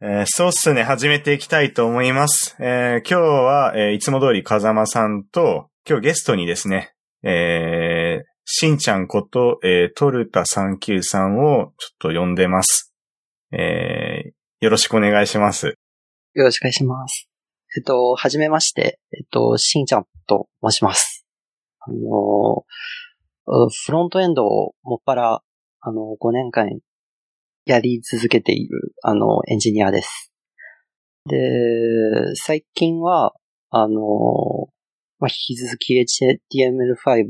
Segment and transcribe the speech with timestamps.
[0.00, 0.84] えーそうっすね。
[0.84, 2.56] 始めていきたいと思います。
[2.60, 6.92] えー今日は、えーいつも通り風間さんと、今日ゲストにですね、
[7.24, 12.94] えーしんちゃんこと、えートルタ39さんをちょっと呼んでます。
[13.52, 14.30] えー
[14.60, 15.66] よろしくお願いします。
[16.34, 17.28] よろしくお願いします。
[17.76, 21.26] えっと、はじめまして、えっと、しんちゃんと申します。
[21.80, 22.64] あの、
[23.68, 25.42] フロントエンドをもっぱら、
[25.80, 26.68] あの、5年間
[27.68, 30.32] やり続けている、あの、エンジニアです。
[31.26, 31.36] で、
[32.34, 33.34] 最近は、
[33.68, 34.00] あの、
[35.18, 37.26] まあ、引き続き HTML5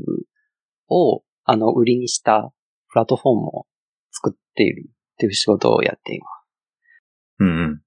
[0.87, 2.53] を、あの、売りにした
[2.87, 3.65] プラットフォームを
[4.11, 6.29] 作っているっていう仕事をやっています。
[7.39, 7.73] うんうん。
[7.73, 7.81] っっ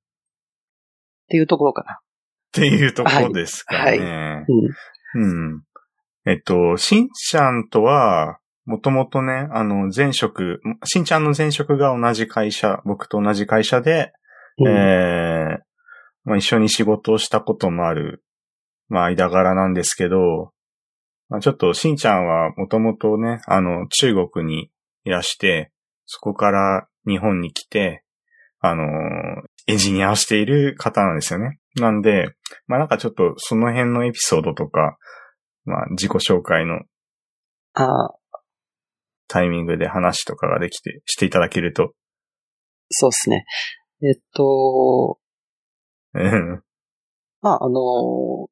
[1.29, 2.01] ていうところかな。
[2.53, 4.45] ていうところですかね。
[5.15, 5.55] うん。
[5.55, 5.63] うん。
[6.27, 14.13] えっと、しんちゃんとは、もともとね、あの、前職、しんちゃんの前職が同じ会社、僕と同じ会社で、
[14.59, 15.73] うんえー
[16.25, 18.23] まあ、一緒に仕事をしたこともある、
[18.89, 20.53] まあ、間柄なんですけど、
[21.29, 24.71] まあ、ちょっと、しんちゃんはもともとね、あの、中国に
[25.05, 25.73] いらして、
[26.07, 28.05] そこから日本に来て、
[28.61, 28.85] あの、
[29.67, 31.59] エンジニアをしている方なんですよね。
[31.77, 32.29] なんで、
[32.67, 34.99] まあ、なんかちょっとその辺のエピソードとか、
[35.65, 36.81] まあ、自己紹介の
[37.75, 38.15] ああ、
[39.33, 41.95] タイミングで話とかができて、していただけると。
[42.91, 43.47] そうですね。
[44.03, 45.19] えっと、
[46.13, 46.63] うん
[47.41, 48.49] まあ、あの、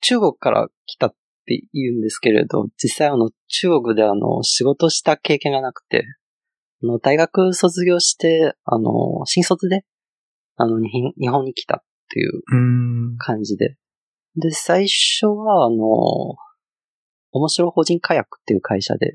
[0.00, 1.10] 中国から来たっ
[1.46, 6.04] て言うんですけれど、実際あの、中国であの、仕事した経験がなくて、
[6.84, 9.84] あの、大学卒業して、あの、新卒で、
[10.56, 12.56] あの、日日本に来たっていうう
[13.14, 13.16] ん。
[13.18, 13.76] 感じで。
[14.36, 15.76] で、最初は、あの、
[17.32, 19.12] 面白法人カヤックっていう会社で、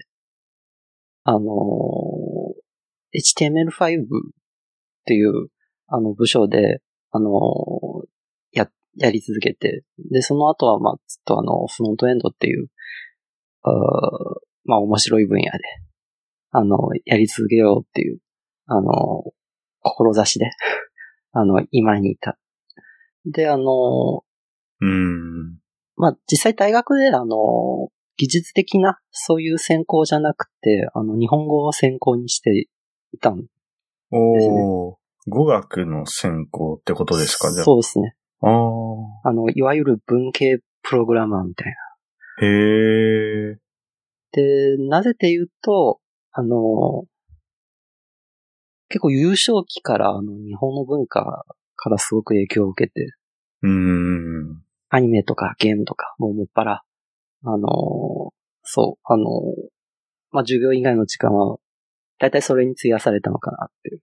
[1.30, 2.56] あの、
[3.14, 4.08] HTML5 っ
[5.06, 5.50] ていう、
[5.86, 7.30] あの、部署で、あの、
[8.52, 12.70] や、やり続けて、で、その後は、まあ、ずっとあの、フロントエンドっていう、
[13.62, 13.74] あー
[14.66, 15.52] まあ、面白い分野で、
[16.50, 18.18] あの、やり続けようっていう、
[18.66, 19.24] あの、
[19.82, 20.50] 志で、
[21.32, 22.40] あの、今にいた。
[23.26, 24.24] で、あの、
[24.82, 25.60] うん。
[25.96, 32.68] まあ、実際大学で、あの、技術的な、そういう専攻じゃなくて、あの、日本語を専攻にして
[33.14, 33.48] いたんです
[34.12, 34.96] ねおー。
[35.30, 37.64] 語学の専攻ってことですかじゃあ。
[37.64, 38.16] そうですね。
[38.42, 39.30] ああ。
[39.30, 41.68] あの、いわゆる文系プログラマーみたい
[42.42, 42.46] な。
[42.46, 43.58] へえ。
[44.34, 46.02] で、なぜって言うと、
[46.34, 47.06] あの、
[48.90, 51.46] 結構優勝期から、あの、日本の文化
[51.78, 53.14] からすごく影響を受けて、
[53.62, 54.62] うん。
[54.90, 56.84] アニメとかゲームとか、もうもっぱら、
[57.44, 58.34] あの、
[58.64, 59.26] そう、あの、
[60.32, 61.58] まあ、授業以外の時間は、
[62.20, 64.02] だいたいそれに費やされたのかなっていう。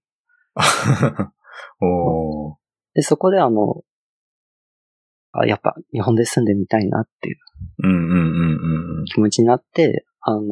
[1.85, 2.57] おー。
[2.95, 3.85] で、そこであの、
[5.33, 7.37] あ、やっぱ日本で住んでみたいなっていう
[7.85, 8.15] うんうんう
[8.95, 9.05] んうん。
[9.05, 10.45] 気持ちになって、あの、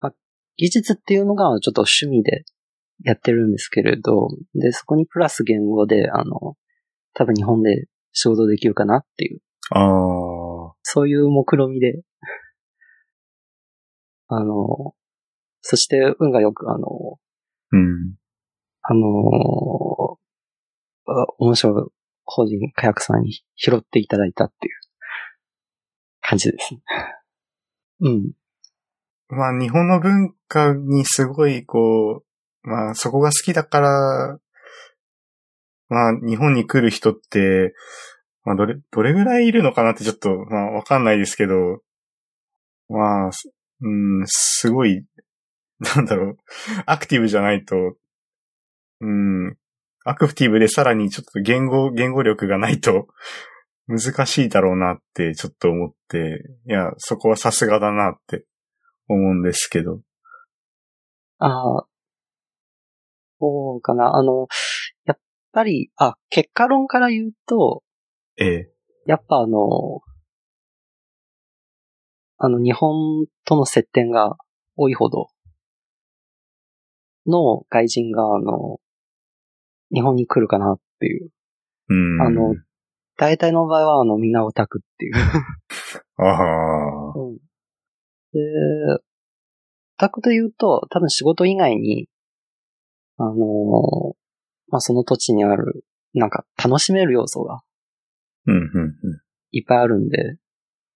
[0.00, 0.14] まあ、
[0.56, 2.44] 技術っていうのがちょっと趣味で
[3.04, 6.56] やってるんですけれど、で、そこにプラス言語で、あの、
[7.14, 9.40] 多分日本で仕事できるかなっていう、
[9.70, 10.41] ああ。
[10.94, 12.02] そういう目論みで、
[14.28, 14.94] あの、
[15.62, 17.18] そして運がよく、あの、
[17.70, 18.16] うん。
[18.82, 20.18] あの
[21.06, 21.90] あ面白い
[22.24, 24.74] 法人火薬さんに拾っていただいたっていう
[26.20, 26.82] 感じですね。
[28.00, 28.32] うん。
[29.28, 32.22] まあ、日本の文化にすごい、こ
[32.64, 34.38] う、まあ、そこが好きだから、
[35.88, 37.74] まあ、日本に来る人って、
[38.44, 41.80] まあ、どれ、どれぐらいいるのかなってちょっと、まあ、わかんないですけど、
[42.88, 45.04] まあ、すうん、すごい、
[45.80, 46.36] なんだろう、
[46.86, 47.76] アクティブじゃないと、
[49.00, 49.56] うん、
[50.04, 53.08] アクティブでさらにちょっと言語、言語力がないと。
[53.88, 58.44] 難しいだろうなってちょっと思って、いや、そこはさすがだなって
[59.08, 60.00] 思うんですけど。
[61.38, 61.86] ああ、
[63.40, 64.14] そうかな。
[64.14, 64.46] あの、
[65.04, 65.18] やっ
[65.52, 67.82] ぱり、あ、結果論から言うと、
[68.38, 68.72] ええ。
[69.06, 70.00] やっぱあの、
[72.38, 74.36] あの、日本との接点が
[74.76, 75.28] 多いほど、
[77.26, 78.80] の外人が、あの、
[79.92, 81.30] 日本に来るかなっていう。
[81.88, 82.22] うん。
[82.22, 82.54] あの、
[83.16, 85.14] 大体の場合は、あの、みんなオタクっていう。
[86.16, 87.12] ああ。
[87.18, 87.38] うん
[88.32, 88.40] で、
[88.96, 88.98] オ
[89.98, 92.08] タクと言うと、多分仕事以外に、
[93.18, 94.14] あのー
[94.68, 95.84] まあ、その土地にある、
[96.14, 97.62] なんか楽しめる要素が
[98.46, 98.94] うん、うん、うん。
[99.50, 100.36] いっぱいあるんで、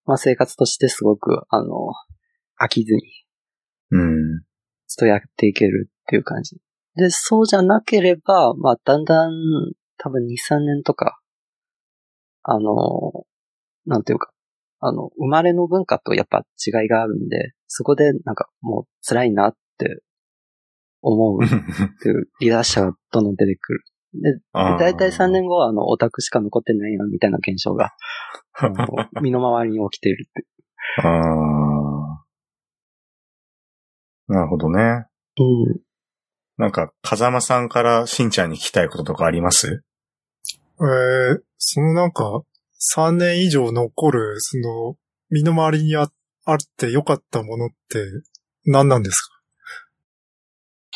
[0.05, 1.69] まあ、生活としてすごく、あの、
[2.61, 3.01] 飽きずに、
[3.91, 4.41] うん。
[4.87, 6.57] ずっとやっていけるっていう感じ
[6.97, 9.33] で、そうじゃなければ、まあ、だんだん、
[9.99, 11.21] 多分2、3年とか、
[12.43, 13.27] あの、
[13.87, 14.31] なんていうか、
[14.81, 20.03] あの、生まれの文化とやっぱ違いがあるんで、そこでなんかもう辛いなって
[21.03, 21.49] 思うっ
[22.03, 23.85] ていうリーダー者がどんどん出てくる。
[24.23, 24.39] で、
[24.79, 27.93] だいたい3年後はあの、オタクしか残ってないよみたいな現象が、
[29.23, 30.47] 身の回りに起きているって
[31.03, 32.25] ああ。
[34.29, 35.07] なるほどね。
[35.39, 35.81] うん。
[36.57, 39.83] なんか、風間さんからしんちゃんに聞きたいこととかあります？
[40.81, 42.43] えー、そのなんか、
[42.97, 44.97] 3年以上残る、その、
[45.31, 46.11] 身の回りにあ
[46.45, 48.05] あって良かったものって
[48.65, 49.37] 何なんですか？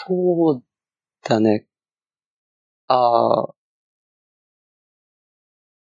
[0.06, 0.62] そう
[1.24, 1.66] だね。
[2.92, 3.54] ああ。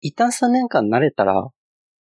[0.02, 1.48] 一旦3年間慣れたら、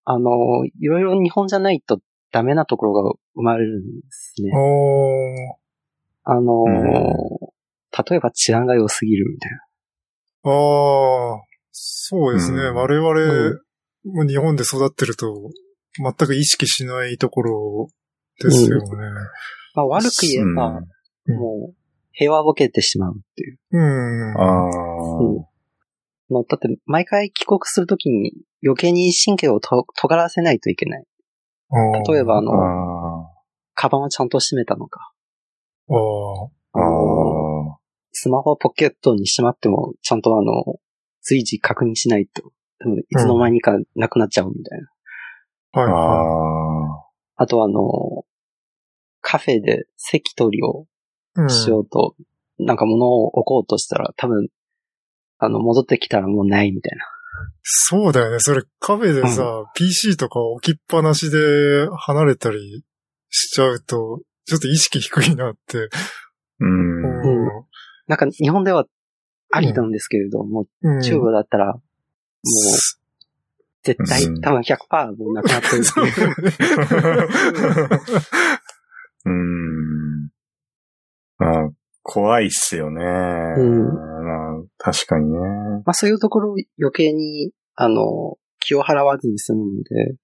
[0.03, 1.99] あの、いろいろ日本じゃないと
[2.31, 4.51] ダメなところが生まれるんですね。
[4.53, 5.67] おー。
[6.23, 7.47] あの、うん
[8.09, 9.57] 例えば治安が良すぎるみたいな。
[10.51, 12.59] ああ、そうですね。
[12.59, 15.49] うん我々、うん日本で育ってると、
[15.97, 17.87] 全く意識しないところ
[18.39, 18.85] ですよね。
[19.73, 21.76] まあ悪く言えば、うんもう
[22.19, 23.59] 平和ぼけてしまうっていう。
[23.71, 24.41] うん。
[24.41, 24.77] ああ。
[26.29, 28.33] もうだって毎回帰国するときに
[28.65, 31.05] 余計に神経をと尖らせないといけない。
[32.09, 33.29] 例えばああの、
[33.75, 35.11] カバンをちゃんと閉めたのか。
[35.89, 35.95] あー。
[36.73, 36.79] あ。
[36.79, 37.77] ああ。
[38.11, 40.79] スマホをポケットにしまっても、ちゃんとあの、
[41.21, 44.79] 随時確認しないと、多分いつの間にかなくなっちゃうみたい
[45.73, 45.81] な。
[45.81, 47.03] はい、あは
[47.37, 47.43] あ。
[47.43, 48.25] あとあの、
[49.21, 50.81] カフェで席取りをい。
[50.81, 50.96] うん
[51.49, 52.15] しようと、
[52.59, 54.47] なんか物を置こうとしたら、多分、
[55.37, 57.05] あの、戻ってきたらもうないみたいな。
[57.61, 58.39] そうだよね。
[58.39, 62.83] それカフェでさ、PC とか置きっぱなしで離れたり
[63.29, 65.89] しちゃうと、ちょっと意識低いなって。
[66.59, 67.03] うん。
[67.03, 67.65] うん
[68.07, 68.85] なんか日本では
[69.51, 71.83] ありなんですけれども、うん中国だったら、もう
[73.83, 75.83] 絶対うん多分100%もうなくなってる。
[79.25, 79.76] うん。
[81.37, 81.69] まあ、
[82.03, 83.03] 怖いっすよね。
[83.03, 85.39] んまあ、確かにね。
[85.85, 90.15] まあそういうところ余計に、あの、気を払わずに済むので、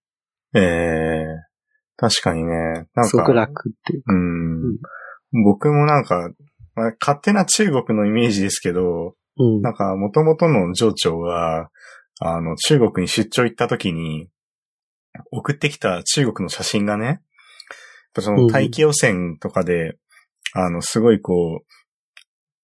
[0.55, 1.53] ええ
[1.95, 2.87] 確かにね。
[2.95, 4.13] なんすごくか、楽っていうか。
[4.13, 5.43] うん。
[5.43, 6.31] 僕もなんか、
[6.75, 9.61] まあ、勝手な中国のイメージですけど、うん。
[9.61, 11.69] なんか、元々の上長が、
[12.19, 14.29] あの、中国に出張行った時に、
[15.31, 17.21] 送ってきた中国の写真がね、
[18.19, 19.97] その大気汚染とかで、
[20.53, 21.65] あの、すごいこう、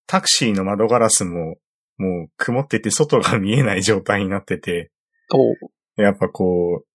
[0.07, 1.57] タクシーの窓ガラスも、
[1.97, 4.91] もう曇ってて外が見えない状態になってて、
[5.31, 6.89] おやっぱこう、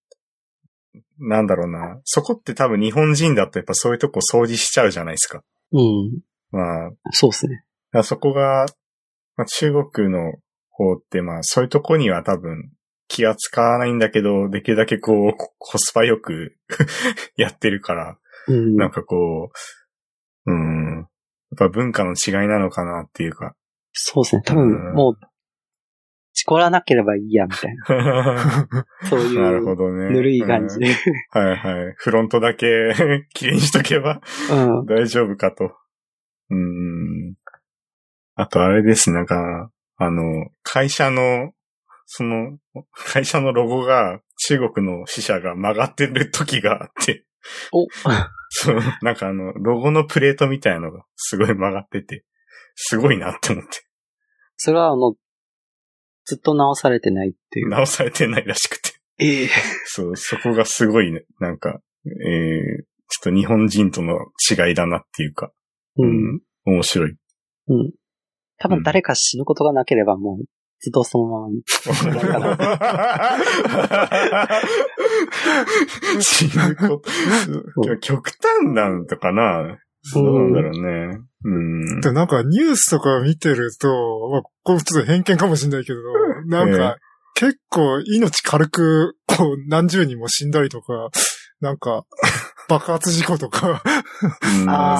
[1.19, 5.43] なんだろうな、そこって多分日本人だとやっぱそういうとこ掃除しちゃうじゃないですか。
[5.71, 6.19] うん。
[6.51, 7.63] まあ、そうですね。
[8.03, 8.65] そこが、
[9.37, 10.33] まあ、中国の
[10.69, 12.71] 方って、まあ、そういうとこには多分
[13.07, 16.57] 気が使わないんだけど、できるだけこう、ココスパよく
[17.37, 18.17] やってるから、
[18.47, 18.75] うん。
[18.75, 19.51] なんかこ
[20.45, 20.84] う、うん、
[21.55, 23.55] ぱ文化の違いなのかなっていうか。
[23.93, 24.41] そうですね。
[24.45, 25.19] 多うん分、もう、
[26.33, 28.35] 事故らなければいいや、みたいな。
[28.65, 30.09] な そういう、るほどね。
[30.09, 30.87] ぬるい感じで。
[30.87, 31.93] うんはいはい。
[31.97, 32.67] フロントだけ
[33.33, 34.21] 綺麗にしとけば
[34.51, 34.85] うん。
[34.85, 35.71] 大丈夫かと。
[36.49, 37.35] うん。
[38.35, 41.53] あとあれです、なんか、あの、会社の、
[42.05, 42.57] その、
[42.93, 47.25] 会社のロゴが中国の支社が曲がってる時があって、
[47.71, 47.87] お、
[48.49, 52.25] そう、なんかあの、ロゴのプレートみたいのがすごい曲がってて、
[52.75, 53.85] すごいなって思って、
[54.57, 55.15] それはあの、
[56.25, 57.69] ずっと直されてないっていう。
[57.69, 58.91] 直されてないらしくて。
[59.17, 59.49] ええ
[59.85, 64.17] そう、そこがすごいね、なんか、えー、ちょっと日本人との
[64.49, 65.51] 違いだなっていうか、
[65.97, 66.41] うん。
[66.65, 67.15] 面白い。
[67.67, 67.91] うん。
[68.57, 70.45] 多分誰か死ぬことがなければもう、
[70.79, 71.49] ずっとそのまま。
[76.21, 77.01] 死ぬこ
[77.83, 77.97] と。
[77.99, 79.77] 極端なんとかな。
[80.03, 81.17] そうなんだろうね。
[81.43, 81.49] う
[81.97, 82.01] ん。
[82.01, 83.87] でなんかニュースとか見てると、
[84.31, 85.99] まあ、これちょっと偏見かもしれないけど、
[86.47, 86.97] なんか、
[87.35, 91.09] 結構命軽く、こう、何十人も死んだりとか、
[91.59, 92.03] なんか、
[92.69, 93.81] 爆発事故とか、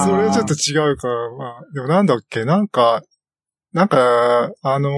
[0.04, 3.02] それはちょっと違うから、まあ、でもなんだっけ、なんか、
[3.76, 4.92] なんか、あのー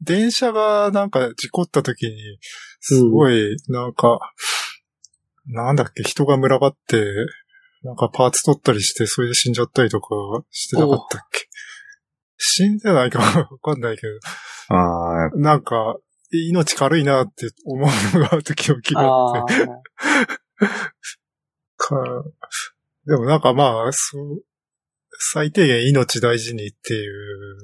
[0.00, 2.16] 電車がなんか事故った時に、
[2.80, 4.18] すごい、なんか、
[5.46, 7.04] なんだっけ、人が群がって、
[7.82, 10.08] なんかパーツ取ったりして、それで死んじゃったりとか
[10.50, 11.40] してなかったっけ？
[12.38, 13.18] 死んでないか
[13.52, 15.96] わかんないけど、ああ、なんか、
[16.32, 19.54] 命軽いなって思うのが時々がああって。
[20.58, 20.66] あ。
[21.76, 22.24] か
[23.04, 24.42] でもなんかまあ、そう、
[25.22, 27.58] 最低限命大事にっていう。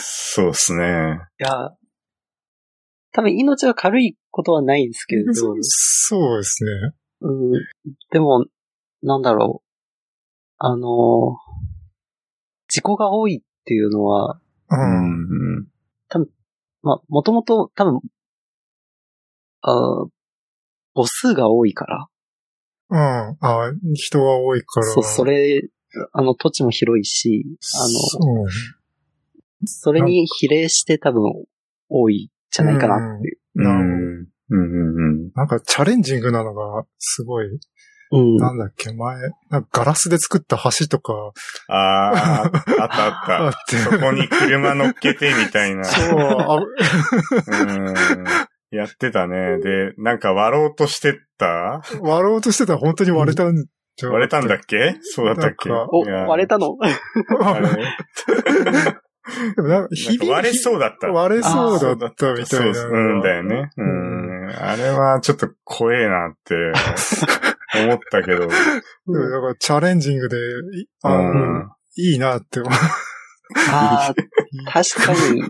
[0.00, 0.84] そうっすね。
[1.38, 1.70] や、
[3.10, 6.70] 多分命が軽いことはないんですけれど、そそうですね。
[7.22, 7.52] うん、
[8.10, 8.46] でも、
[9.02, 9.68] なんだろう。
[10.58, 11.36] あの、
[12.68, 14.74] 事故が多いっていうのは、う。
[14.74, 15.66] うんん。
[16.82, 18.00] まあ、もともと多分、
[19.62, 20.08] あー
[20.94, 22.08] 母数が多いから、
[22.92, 22.98] うん。
[22.98, 24.86] あ人が多いから。
[24.86, 25.62] そう、それ、
[26.12, 27.44] あの、土地も広いし、
[27.74, 27.88] あ
[28.28, 28.46] の、
[29.64, 31.22] それに比例して多分
[31.88, 33.38] 多いんじゃないかなっていう。
[33.56, 33.64] うん。
[33.64, 34.26] なうん。
[34.50, 34.56] う
[35.28, 35.30] ん。
[35.34, 38.36] なんかチャレンジングなのが、すごい、うん。
[38.36, 39.16] なんだっけ、前、
[39.48, 41.32] なんかガラスで作った橋とか
[41.68, 42.52] ああ、あっ
[42.90, 43.48] たあっ。
[43.48, 45.84] あったて、そこに車乗っけてみたいな。
[45.84, 47.94] そう、あうん。
[48.72, 49.58] やってたね。
[49.58, 51.82] で、なんか割ろうとしてった？
[52.00, 53.54] 割ろうとしてたら本当に割れたん
[53.96, 54.96] じゃ割れたんだっけ？
[55.02, 55.70] そうだったっけ？
[55.70, 56.76] お、割れたの？
[57.40, 57.68] あれ？
[59.54, 61.08] でもなんかなん日々か割れそうだった。
[61.08, 62.46] 割れそうだったみたいな。
[62.46, 63.70] そうそううんだよね。
[63.76, 64.50] うん。
[64.50, 66.54] あれはちょっと怖えなって
[67.84, 68.44] 思ったけど。
[68.44, 68.56] うんだ
[69.40, 71.70] からチャレンジングで、うのん。
[71.96, 72.72] いいなって思う。
[73.70, 74.14] ああ、
[74.70, 75.40] 確かに、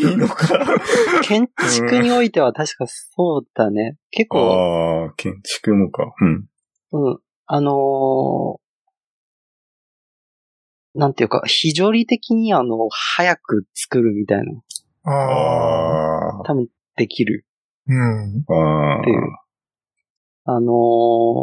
[0.00, 0.76] いいのか。
[1.22, 3.96] 建築においては確かそうだね。
[4.10, 6.14] 結構、ああ、建築もか。
[6.20, 6.48] うん。
[6.92, 7.18] うん。
[7.46, 8.64] あのー
[10.96, 14.52] なんていうか、非常理的にあの、早く作るみたいな、
[15.02, 16.40] ああ。
[16.40, 17.44] あ多分できる
[17.88, 18.44] うん。
[18.48, 18.54] あ。
[18.54, 19.18] ああっていう。
[20.44, 20.70] あの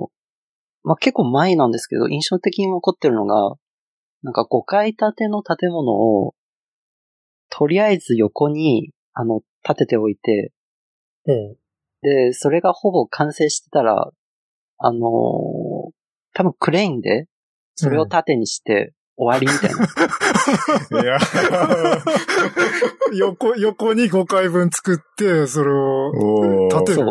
[0.07, 0.11] ー
[0.83, 3.55] まあ、結構前なんですけど、印象的に残ってるのが、
[4.23, 6.35] なんか5階建ての建物を、
[7.49, 10.53] とりあえず横に、あの、建てておいて、
[11.25, 11.57] ほう。
[12.01, 14.11] で、それがほぼ完成してたら、
[14.77, 15.91] あのー
[16.33, 17.27] 多分クレーンで、
[17.75, 19.85] それを縦にして終わりみたいな。
[21.03, 21.19] いや、
[23.13, 27.05] 横、横に5回分作って、それを立てる。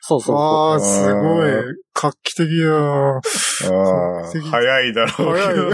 [0.00, 1.50] そうそうそうああ、すごい
[1.94, 3.20] 画期的だなあ
[4.22, 5.42] あ、早いだろうけ。
[5.54, 5.70] ど。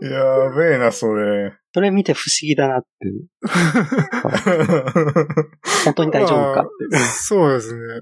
[0.08, 1.52] やべえな、それ。
[1.74, 2.88] それ見て不思議だなって。
[5.84, 8.00] 本当に大丈夫かってそうですね。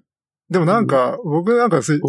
[0.48, 2.00] でもなんか、僕なんかす、うん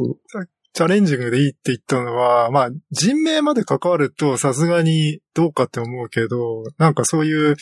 [0.74, 7.56] チャレンジングでいいって言ったのは、まあ、人命まで関わるとさすがにどうかって思うけど、なんかそういう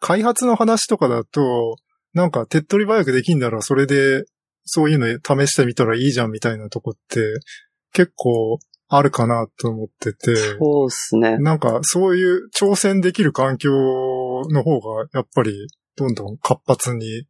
[0.00, 1.76] 開発の話とかだと、
[2.14, 4.24] なんか手っ取り早くできんならそれで
[4.64, 7.20] そういうの試してみたらいいじゃんみたいなとこって
[7.92, 10.36] 結構あるかなと思ってて。
[10.36, 11.38] そうですね。
[11.38, 15.66] なんか、そういう挑戦できる環境の方が、やっぱり、
[15.96, 17.24] どんどん活発に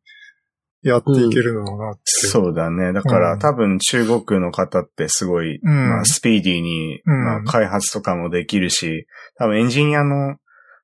[0.84, 2.02] やっていけるのかなって。
[2.04, 2.92] そうだね。
[2.92, 10.36] だから、うん多分中国の方ってすごい、うんまあ、スピーディーに、うんまあ、開発とかもできるし、多分エンジニアの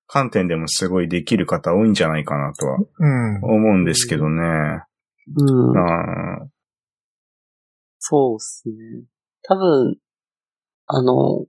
[0.06, 3.44] 観点でもすごいできる方多いんじゃないかなとはうん。
[3.44, 4.42] 思うんですけどね。
[5.36, 5.78] うん。
[5.78, 6.48] あ
[7.98, 9.04] そうですね。
[9.42, 9.96] 多分、
[10.86, 11.46] あの、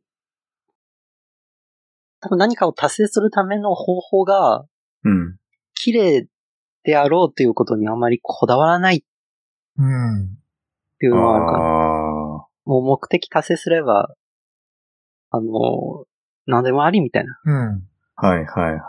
[2.20, 4.66] 多分何かを達成するための方法が、
[5.04, 5.38] うん。
[5.74, 6.28] 綺麗
[6.84, 9.02] であろうということにあまりこだわらないっ
[9.78, 10.38] うん。
[11.00, 11.58] ていうのはあるかな。
[11.58, 14.14] あもう目的達成すれば、
[15.32, 16.06] あの、
[16.46, 17.40] 何でもありみたいな。
[17.44, 17.88] うん。
[18.16, 18.28] あ。
[18.28, 18.80] はいはいはいはい。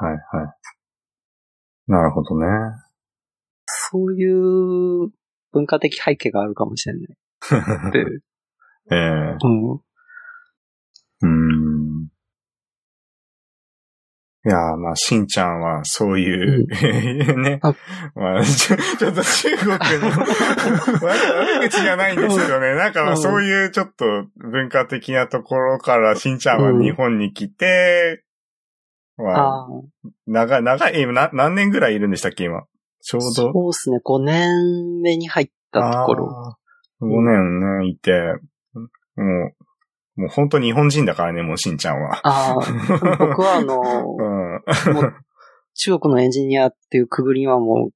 [1.86, 2.46] なるほどね。
[3.66, 5.10] そういう
[5.52, 7.12] 文化的背景があるかもしれない っ。
[8.90, 9.72] ええうん。
[9.72, 11.71] うーん。
[14.44, 16.66] いやー、まあ、しんちゃんはそういう、
[17.40, 17.74] ねあ。
[18.16, 19.78] まあちょ、ちょっと中国の、
[21.00, 22.74] 悪口じゃないんですけどね。
[22.74, 24.04] なんかそういうちょっと
[24.36, 28.24] 文化的なところからしんちゃんは日本に来て、
[29.16, 29.68] まあ、ああ、
[30.26, 32.64] 長い、長い、今な何年ぐらいいるんでしたっけ、今？
[33.00, 33.30] ちょうど。
[33.30, 34.00] そうですね。
[34.04, 36.28] 5年目に入ったところ。
[36.30, 37.06] あー。
[37.06, 38.12] 5年ね、いて、
[39.16, 39.54] もう、
[40.16, 42.20] もう本当日本人だからね、もうしんちゃんは。
[42.22, 45.14] ああ、僕はあの、うん。
[45.74, 47.90] 中国のエンジニアっていうくぐりにはもう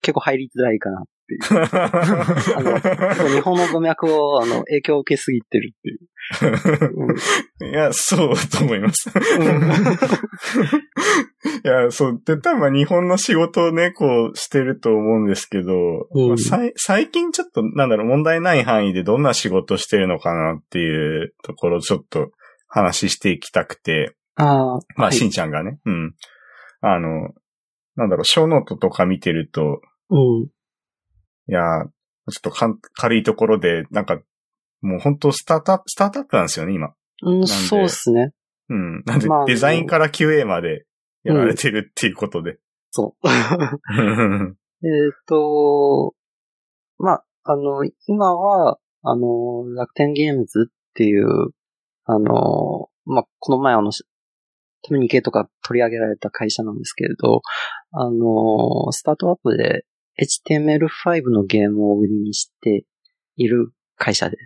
[0.00, 1.40] 結構入りづらいかなっていう。
[2.56, 5.98] あの、日本の語脈をあの影響を受けすぎてるっていう。
[7.70, 9.08] いや、そうと思います。
[11.64, 12.20] いや、そう。
[12.24, 15.72] で、多分日本の仕事をね、こうしてると思うんですけど、
[16.12, 16.36] うんまあ
[16.76, 22.30] 最近ちょっと、なんだろう、問題ない範囲でどんな仕事してるのかなっていうところをちょっと
[22.68, 26.14] 話していきたくて、ああ、まあ、はいしんちゃんがね、うん。
[26.80, 27.30] あの、
[27.96, 30.48] なんだろう、小ノートとか見てると、うん。
[31.48, 31.60] いや、
[32.30, 34.20] ちょっとかん軽いところで、なんか、
[34.80, 36.94] もう本当スタートアップ、スタートアップなんですよね、今。
[37.22, 38.32] うん、そうですね。
[38.68, 39.02] うん。
[39.04, 40.86] なんでまあ、デザインから QA まで
[41.24, 42.58] やられてるっていうことで。
[42.90, 43.28] そう。
[44.82, 46.14] えっと、
[46.98, 51.50] まあ、あの、今は、あの、楽天ゲームズっていう、
[52.04, 53.90] あの、まあ、この前あの、
[54.82, 57.42] コミュニケートが取り上げられた会社なんですけれど、
[57.92, 59.84] あの、スタートアップで
[60.20, 62.84] HTML5 のゲームを売りにして
[63.36, 64.36] いる会社で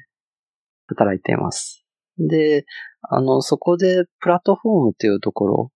[0.87, 1.85] 働いています。
[2.19, 2.65] で、
[3.03, 5.71] あの、そこでプラットフォームっていうところ、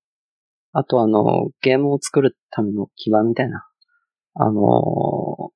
[0.72, 3.66] あとあの、ゲームを作るための基盤みたいな、
[4.34, 5.52] あの、を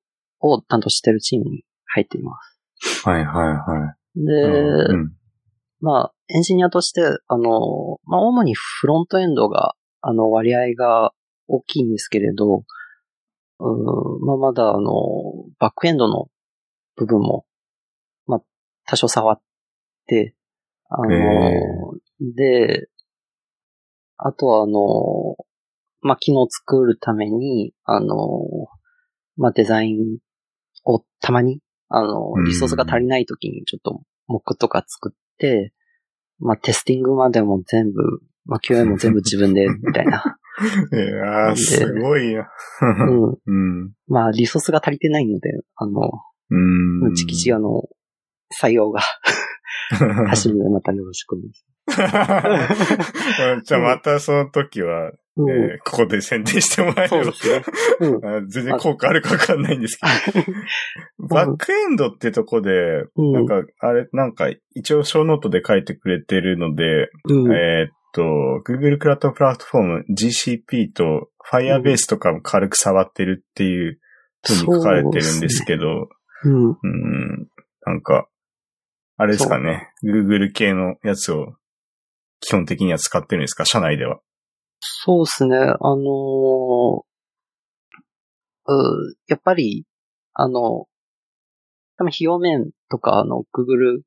[0.67, 2.37] 担当してるチームに入っていま
[2.81, 3.07] す。
[3.07, 4.25] はいはいはい。
[4.25, 5.13] で、うん。
[5.79, 11.11] まあ、エンジニアとして、あの、まあ、主にフロントエンドが、あの、割合が
[11.47, 12.63] 大きいんですけれど、
[13.63, 14.91] うーまあ、まだ、あの、
[15.59, 16.27] バックエンドの
[16.95, 17.45] 部分も、
[18.27, 18.41] まあ、
[18.85, 19.41] 多少触っ
[20.07, 20.35] て、
[20.89, 21.53] あの、へ
[22.19, 22.89] で、
[24.17, 25.35] あとは、あの、
[26.01, 28.17] まあ、機能作るために、あの、
[29.37, 30.17] まあ、デザイン
[30.83, 32.43] をたまに、あのう、ん。
[32.43, 35.73] リソースが足りないときにちょっと、モックとか作って、
[36.39, 40.37] まあ、テスティングまでも全部、まあ、QA も全部自分で、みたいな。
[40.93, 42.49] いやー、すごいな。
[42.81, 43.37] うん。
[43.45, 43.91] うん。
[44.07, 46.11] まあ、リソースが足りてないので、あの、
[46.49, 47.15] うん。
[47.15, 47.83] チキチあの、
[48.61, 49.01] 採用が
[50.29, 51.63] 走るのでまたよろしくお願いし
[53.65, 55.17] じゃあまたその時は、ます。
[55.35, 57.49] うんえーここで宣伝してもらえればそ
[57.99, 58.25] うん。
[58.25, 61.27] あ全然効果あるかわかんないんですけど。
[61.27, 62.71] バックエンドってとこで、
[63.15, 67.51] うんなんか、あれ、なんか、一応 show note で書いてくれてるので、うん。
[67.51, 68.21] えーっと、
[68.65, 73.99] Google Cloud Platform GCP と Firebase とかも軽く触ってるっていう
[74.45, 76.09] ふうに書かれてるんですけど、
[76.45, 76.69] うん。
[76.69, 77.47] うん、
[77.85, 78.27] なんか、
[79.17, 81.55] あれですかね、Google 系のやつを
[82.39, 83.65] 基本的には使ってるんですか？
[83.65, 84.19] 社内では。
[84.79, 85.55] そうですね。
[85.57, 87.03] あのー
[88.65, 89.85] うやっぱり、
[90.33, 90.87] あの、
[91.97, 94.03] 多分費用面とか、あの、Google っ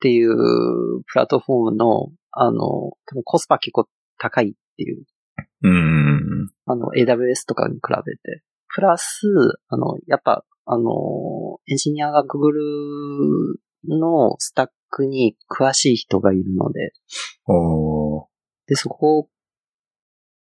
[0.00, 3.86] ていうプラットフォームの、あの、多分コスパ結構
[4.18, 5.04] 高いっていう、
[5.62, 6.50] うん。
[6.66, 8.42] あの、AWS とかに比べて。
[8.74, 9.26] プラス、
[9.68, 13.56] あの、やっぱ、あの、エンジニアが Google
[13.88, 16.92] のスタックに詳しい人がいるので、
[17.46, 18.26] おー。
[18.66, 19.28] で、そこ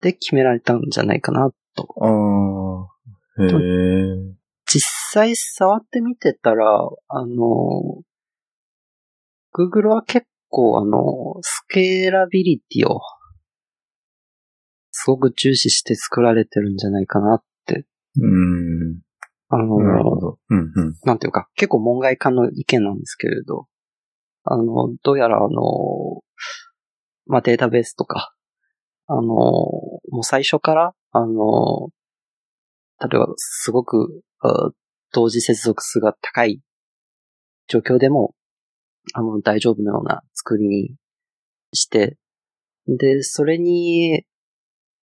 [0.01, 3.45] で決められたんじゃないかなとあー。
[3.45, 4.33] へー。
[4.65, 8.03] 実際触ってみてたら、あの、
[9.53, 13.01] Google は結構あの、スケーラビリティを
[14.91, 17.85] すごく重視して作られてるんじゃないかなって、
[18.15, 19.01] うん。
[19.49, 20.37] あの、なるほど。
[20.49, 20.95] うん、うん。
[21.03, 23.65] なんていうか、結構門外漢の意見なんですけれど、
[24.43, 26.21] あの、どうやらあの、
[27.25, 28.33] まあ、データベースとか、
[29.07, 31.89] あの、もう最初から、あの、
[32.99, 34.71] 例えばすごく、あ
[35.11, 36.61] 同時接続数が高い
[37.67, 38.33] 状況でも、
[39.13, 40.95] あの、大丈夫なような作りに
[41.71, 42.17] して、
[42.87, 44.25] で、それに、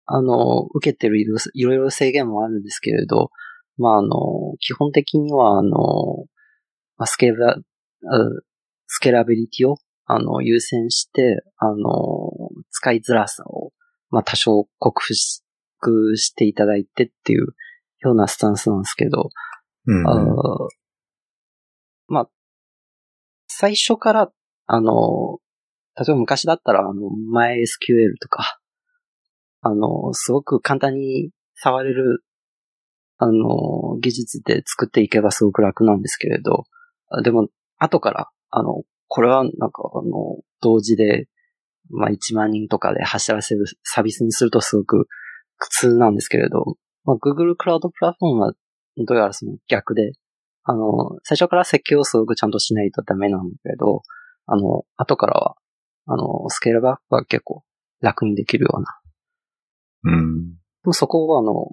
[0.06, 3.30] あの、受けてるいろいろ制限もあるんですけれど、
[3.76, 6.26] まあ、あの、基本的には、あの、
[6.96, 7.64] まあスケーラ、う
[8.86, 12.32] スケーラビリティを、あの、優先して、あの、
[12.70, 13.72] 使いづらさを、
[14.10, 15.02] まあ、多少克
[15.78, 17.54] 服していただいてっていう
[18.00, 19.28] ようなスタンスなんですけど、
[19.86, 20.08] うん。
[20.08, 20.68] あー
[22.08, 22.30] まあ、
[23.48, 24.30] 最初から、
[24.66, 25.38] あの、
[25.96, 28.60] 例えば昔だったら、あの、MySQL とか、
[29.62, 32.22] あの、すごく簡単に触れる、
[33.16, 36.64] あの、技術で作っていけばすごく楽なんですけれど、
[37.24, 41.26] でも、後から、あの、これはなんか、あの、同時で、
[41.90, 45.08] まあ、1万人とかで走らせるサービスにするとすごく
[45.56, 48.52] 苦痛なんですけれど、まあ、Google クラウドプラットフォームは
[48.98, 50.12] どうやらその逆で、
[50.70, 54.02] あの、最初から設計をすごくちゃんとしないとダメなんだけど、
[54.44, 55.56] あの、後からは、
[56.04, 57.64] あの、スケールバックは結構
[58.02, 60.12] 楽にできるような。
[60.12, 60.50] うん。
[60.50, 61.70] でもそこは、あの、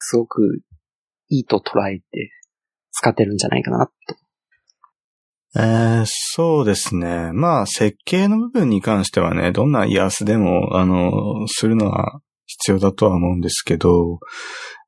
[0.00, 0.62] すごく
[1.28, 2.32] いいと捉えて
[2.90, 3.92] 使ってるんじゃないかなと。
[5.56, 7.30] えー、そうですね。
[7.32, 14.18] まあ、設計の部分に関してはね、どんなイアスでも、あの、するのは必要だとは思うんですけど、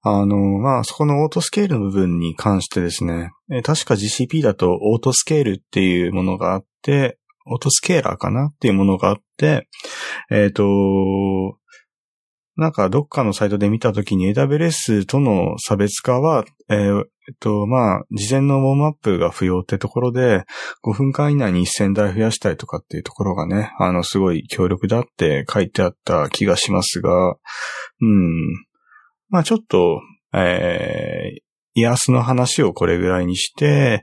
[0.02, 9.68] あの、まあ、そこのオートスケールの部分に関してですね、え確か GCP だとオートスケールっていうものがあって、オートスケーラーかなっていうものがあって、
[10.30, 10.64] えっ、と、
[12.56, 20.42] なんかどっかのサイトで見たときに AWS との差別化は、えーえっと、まあ、事前のウォームアップが不要ってところで、
[20.82, 27.36] 5分間以内に1000台増やしたいとかっていうところがね、あの、すごい強力だって書いてあった気がしますが、
[28.00, 28.48] うん。
[29.28, 30.00] まあ、ちょっと、
[30.34, 31.40] えー、
[31.74, 34.02] イヤスの話をこれぐらいにして、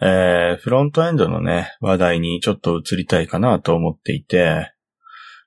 [0.00, 4.72] えー、フロントエンドのね、話題にちょっと移りたいかなと思っていて、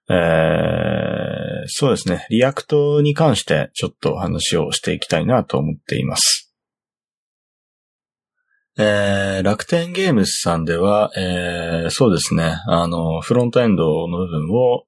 [0.10, 6.46] えー、そうですね、 React に関してちょっと話をしていきたいなと思っています。
[8.79, 14.85] えー、 Rakuten Games さんでは、えー、そうですね、あの、フロントエンドの部分を、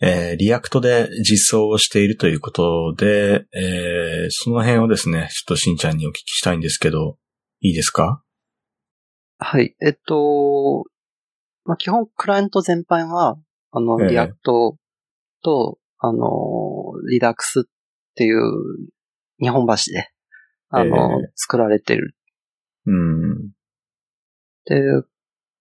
[0.00, 7.18] えー、 React で実装をしているということで、えー、その辺をですね、ちょっとしんちゃんにお聞きしたいんですけど、
[7.60, 8.22] いいですか？
[9.38, 9.74] はい。
[9.80, 10.84] えっと、
[11.64, 13.36] まあ、基本クライアント全般は、
[13.72, 14.76] あの、ええ React
[15.42, 17.64] と、あの、 Redux っ
[18.14, 18.40] ていう
[19.40, 20.08] 二本柱で、
[20.70, 22.14] あの、え作られてる。
[22.88, 23.50] うん。
[24.64, 24.80] で、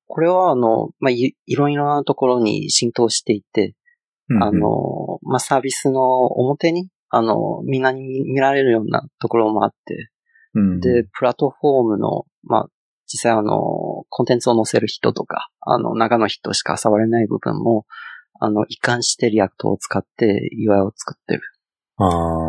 [0.07, 3.75] これはあの、まあ、いいろいろなところに浸透していて、
[4.41, 10.09] あ、の、まあ、サービスの表に、あの、みんなに見見られるようなところもあって、
[10.53, 12.67] うん、で、プラットフォームの、まあ、
[13.05, 13.53] 実際あの、
[14.09, 17.85] コンテンツを載せる人とか、あの、中の人しか触れない部分も、
[18.39, 21.41] あの、一貫して React を使って UI を作ってる
[21.97, 22.46] ああ。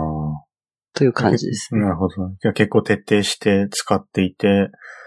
[0.98, 1.82] という感じですね。
[1.82, 2.14] なるほど。
[2.40, 4.48] じゃあ結構徹底して使っていて、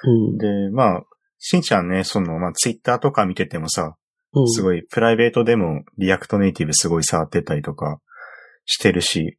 [0.03, 0.37] うん。
[0.37, 1.03] で、まあ、
[1.37, 3.97] しんちゃんね、その、まあ、ツイッターとか見ててもさ、
[4.33, 4.47] うん。
[4.47, 7.99] すごい、プライベートでも React Native すごい触ってたりとか
[8.63, 9.37] してるし、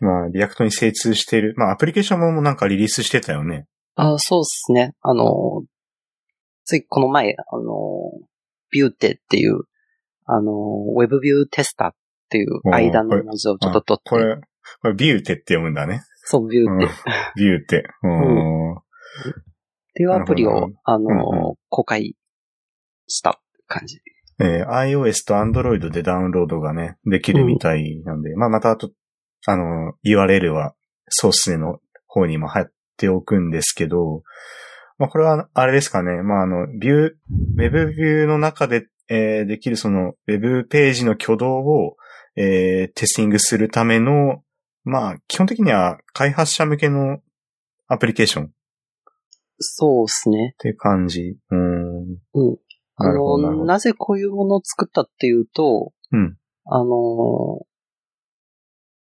[0.00, 1.54] まあ、 React に精通してる。
[1.56, 3.64] まあ、アプリケーションもなんかリリースしてたよね。
[3.94, 4.92] あそうですね。
[5.00, 5.62] あの、
[6.66, 7.64] ついこの前、あの、
[8.70, 9.62] ビューテっていう、
[10.26, 11.92] あの、ウェブビューテスターっ
[12.28, 14.36] ていう間の文字をちょっと取って、これ、
[14.82, 16.02] これビューテって読むんだね。
[16.24, 16.88] そう、ビューテっ
[17.36, 17.88] ビューテ。
[18.02, 18.76] うん。
[19.94, 22.16] ていうアプリをあの、うんう公開
[23.06, 24.00] した感じ。
[24.38, 28.90] えー iOS と Android でダウンロードがね、できるみたいなんで、まあまたあと、
[29.46, 30.74] あの、URL は
[31.08, 34.22] ソースの方にも貼っておくんですけど、
[34.98, 41.96] まあこれはあれですかね、まああの、ビュー、ウェブビューの中で、えーできるその、ウェブページの挙動を、
[42.36, 44.42] えーテスティングするための、
[44.86, 47.18] まあ基本的には開発者向けの
[47.88, 48.50] アプリケーションっ
[49.58, 50.54] そうですね。
[50.58, 51.36] ていう感じ。
[51.50, 52.02] うん。
[52.34, 52.58] うん。
[52.96, 56.36] あの、どなぜこういうものを作ったっていうと、うん。
[56.64, 57.60] あの、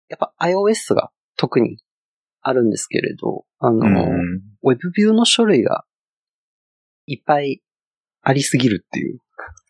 [0.09, 1.79] やっぱ iOS が特に
[2.43, 5.85] あるんですけれど、あの、うんウェブビューの種類が
[7.07, 7.63] いっぱい
[8.23, 9.19] ありすぎるっていう。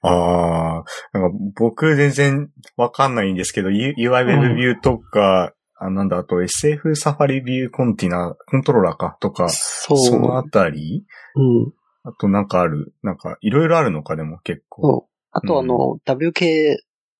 [0.02, 3.94] ああ、なんか僕全然わかんないんですけど、UI
[4.26, 11.04] Web ビューとか、あなんだ、あと SF サファリビューコンティナ、コントローラーかとか、そのあたり。
[11.34, 11.72] うん。
[12.04, 14.82] あとなんかある、なんかいろいろあるのかでも結構。
[14.82, 15.12] そう。
[15.32, 16.76] あとあの、WK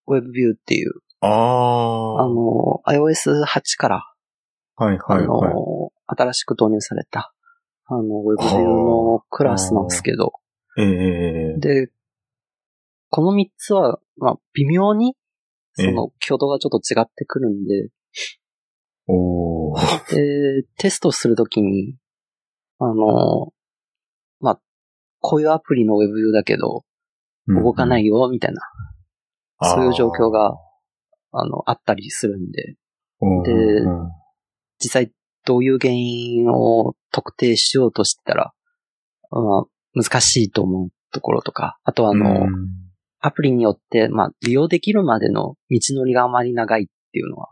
[0.07, 4.13] Web View っていう、あああ、の、iOS8 から、
[4.77, 5.53] はいあの、はい。
[5.53, 5.55] はい。
[6.07, 7.33] 新しく導入された、
[7.87, 10.33] あの、Web View のクラスなんですけど、
[10.79, 11.91] ええで、
[13.11, 15.17] この3つは、まあ、微妙に、
[15.75, 17.89] その、挙動がちょっと違ってくるんで、
[20.11, 21.97] で、テストするときに、
[22.79, 23.53] あの、
[24.41, 24.61] まあ、
[25.21, 26.85] こういうアプリの Web だけど、
[27.49, 28.63] 動かないよ、みたいな、
[29.63, 30.55] そういう状況が、
[31.33, 32.77] あの、あったりするんで、
[33.21, 34.11] うん、でうん。
[34.79, 35.13] 実際
[35.45, 38.53] どういう原因を特定しようとしてたら、
[39.31, 42.83] まあ、難しいと思うところとか、あとはあの、うん。
[43.21, 47.52] アプリによって、まあ、利用できるまでの道のりがあまり長いっていうのはう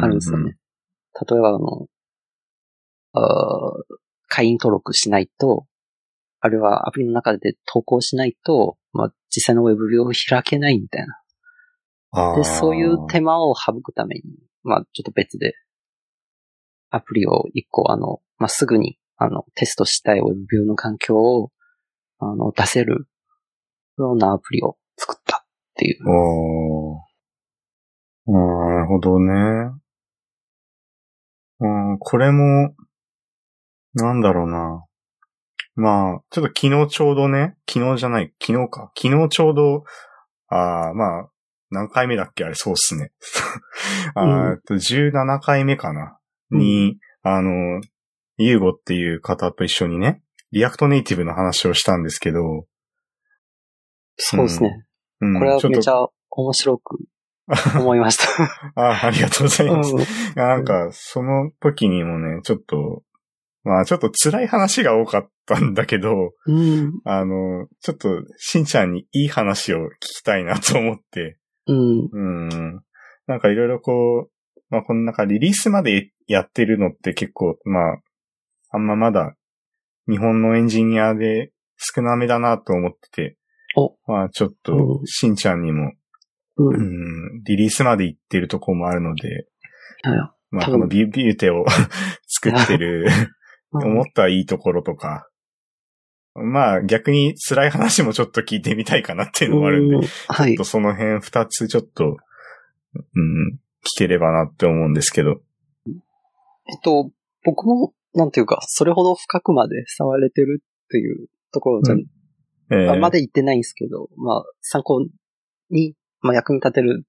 [0.00, 0.56] あるんですよね。
[1.28, 1.86] 例えば、あの、
[3.12, 3.84] あー
[4.26, 5.66] 会員登録しないと、
[6.40, 12.34] あるいはアプリの中で投稿しないと、まあ、実際のウェブビューを開けないみたいな。
[12.36, 14.22] で、そういう手間を省くために、
[14.64, 15.54] まあ、ちょっと別で、
[16.90, 21.50] アプリを一個、あの、まあ、すぐに、あの、テストしたいウェブビューの環境を、
[22.18, 23.06] あの、出せる
[23.98, 26.04] ようなアプリを作ったっていう。
[28.26, 28.32] あー
[28.74, 29.70] なるほどね。
[31.60, 32.74] うん、これも、
[33.94, 34.84] なんだろうな。
[35.76, 38.92] まあ、ちょっと昨日ちょうどね、昨日じゃない、昨日か。
[38.96, 39.84] 昨日ちょうど、
[40.48, 41.30] ああ、まあ、
[41.70, 42.44] 何回目だっけ？
[42.44, 43.12] あれ、そうっすね。
[44.14, 46.18] あと、17回目かな。
[46.50, 47.80] に、あの、
[48.36, 52.66] ユーゴっていう方と一緒にね、React Native の話をしたんですけど、
[54.16, 54.86] そうですね。
[55.20, 56.98] うん、これはめちゃ面白く
[57.78, 58.44] 思いました。
[58.74, 59.92] あありがとうございます。
[59.94, 60.04] うん
[60.34, 63.02] なんか、その時にもね、ちょっと、
[63.64, 66.92] まあちょっと辛い話が多かったんだけど、うん。
[67.04, 72.08] あの、ちょっとしんちゃんにいい話を聞きたいなと思って、うん。
[72.12, 72.48] うん。
[73.26, 77.98] なんかいろいろこう、まあこのなんかリリースまでやってるのって結構、まあ、
[78.70, 79.36] あんままだ
[80.08, 83.36] 日本のエンジニアで少なめだなと思ってて、
[83.76, 85.92] お、まあちょっうとんしんちゃんにも、
[86.56, 86.64] う。
[86.64, 87.38] うん。
[87.38, 89.46] ん、リリースまで行ってるとこもあるので、
[90.50, 91.64] まあこのビュビューテを
[92.26, 93.06] 作ってる
[93.72, 93.84] うん。
[93.84, 95.28] 思ったいいところとか、
[96.34, 100.02] まあ逆に辛い話もちょっと聞いてみたいかなっていうのもあるんで、うん。
[100.28, 100.50] はい。
[100.50, 100.64] ちょっと。
[100.64, 102.16] その辺二つちょっと、
[102.94, 105.40] うん、聞ければなって思うんですけど。
[106.66, 107.10] えっと、
[107.44, 112.06] 僕も、なんていうか、それほど深くまで触れてるっていうところじゃ、うん。
[112.70, 112.92] えー。
[112.92, 115.04] あまだ言ってないんですけど、まあ、参考
[115.70, 117.04] に、まあ、役に立てる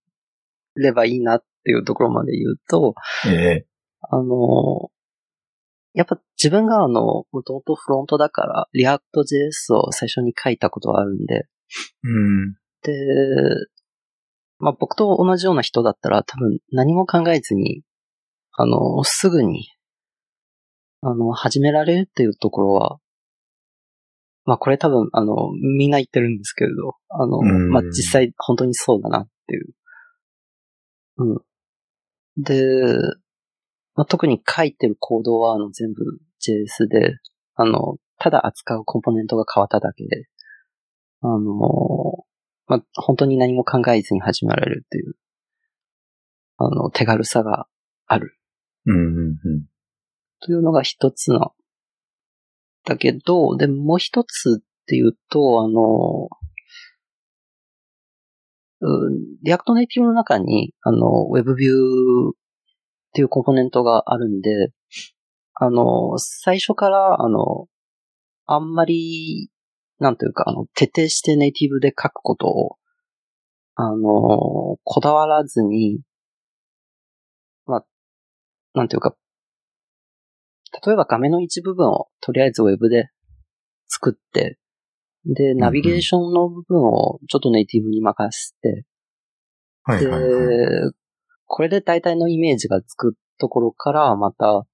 [0.75, 2.95] ればいいなっていうところまで言うと、
[3.28, 3.65] え
[4.01, 4.91] あの、
[5.93, 12.54] やっぱ自分があの、もともとフロントだから、 React JS を最初に書いたことがあるんで、ーうん。
[12.84, 12.91] で、
[14.60, 17.84] まあ僕と同じような人だったら多分何も考えずに、
[18.51, 19.69] あの、すぐに、
[21.01, 22.97] あの、始められるっていうところは、
[24.45, 29.73] まあこれ多分、あの、みんな言ってるんですけれど、あの、うんまあ実際本当にそうだなっていう。
[31.17, 32.43] うん。
[32.43, 32.63] で、
[33.95, 36.03] まあ特に書いてるコードはあの全部
[36.41, 37.17] JS で、
[37.55, 40.27] あの、ただ扱うコンポーネントが変わっただけで、
[41.21, 42.25] あの、
[42.67, 45.15] まあ、本当に何も考えずに始められるっていう、
[46.58, 47.67] あの、手軽さが
[48.08, 48.38] ある
[48.86, 49.65] うん、うん、うん。
[50.41, 51.53] というのが一つの。
[52.85, 56.29] だけど、で、もう一つっていうと、あの、
[58.81, 62.33] うん React Native の中に、あの、WebView っ
[63.13, 64.71] ていうコンポーネントがあるんで、
[65.55, 67.67] あの、最初から、あの、
[68.45, 69.49] あんまり、
[69.99, 72.77] なんというか、あの、徹底してネイティブで書くことを、
[73.75, 76.01] あの、こだわらずに、
[77.65, 77.85] まあ、
[78.73, 79.15] なんていうか、
[80.83, 83.09] 例えば画面の一部分をとりあえず Web で
[83.88, 84.57] 作って、
[85.25, 88.85] で、ナビゲーションの部分をちょっとネイティブに任せて、
[89.83, 90.29] はい、はい、はい。
[90.29, 90.67] で、
[91.45, 94.65] これで大体のイメージがつくところから、また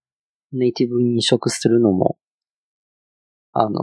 [0.51, 2.17] ネイティブに移植するのも、
[3.53, 3.81] あの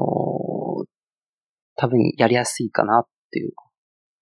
[1.76, 3.52] 多分やりやすいかなっていう。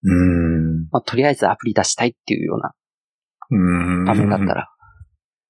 [0.02, 0.88] うん。
[0.90, 2.74] まあ、とりあえずアプリ出したいっていうような
[3.50, 4.04] うん。
[4.04, 4.68] 場面だったら。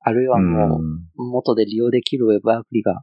[0.09, 3.03] あるいはもう、うん元で利用できるウェブアプリが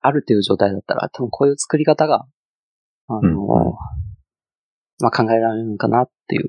[0.00, 2.24] あるという状態だったら、多分こういう作り方が、
[3.06, 3.28] あの、うん
[4.98, 6.46] まあ、考えられるのかなっていう。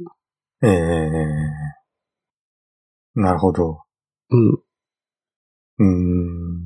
[0.63, 1.21] ええ
[3.13, 3.83] なるほど。
[4.31, 4.53] うん。
[4.53, 6.65] うーん。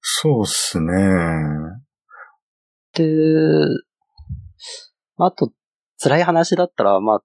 [0.00, 0.92] そうっすね。
[2.94, 3.04] で、
[5.16, 5.50] あと、
[6.00, 7.22] 辛い話だったら、まあ、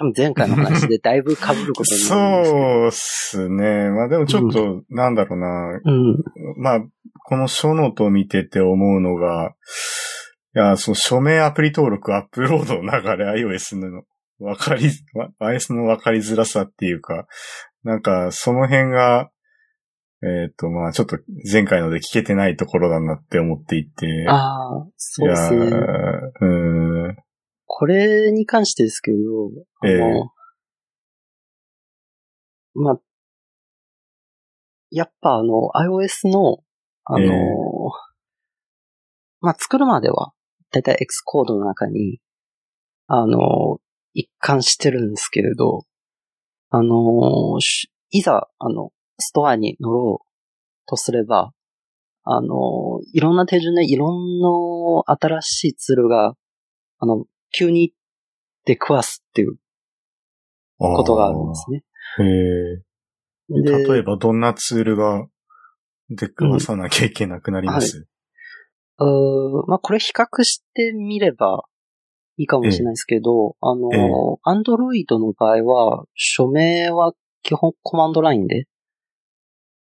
[0.00, 2.46] 多分前回の話で だいぶ被ることになる。
[2.46, 3.90] そうっすね。
[3.90, 5.80] まあでもちょっと、なんだろうな。
[5.84, 6.16] うん。
[6.56, 6.80] まあ、
[7.24, 9.54] この show note を見てて思うのが、
[10.56, 14.02] いや、その署名アプリ登録、アップロードの流れ、iOS の
[14.40, 17.26] わかり、わ iOS のわかりづらさっていうか、
[17.84, 19.30] なんか、その辺が、
[20.22, 21.18] えっ、と、まあちょっと
[21.50, 24.06] 前回ので聞けてないところだなって思っていて。
[24.28, 25.56] ああ、そうですね。
[25.56, 27.16] いやーうーん。
[27.72, 29.16] これに関してですけど、
[29.80, 30.24] あの、ええ
[32.74, 33.00] まあ、
[34.90, 36.58] やっぱあの、iOS の、
[37.04, 37.30] あの、ええ。
[39.40, 40.32] まあ、作るまでは、
[40.72, 42.18] だいたい X コードの中に、
[43.06, 43.78] あの、
[44.14, 45.84] 一貫してるんですけれど、
[46.70, 50.26] あの、しいざ、あの、ストアに乗ろう
[50.86, 51.52] とすれば、
[52.24, 54.48] あの、いろんな手順でいろんな
[55.06, 56.34] 新しいツールが、
[56.98, 57.92] あの、急に
[58.64, 59.56] 出くわすっていう
[60.78, 61.84] ことがあるんですね。
[62.18, 62.22] へ
[62.76, 62.82] え。
[63.62, 65.26] で例えばどんなツールが
[66.08, 68.06] 出くわさなきゃいけなくなります、
[68.98, 71.64] うーまあ、これ比較してみれば
[72.36, 74.00] いいかもしれないですけど、あの、ええ。
[74.46, 78.66] Android の場合は、署名は基本コマンドラインで、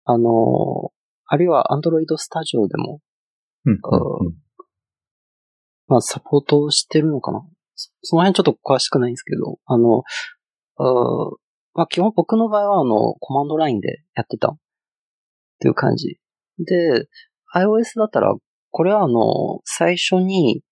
[0.06, 0.92] あの、
[1.26, 3.00] あるいは Android Studio でも、
[3.66, 4.00] うんあ
[5.88, 7.44] まあ、サポートしてるのかな？
[7.76, 10.04] そその辺ちょっと詳しくないんですけど、あの、
[10.78, 11.38] うー
[11.76, 14.58] まあ、基本僕の場合は、あの、コマンドラインでやってたっ
[15.60, 16.20] ていう感じ。
[16.60, 17.08] で、
[17.56, 18.36] iOS だったら、
[18.72, 20.64] これはあの、最初に、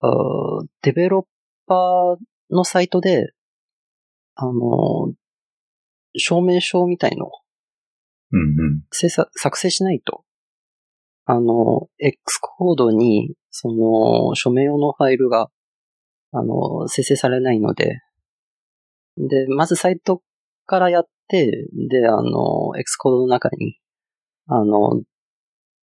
[0.00, 1.24] うーデベロッ
[1.66, 2.16] パー
[2.50, 3.32] のサイトで、
[4.34, 5.12] あの、
[6.16, 7.30] 証明書みたいのを
[8.32, 8.44] うんう
[8.78, 8.82] ん。
[8.90, 10.24] 作成しないと
[11.24, 15.48] あの、X コードに、その、署名用のファイルが、
[16.32, 18.00] あの、生成されないので、
[19.16, 20.22] で、まずサイト
[20.66, 23.78] からやって、で、あの、X コードの中に、
[24.46, 25.02] あの、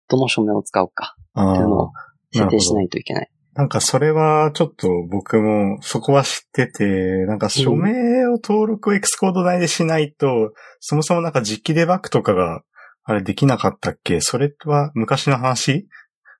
[0.09, 1.15] どの署名を使うか。
[1.33, 1.91] あっていうのをあ。
[2.33, 3.29] 設定しないといけない。
[3.55, 6.85] なんかそれはちょっと僕もそこは知ってて、
[7.27, 12.63] なんか署名を登録を X コード内でしないと、そもそもなんか実機デバッグとかが
[13.03, 14.21] あれできなかったっけ？
[14.21, 15.87] それは昔の話？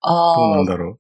[0.02, 1.00] あどうなあんだろう？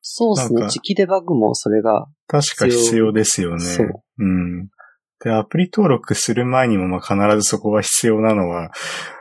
[0.00, 0.68] そうですね。
[0.68, 3.60] 時期デバッグもそれが、確か必要ですよね。
[3.60, 4.02] そう。
[4.18, 4.68] うん。
[5.22, 8.70] で、アプリ登録する前にもまあ必ずそこが必要なのは、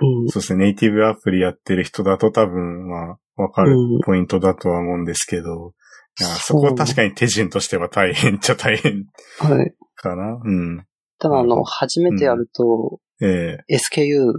[0.02, 0.30] うん。
[0.30, 5.74] そうですね、ネイティブアプリやってる人だと多分まあわかるうんポイントだとは思うんですけど、
[6.20, 9.06] いやそこは確かに手順としては大変っちゃ大変
[9.40, 9.74] はい。
[9.96, 10.40] かな。
[10.44, 10.86] うん。
[11.20, 14.32] ただあの、初めてやると、ええ SKU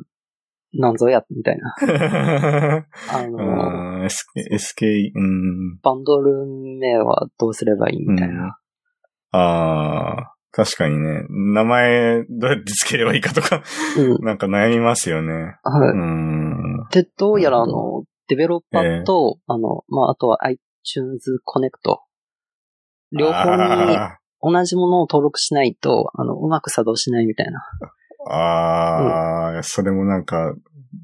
[0.72, 1.74] なんぞや、みたいな。
[3.12, 5.78] あうの、ん SK、うん。
[5.82, 8.58] バンドル名はどうすればいいみたいな。
[9.32, 11.26] ああ、確かにね。
[11.28, 13.62] 名前どうやってつければいいかとか、
[13.98, 14.24] うん。
[14.24, 15.32] なんか悩みますよね。
[15.62, 15.90] はい。
[15.90, 16.86] うん。
[16.90, 21.98] で、どうやらあの、デベロッパーと、あの、まあ、あとは iTunes Connect。
[23.12, 27.60] 両方にあ同じものを登録しないと、あの、うまく作動しないみたいな。
[28.26, 30.54] ーあー、それもなんか、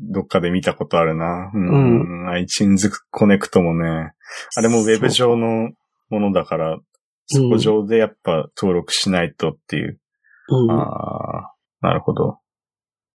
[0.00, 1.50] どっかで見たことあるな。
[1.54, 2.28] うん。
[2.30, 4.12] iTunes Connect もね、
[4.56, 5.70] あれもウェブ上の
[6.10, 6.78] ものだから、
[7.26, 10.00] そこ上でやっぱ登録しないとっていう。
[10.48, 10.70] うん。
[10.70, 12.38] ああ、なるほど。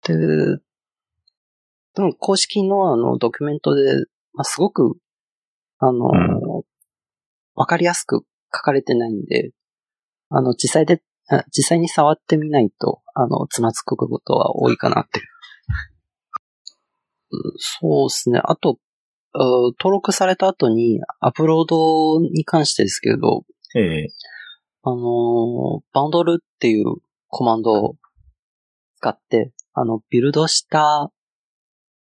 [0.05, 0.15] で、
[1.95, 3.83] でも公式のあの、ドキュメントで、
[4.33, 4.97] まあ、すごく、
[5.79, 6.07] あの、
[7.55, 9.51] わ、かりやすく書かれてないんで、
[10.29, 15.21] あの、実際で、あ実際に触ってみないと、あの、つまつくことは多いかなって。
[17.33, 18.41] うんそうですね。
[18.43, 18.79] あと、
[19.35, 23.45] うん登録された後に、アップロードに関してですけど、
[23.77, 24.09] ええ
[24.83, 26.87] あの、バンドルっていう
[27.29, 27.97] コマンドを
[28.97, 31.13] 使って、あの、ビルドした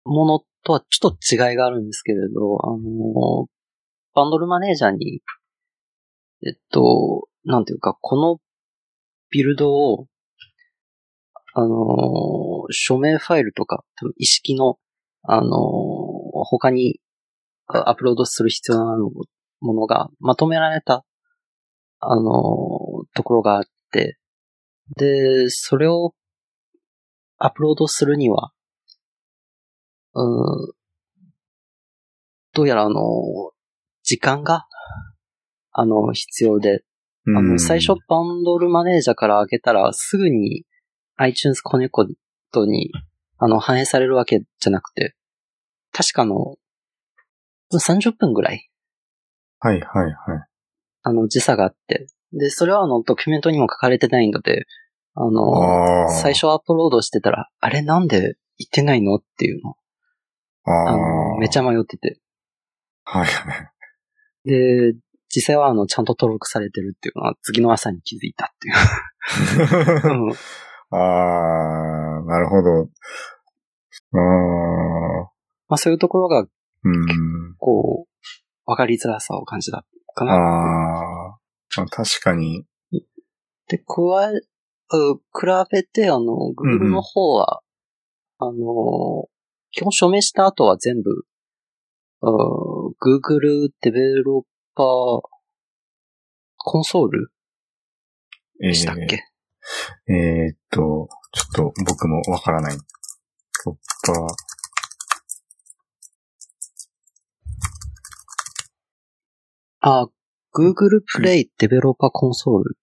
[0.05, 3.47] ものとはちょっと違いがあるんですけれど、あの、
[4.15, 5.21] バンドルマネージャーに、
[6.45, 8.39] えっと、なんていうか、この
[9.29, 10.07] ビルドを、
[11.53, 14.77] あの、署名ファイルとか、多分意識の、
[15.23, 15.49] あの、
[16.45, 16.99] 他に
[17.67, 18.97] あアップロードする必要な
[19.59, 21.05] ものがまとめられた
[21.99, 22.23] あの、
[23.13, 24.17] ところがあって、
[24.95, 26.13] で、それを
[27.37, 28.51] アップロードするには、
[30.13, 30.73] うん、
[32.53, 33.01] どうやらあの、
[34.03, 34.65] 時間が、
[35.71, 36.83] あの、必要で、
[37.27, 40.63] あの、最初バンドルマネージャーから開けたら、すぐに
[41.19, 42.91] iTunes Connect に、
[43.37, 45.15] あの、反映されるわけじゃなくて、
[45.91, 46.55] 確かあの、
[47.73, 48.69] 30分ぐらい、
[49.59, 50.13] はいはいはい。
[51.03, 52.07] あの、時差があって。
[52.31, 54.65] で、それはあの、ドキュメントにも書かれてないので、
[55.15, 56.09] あの、ああ。
[56.09, 59.75] 最初アップロードしてたら、あれなんで言ってないのっていうの。
[60.63, 61.63] ああの、めちゃゃ。
[61.63, 62.19] 迷ってて。
[63.03, 63.53] はいは
[64.45, 64.49] い。
[64.49, 64.93] で、
[65.27, 70.29] 実際はあの、ちゃんと登録されてるっていうのは、次の朝に気づいたっていう。
[70.29, 70.33] うん
[70.91, 72.89] ああ、なるほど。
[74.13, 75.31] ああ、
[75.67, 77.55] まあそういうところが、うん。
[77.57, 80.33] こう、わかりづらさを感じたかあな。
[80.33, 80.37] あ、
[81.77, 82.65] まあ確かに。
[83.67, 84.33] で、加え、
[84.91, 87.61] う比べて、あの、Google の方は、
[88.39, 89.29] あの、
[89.71, 91.25] 基本署名した後は全部、
[92.21, 95.21] う Google デベロッパー
[96.57, 97.31] コンソール
[98.61, 99.19] えでしたっけ、ー、
[100.07, 102.77] えーっと、ちょっと僕もわからない。
[103.63, 104.27] トッパー。
[109.81, 110.07] あ、
[110.53, 112.77] Google Play デベロッパーコンソール。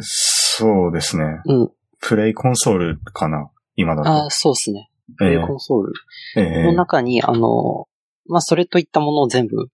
[0.00, 1.24] そうですね。
[1.46, 1.70] うん。
[2.00, 4.26] プレイコンソールかな今だと。
[4.26, 4.90] あ、そうですね。
[5.16, 5.92] プレイコンソール
[6.36, 7.86] ええの中に、あの、
[8.26, 9.68] まあ、それといったものを全部、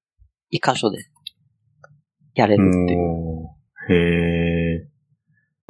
[0.51, 0.99] 一箇所で、
[2.35, 3.49] やれるっていう。
[3.89, 4.91] へえ。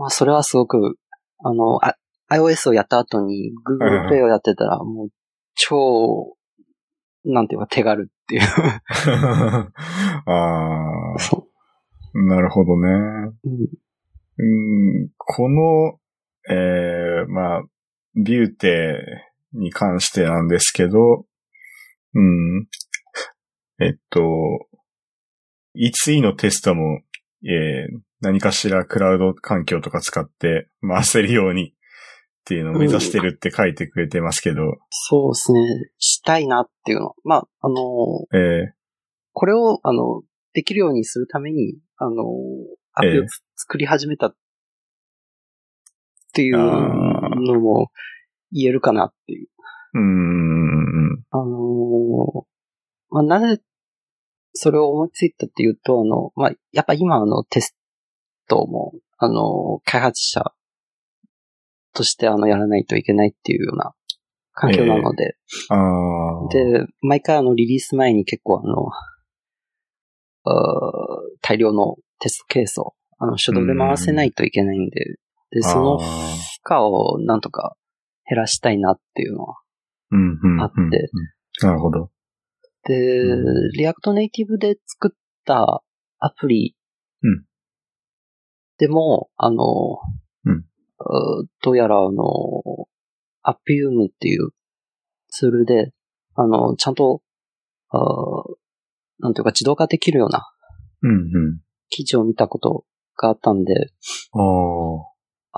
[0.02, 0.98] まあ、それはすごく、
[1.44, 1.94] あの、あ
[2.28, 5.08] iOS をやった後に Google Play をやってたら、もう、
[5.54, 6.36] 超、
[7.24, 8.42] なんていうか手軽っていう。
[10.26, 11.46] ああ、そ
[12.14, 12.88] なるほどね。
[13.44, 13.48] う
[14.38, 15.02] うん。
[15.02, 16.00] うん、この、
[16.52, 17.62] えー、まあ、
[18.16, 18.98] ビューテ
[19.52, 21.26] に関してなんですけど、
[22.14, 22.66] うん、
[23.78, 24.20] えっと、
[25.76, 27.02] E2 のテストも、
[27.44, 34.62] えー、何かしらクラウド環境とか使って回せるようにっていうのを目指してるって書いてくれてますけど。
[34.90, 35.60] そうですね。
[35.98, 37.14] したいなっていうの。
[37.24, 37.74] まあ、あの、
[38.32, 38.74] ええ
[39.34, 42.22] これを、あの、できるようにするために、あの、
[42.92, 44.36] アプリをええ作り始めたっ
[46.34, 47.90] ていうのも
[48.52, 49.48] 言えるかなっていう。
[49.94, 51.24] うーん。
[51.30, 52.46] あの
[53.10, 53.62] まあ、なぜ、
[54.52, 57.76] それを思いついたっていうと、あの、まあ、やっぱ今あのテス
[58.52, 60.52] トも、あの、開発者
[61.94, 63.92] としてあの、やらないといけないっていうような
[64.52, 65.36] 環境なので、
[65.70, 66.48] ああ。
[66.52, 68.88] で、毎回あの、リリース前に結構あの、
[70.44, 70.52] あー
[71.40, 75.16] 大量のテストケースを、あの、手動で回せないといけないんで、
[75.50, 76.06] で、その負
[76.68, 77.76] 荷をなんとか
[78.28, 79.56] 減らしたいなっていうのは
[80.10, 81.10] うんうんうんあって。
[81.62, 82.10] なるほど。
[82.84, 85.82] で、う React Native で作った
[86.18, 86.74] アプリ
[87.22, 87.44] うん
[88.82, 90.00] でも、あの、
[90.44, 90.64] うん
[91.62, 92.88] どうやらあの、
[93.42, 94.50] アピウムっていう
[95.28, 95.92] ツールで、
[96.34, 97.22] あの、ちゃんと、
[97.90, 98.02] あー
[99.20, 100.48] なんていうか自動化できるような
[101.02, 101.60] うんうん。
[101.90, 102.84] 記事を見たこと
[103.16, 103.72] があったんで、
[104.32, 104.38] あ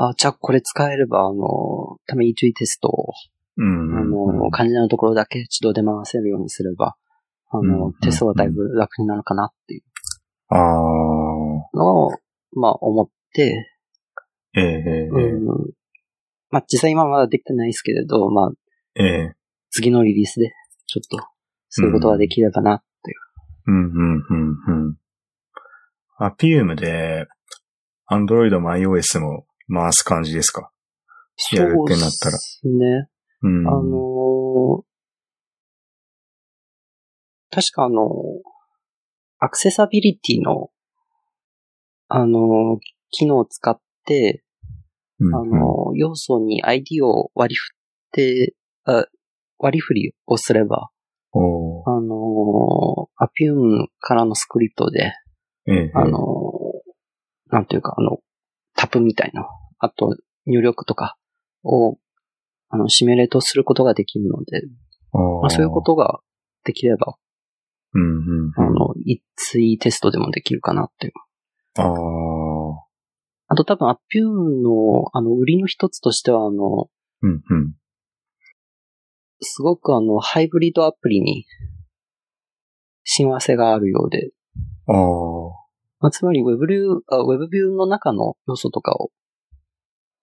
[0.02, 0.08] あ。
[0.10, 3.12] あじゃあこれ使えれば、あの、ために注意テストを、
[3.56, 3.66] うん
[3.96, 6.94] あうんの、肝心なところだけ自動で回せるようにすれば、
[7.50, 9.82] あうんの、テストはだいぶ楽になるかなっていう
[10.48, 10.60] ああ。
[11.72, 12.10] のを、
[12.56, 13.70] まあ思って、
[14.56, 15.46] えええうん。
[16.50, 18.50] まあ実際今まだできてないですけれど、まあ
[18.94, 19.36] えええ
[19.70, 20.52] 次のリリースで、
[20.86, 21.26] ちょっと、
[21.68, 23.18] そういうことができればなっていう。
[23.66, 24.96] うん、うん、うん、うん。
[26.18, 27.26] アピウムで、
[28.08, 30.70] Android も iOS も回す感じですか？
[31.52, 33.08] やるってなったらそうですね。
[33.42, 33.66] うん。
[33.66, 34.84] あのー
[37.50, 38.02] 確かあの、
[39.38, 40.70] アクセサビリティの、
[42.08, 42.78] あのー
[43.14, 44.42] 機能を使って、
[45.20, 47.76] うん、あのー要素に ID を割り振っ
[48.12, 48.54] て、
[48.84, 49.06] あ
[49.58, 50.90] 割り振りをすれば、
[51.32, 55.12] あのーアピウムからのスクリプトで、
[55.68, 56.54] ええあのー
[57.50, 58.18] なんていうか、あの、
[58.74, 59.46] タップみたいな、
[59.78, 61.16] あと入力とか
[61.62, 61.98] を、
[62.68, 64.62] あの、シミュレートすることができるので、
[65.12, 65.82] まあ、そういうこ。
[65.82, 66.18] とが
[66.64, 67.14] できれば、
[67.92, 68.06] うん、う
[68.48, 71.12] ん、あの、一対テストでもできるかなっていう。
[71.76, 72.33] ああ。
[73.46, 76.88] あと多分、アピュームの、あの、売りの一つとしては、あの、
[77.22, 77.74] うん、うん。
[79.40, 81.44] すごくあの、ハイブリッドアプリに、
[83.04, 84.30] 親和性があるようで、
[84.86, 84.94] ああ。
[86.00, 89.10] まあ、つまり、ウェブビュー、あウェブビューの中の要素とかを、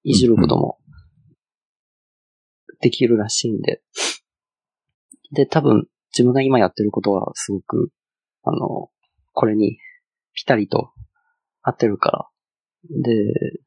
[0.04, 0.80] いじることも、
[2.80, 3.82] できるらしいんで、
[5.32, 7.92] で、多分、自分が今やってることは、すごく、
[8.44, 8.90] あの、
[9.34, 9.78] これに、
[10.34, 10.92] ぴたりと、
[11.62, 12.28] 合ってるから、
[12.90, 13.60] で、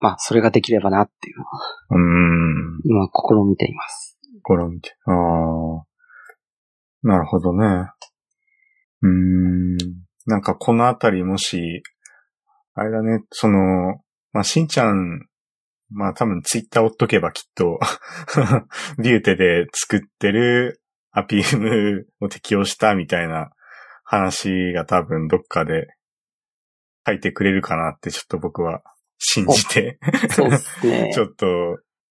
[0.00, 1.50] まあ、それができればなっていうのは、
[1.90, 2.80] うん。
[2.84, 4.18] 今、試みています。
[4.42, 4.94] これを見て。
[5.06, 5.86] ああ。
[7.02, 7.90] なるほどね。
[9.02, 9.76] うーん。
[10.26, 11.82] なんかこのあたりもし、
[12.74, 14.00] あれだね、その、
[14.32, 15.26] まあ、しんちゃん、
[15.90, 17.78] まあ多分ツイッター追っとけばきっと、
[19.02, 23.50] ビューテで作ってるアピームを適用したみたいな
[24.04, 25.86] 話が多分どっかで
[27.06, 28.82] 書いてくれるかなってちょっと僕は
[29.18, 29.98] 信じて、
[30.30, 31.20] そうですね ち。
[31.20, 31.46] ょっと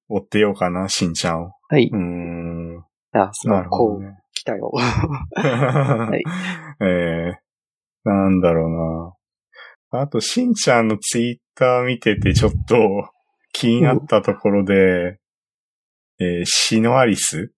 [0.07, 1.51] 追ってようかな、しんちゃんを。
[1.69, 1.89] はい。
[1.91, 2.77] うーん。
[2.77, 4.03] いや、そなの、こう。
[4.33, 4.71] 来たよ。
[4.73, 6.23] はい
[6.83, 7.39] ええ
[8.03, 9.15] なんだろ
[9.91, 10.01] うな。
[10.01, 13.09] あと、しんちゃんのツイッター見ててちょっと
[13.51, 15.19] 気になったところで、
[16.19, 17.51] えーシノアリス？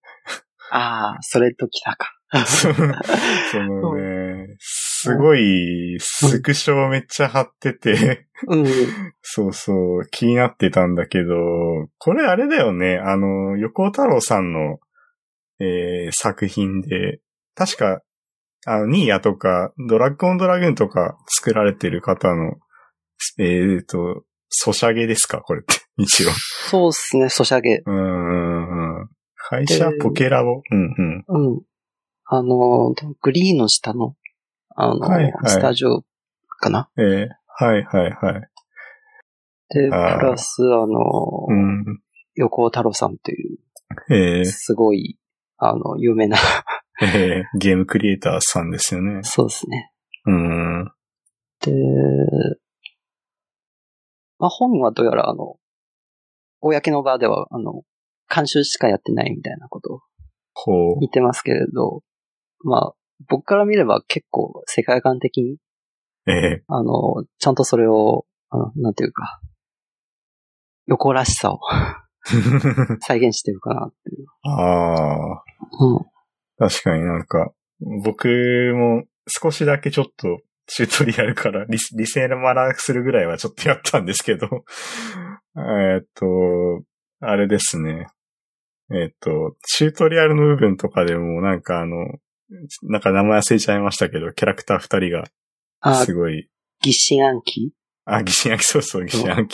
[0.70, 2.14] ああ、それと来たか。
[2.36, 4.56] そのね、
[5.00, 8.66] すごいスクショめっちゃ貼ってて、うん。
[9.22, 11.34] そうそう、気になってたんだけど、
[11.98, 14.78] これあれだよね、あの、横尾太郎さんの、
[15.60, 17.20] えー作品で、
[17.54, 18.00] 確か、
[18.66, 22.54] あの、ニーヤとか、ドラッグオンドラグーンとか作られてる方の、
[23.38, 25.40] えっ、と、ソシャゲですか？
[25.40, 26.30] これって、 一応。
[26.70, 27.82] そうっすね、ソシャゲ。
[27.84, 29.08] うーん。
[29.36, 30.62] 会社ポケラボ？
[30.70, 31.52] うんうん。
[31.52, 31.62] うん。
[32.24, 34.14] あの、グリーンの下の、
[34.80, 36.04] あの、はいはいスタジオ
[36.60, 36.88] かな？
[36.96, 37.28] えー
[37.60, 38.48] はいはいはい。
[39.70, 42.00] で、プラス、あの、うん。
[42.36, 43.58] 横尾太郎さんっていう、
[44.08, 45.18] えーすごい、
[45.56, 46.36] あの、有名な、
[47.02, 49.24] えーゲームクリエイターさんですよね。
[49.24, 49.90] そうですね。
[50.26, 50.92] うん。
[51.60, 51.72] で、
[54.38, 55.56] まあ、本はどうやら、あの、
[56.60, 57.82] 公の場では、あの、
[58.32, 60.00] 監修しかやってないみたいなことを。
[61.00, 62.02] 言ってますけれど、
[62.62, 62.94] まあ、
[63.28, 65.56] 僕から見れば結構世界観的に、
[66.26, 69.40] えあの、ちゃんとそれを、あの、なんていうか、
[70.86, 71.60] 横らしさを
[73.00, 74.26] 再現してるかなっていう。
[74.42, 75.44] ああ、
[75.80, 76.06] うん。
[76.58, 77.52] 確かになんか、
[78.04, 78.28] 僕
[78.74, 84.48] も少しだけちょっとチュートリアルからリスリセールマラするぐらいはちょっとやったんですけど、
[85.56, 86.84] えーっと、
[87.20, 88.06] あれですね。
[88.90, 91.96] えーっと、チュートリアルの部分とかでもなんかあの、
[92.82, 95.24] なんか名前忘れちゃいましたけど、キャラクター二人が
[95.80, 96.48] あ、すごい、
[96.82, 97.42] 疑心暗鬼？
[98.04, 99.48] あ、疑心暗鬼、そうそう、疑心暗鬼。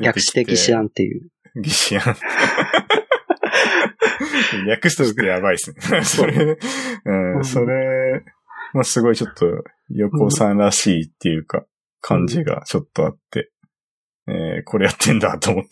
[0.00, 1.28] 略して疑心暗っていう。
[1.62, 2.20] 疑心暗鬼。
[4.66, 6.04] 略すとやばいっすね。
[6.04, 6.58] それ、う、
[7.04, 8.24] うんんそれ、
[8.72, 9.46] まあ、すごいちょっと、
[9.90, 11.64] 横さんらしいっていうか、
[12.00, 13.50] 感じがちょっとあって、
[14.28, 15.70] えー、これやってんだと思って。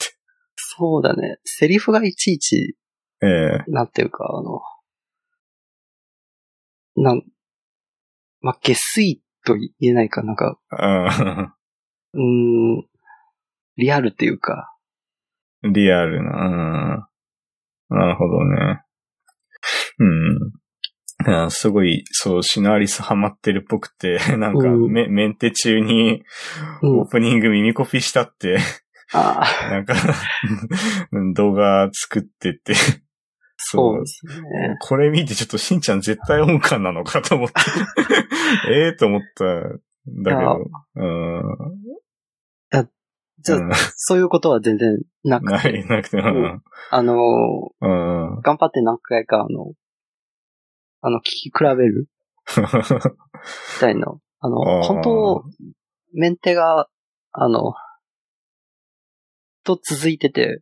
[0.56, 1.38] そうだね。
[1.44, 2.76] セリフがいちいち、
[3.22, 4.60] ええなんていうか、あの、
[7.02, 7.22] なん、
[8.40, 11.54] まあ、下水と言えないか、なんか、あ
[12.14, 12.86] うーん、
[13.76, 17.08] リアルっていうか、ーリアルな、
[17.90, 17.98] うん。
[17.98, 18.82] なるほどね。
[19.98, 21.50] うん。
[21.50, 24.92] すごい、そう、シナリスハマってるっぽくて、 なんか、うん。
[24.92, 26.22] メメンテ中に、
[26.82, 27.00] うん。
[27.00, 28.58] オープニング耳コピしたって、
[29.12, 29.94] ああ、なんか、
[31.34, 32.74] 動画作ってて、
[33.60, 34.76] そうですね。
[34.80, 37.54] これ見てちょっとしんちゃん絶対音感なのかと思って。
[38.72, 39.80] ええと思ったん
[40.22, 40.70] だけど。
[40.94, 41.88] うん。
[43.40, 46.18] じゃあ、うんそういうことは全然なくて、ない、なくて。
[46.18, 46.62] うん。
[46.90, 47.14] あの、
[47.80, 48.40] うん。
[48.40, 49.74] 頑張って何回か、あの、
[51.00, 52.08] あの、聞き比べる？
[52.56, 52.64] み
[53.80, 54.12] たいな。
[54.40, 55.44] あの、あー本当、
[56.14, 56.88] メンテが、
[57.32, 57.74] あの、
[59.64, 60.60] と続いてて、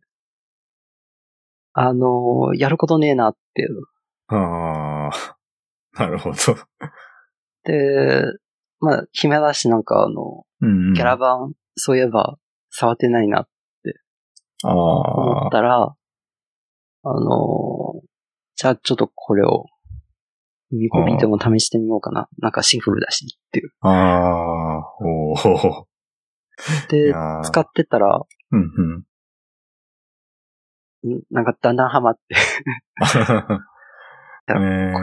[1.79, 3.83] あの、やることねえなっていう。
[4.29, 5.37] ああ。
[5.93, 6.35] なるほど。
[7.65, 8.23] で、
[8.79, 10.93] まあ、暇だしなんかあの、うん。
[10.95, 12.39] キャラ版、そういえば、
[12.71, 13.47] 触ってないな
[14.63, 14.73] ああ。
[14.73, 15.95] 思ったら、
[17.03, 18.01] あの、
[18.55, 19.67] じゃあちょっとこれを、
[20.71, 22.27] 耳コピでも試してみようかな。
[22.39, 23.71] なんかシンプルだしっていう。
[23.81, 24.95] ああ。
[24.99, 25.35] おお。
[25.35, 27.13] いで、
[27.43, 28.19] 使ってたら、
[28.51, 28.63] うんう
[28.97, 29.03] ん。
[31.05, 32.35] んなんかだんだんハマって、
[34.47, 34.53] こ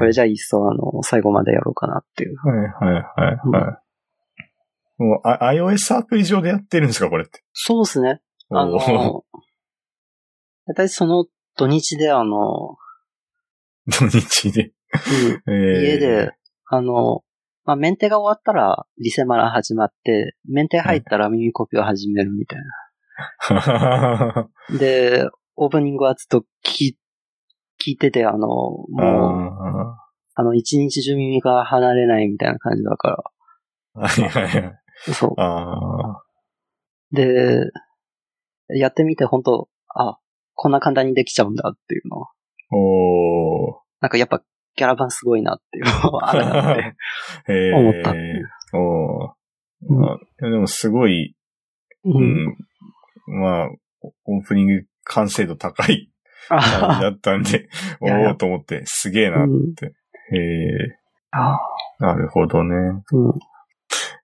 [0.05, 2.37] れじゃあいっそ、あの、最後までやろうかなっていう。
[2.39, 3.75] はいはいはいはい。
[4.97, 7.45] もう、あ iOS アプリ上でやってるんですかこれって。
[7.53, 8.23] そうですね。
[8.51, 8.87] あの、だ
[10.73, 11.27] いたいその
[11.57, 12.79] 土日であの、
[13.87, 14.73] 土日で。
[15.47, 16.33] うんえー家で、
[16.67, 17.23] あの、
[17.65, 22.61] まあ、メンテが終わったらリセマラ始まって、メンテ入ったら耳コピを始めるみたい
[23.51, 24.49] な。
[24.79, 26.99] で、オープニングはずっと聞き、
[27.81, 29.97] 聞いてて、あの、もう、あ
[30.37, 34.63] あの、一日中耳が離れないみたいな感じだかーはいはいはい。
[34.63, 35.15] ら。
[35.15, 36.23] そあ
[37.13, 37.15] う。
[37.15, 37.71] で、
[38.69, 40.19] やってみて本当あ、
[40.55, 42.29] こんな簡単にできちゃうんだっていうのは。
[42.73, 44.43] ーおなんかやっぱ
[44.75, 46.77] キャラバンすごいなっていうのは、 あれなっ
[47.47, 47.73] て。
[47.75, 48.15] 思った
[48.77, 49.35] おー
[49.87, 51.37] うんでもすごい、
[52.05, 52.11] う。
[52.11, 52.57] うんん。
[53.27, 53.69] まあ、
[54.25, 56.11] オープニング完成度高い
[56.49, 57.69] 感じあだったんで、
[58.01, 59.45] おおーと思って、すげえな。
[59.45, 59.75] うん
[60.33, 60.99] へえ、
[61.33, 61.59] あ
[61.99, 62.75] なるほどね。
[63.13, 63.31] うん。
[63.31, 63.33] い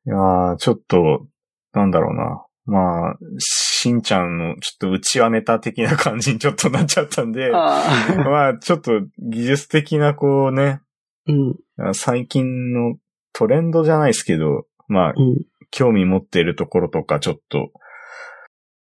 [0.07, 1.26] やーちょっと、
[1.72, 2.45] なんだろうな。
[2.64, 7.83] まあ、しんちゃんのちょっとうちわネタ的な感じにちょっとなっちゃったんで、あ
[8.16, 10.81] まあ、ちょっと技術的なこうね、
[11.26, 11.95] うん。
[11.95, 12.97] 最近の
[13.33, 15.45] トレンドじゃないですけど、まあ、うん。
[15.70, 17.70] 興味持っているところとかちょっと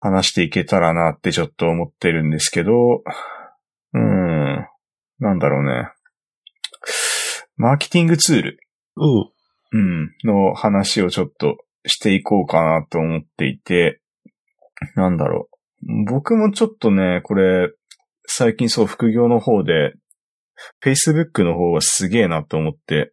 [0.01, 4.67] 話していけたらなってちょっと思ってるんですけど、うーん、
[5.19, 5.91] なんだろうね。
[7.57, 8.59] マーケティングツール、
[8.97, 9.31] うん。
[9.73, 14.01] うん、の話をちょっとしていこうかなと思っていて、
[14.97, 15.49] なんだろ
[15.83, 16.05] う。
[16.07, 17.71] 僕もちょっとね、これ、
[18.27, 19.95] 最近そう副業の方で、
[20.83, 23.13] Facebook の方がすげえなと思って、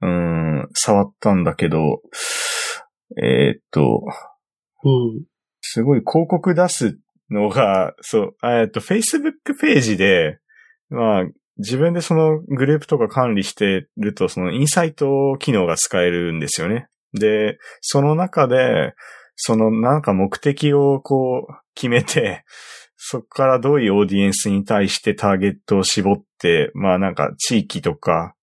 [0.00, 1.78] うーん、触ったんだけど、
[3.22, 4.02] えーっと、
[4.84, 5.24] うん。
[5.72, 6.98] すごい広告出す
[7.30, 10.40] のが、そう、えっと、Facebook ページで、
[10.88, 11.24] まあ、
[11.58, 16.88] 自分でそのグループとか管理してると、そのインサイト機能が使えるんですよね。
[17.12, 18.94] で、その中で、
[19.36, 22.44] そのなんか目的をこう決めて、
[22.96, 28.34] そこからどういうオーディエンスに対してターゲットを絞って、まあなんか地域とか、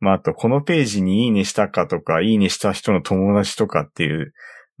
[0.00, 4.32] まああとこのページにいいねしたかとか、いいねした人の友達とかっていう、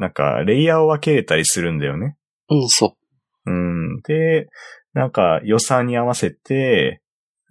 [0.02, 2.16] なんかレイヤーを分けれたりするんだよね。
[2.50, 2.96] うん、そ
[3.46, 4.00] うん。
[4.02, 4.48] で、
[4.94, 7.00] なんか予算に合わせて、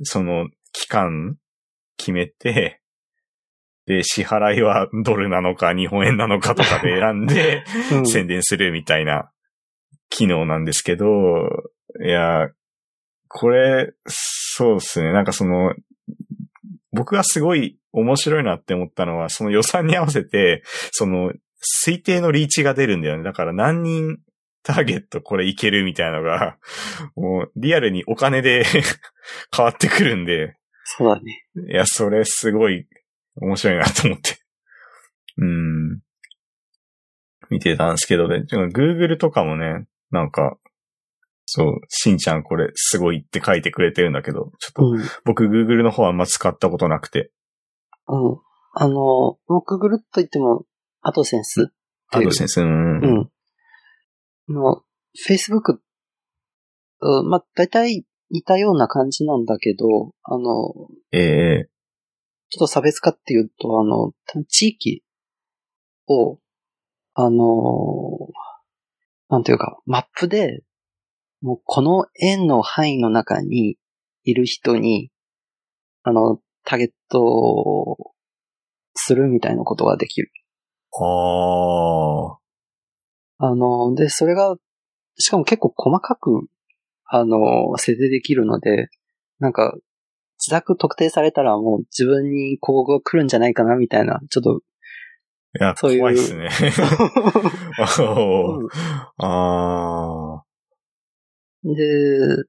[0.04, 1.38] その期間
[1.96, 2.82] 決めて、
[3.86, 8.00] で、支払いはドルなのか日本円なのかとかで選んで、う。
[8.00, 8.06] うん。
[8.06, 9.32] 宣伝するみたいな
[10.10, 11.08] 機能なんですけど、
[12.06, 12.50] いや、
[13.30, 15.14] これ、そうですね。
[15.14, 15.74] なんかその、
[16.92, 21.32] 僕がすごい面白いなって思ったのは、その予算に合わせて、その、
[21.62, 23.24] 推定のリーチが出るんだよね。
[23.24, 24.18] だから何人
[24.64, 26.58] ターゲットこれいけるみたいなのが、
[27.16, 28.64] もうリアルにお金で
[29.56, 30.58] 変わってくるんで。
[30.84, 31.46] そうだね。
[31.70, 32.88] いや、それすごい
[33.36, 34.38] 面白いなと思って。
[35.38, 36.00] うん。
[37.50, 38.46] 見てたんですけどね。
[38.50, 40.58] Google とかもね、なんか、
[41.46, 47.32] そう、しんちゃんこれすごいって書いてくれてるんだけど、ちょっと、僕 Google の方はあんま使ったことなくて。
[48.08, 48.38] うん。
[48.74, 50.66] あの、僕 Google と言っても、
[51.02, 51.72] アドセンス
[52.12, 53.00] アドセンス、うん。
[53.00, 53.32] うん。
[54.50, 54.84] の、
[55.16, 55.80] Facebook、
[57.02, 60.74] うん、まあ、大体似たような感じなんだけど、あの、
[61.12, 61.70] ええー、
[62.50, 64.14] ちょっと差別化っていうと、あの、
[64.48, 65.04] 地域
[66.08, 66.40] を、
[67.14, 68.30] あの、
[69.30, 70.64] なんていうか、マップで、
[71.42, 73.78] もうこの円の範囲の中に
[74.24, 75.12] いる人に、
[76.04, 77.98] あの、ターゲット
[78.94, 80.32] するみたいなことができる。
[80.94, 82.38] あ
[83.40, 83.48] あ。
[83.48, 84.56] あの、で、それが、
[85.18, 86.48] しかも結構細かく、
[87.06, 88.90] あの、設定できるので、
[89.40, 89.76] なんか、
[90.40, 94.62] 自宅特定されたらもう自分にこう来るんじゃないかなみたいな、ちょっと、
[95.60, 96.00] いや、そういう。
[96.00, 96.50] 怖いっすね。
[99.18, 100.44] ああ。
[101.64, 102.44] で、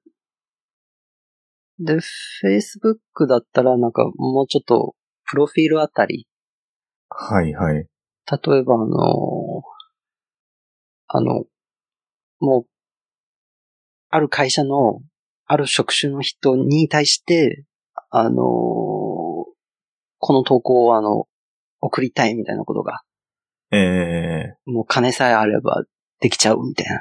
[1.79, 4.95] で、Facebook だったらなんかもうちょっと、
[5.29, 6.27] プロフィールあたり。
[7.09, 7.87] はいはい。
[8.31, 9.63] 例えばあの、
[11.09, 11.45] あの、
[12.41, 12.67] もう、
[14.11, 15.01] ある会社の、
[15.47, 17.65] ある職種の人に対して、
[18.11, 18.43] あの
[20.19, 21.27] この投稿をあの、
[21.81, 23.03] 送りたいみたいなことが。
[23.73, 25.83] ええー、もう金さえあれば
[26.21, 27.01] できちゃうみたいな。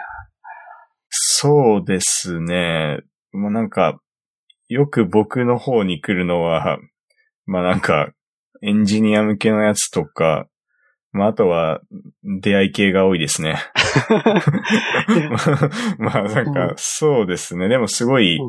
[1.09, 3.01] そうですね。
[3.31, 3.99] まあなんか、
[4.69, 6.79] よく僕の方に来るのは、
[7.45, 8.11] まあなんか、
[8.63, 10.47] エンジニア向けのやつとか、
[11.13, 11.81] まあ、あとは、
[12.23, 13.57] 出会い系が多いですね。
[15.99, 17.67] まあ、なんか、そうですね。
[17.67, 18.39] でもすごい、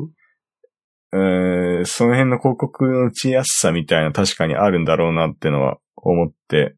[1.11, 6.75] うん、その辺の広告の打ちやすさみたいな確かにあるんだろうなってのは思って、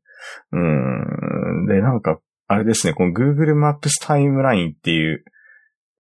[0.51, 1.65] うん。
[1.67, 5.23] で、なんか、あれですね、この Google Maps タイムラインっていう、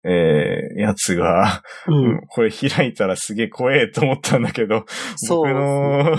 [0.08, 4.86] えー、やつが、うん、 これ開いたらすげえ怖えと思ったんだけど、
[5.30, 6.16] 僕の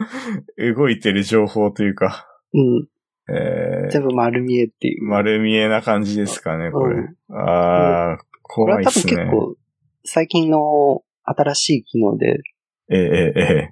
[0.74, 2.88] 動いてる情報というか、うん。
[3.28, 5.04] えー、全部丸見えっていう。
[5.04, 6.96] 丸見えな感じですかね、これ。
[6.96, 9.12] うん、ああ、怖いっすね。
[9.12, 9.56] これは多分結構、
[10.04, 12.40] 最近の新しい機能で、
[12.88, 13.70] ええええ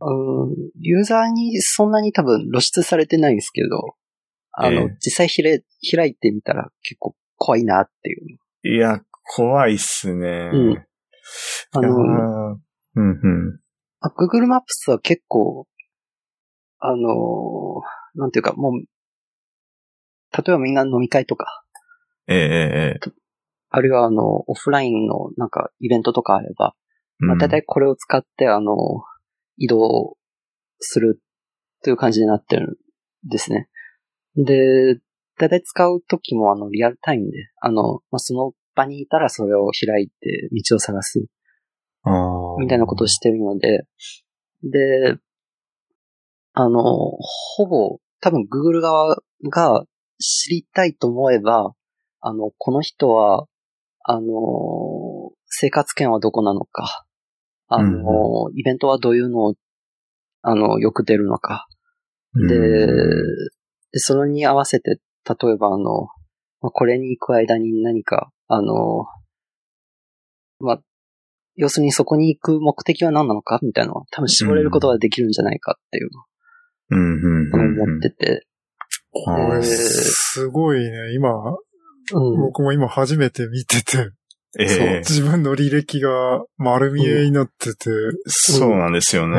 [0.00, 3.94] うん、ユーザーにそんなに多分露出されてないんですけど、
[4.52, 8.38] あの、えー、実際開開いてみたら結構怖いなっていう。
[8.68, 10.50] いや、怖いっすね。
[10.52, 10.86] うん。
[11.72, 12.58] あの、うん
[12.94, 13.60] うん。
[14.00, 15.66] あ、Google Maps は結構、
[16.78, 17.82] あの、
[18.14, 18.84] なんていうか、もう、
[20.36, 21.64] 例えばみんな飲み会とか。
[22.28, 23.12] ええええ。
[23.70, 26.74] あるいはあの、オフラインのなんかイベントとかあれば、
[27.18, 28.74] まあ大体これを使ってあの、
[29.56, 30.16] 移動
[30.80, 31.20] する
[31.82, 32.78] という感じになってる
[33.26, 33.68] んですね。
[34.36, 34.98] で、
[35.38, 41.26] 大体使うときもあの、リアルタイムで、あの、まあ、その場にいたらそれを開いて道を探す。
[42.58, 43.86] みたいなことをしてるので、
[44.62, 45.16] で、
[46.52, 49.16] あの、ほぼ、多分 Google 側
[49.50, 49.84] が
[50.18, 51.72] 知りたいと思えば、
[52.20, 53.46] あの、この人は、
[54.04, 57.04] あの、生活圏はどこなのか、
[57.68, 59.54] あの、うん、イベントはどういうのを、
[60.42, 61.66] あの、よく出るのか。
[62.34, 62.86] で、
[63.92, 66.08] でそれに合わせて、例えばあの、
[66.60, 69.06] これに行く間に何か、あの、
[70.58, 70.80] まあ、
[71.56, 76.24] 要するにそこに行く目的は何なのかみたいなのは多分絞れることができるんじゃないかっていうのを
[77.52, 78.45] 思ってて。
[79.24, 81.14] これ、すごいね。
[81.14, 81.30] 今、
[82.12, 84.10] うん、僕も今初めて見てて、
[84.58, 86.10] えー、自分の履歴が
[86.56, 87.90] 丸見えになってて。
[87.90, 88.08] う。
[88.08, 89.36] ん、そうなんですよね。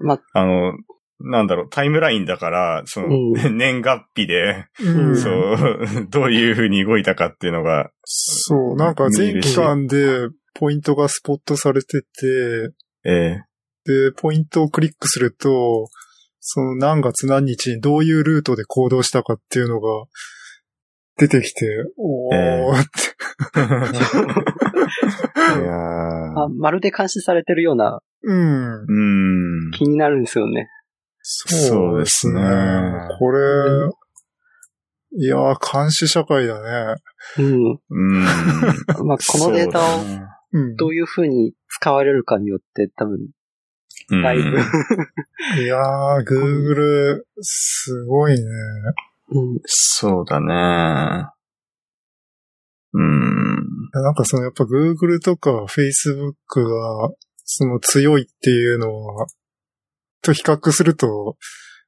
[0.00, 0.44] まあ。
[0.44, 0.72] の、
[1.20, 7.90] なんだろう、タイムラインだから、その、うん、 年月日で、うん、そう、 どういう風に動いたかっていうのが。
[8.04, 12.06] そう、なんか全期間でポイントがスポットされてて、
[13.04, 13.44] ええ。
[13.84, 15.88] で、ポイントをクリックすると、
[16.50, 20.06] その何月何日にどういうルートで行動したかっていうのが
[21.18, 21.66] 出てきて、
[21.98, 22.88] おーって。
[25.60, 28.80] いやあまるで監視されてるような、うん。
[28.80, 28.84] う
[29.68, 29.72] ん。
[29.72, 30.70] 気になるんですよね。
[31.20, 32.40] そうですね。
[33.18, 33.90] これ、
[35.18, 37.02] いやー、監視社会だね。
[37.38, 37.78] うん。
[37.90, 38.22] うん。
[39.04, 39.82] まあ、このデータを。
[40.78, 43.28] どういう風に使われるかによって多分、うん
[44.10, 44.58] だいぶ、
[45.62, 48.44] いやー、Google、すごいね。
[49.30, 49.60] うん。
[49.66, 51.28] そうだね。
[52.94, 53.90] うん。
[53.92, 57.10] なんかそのやっぱ Google とか Facebook が
[57.44, 59.26] その強いっていうのは、
[60.22, 61.36] と比較すると、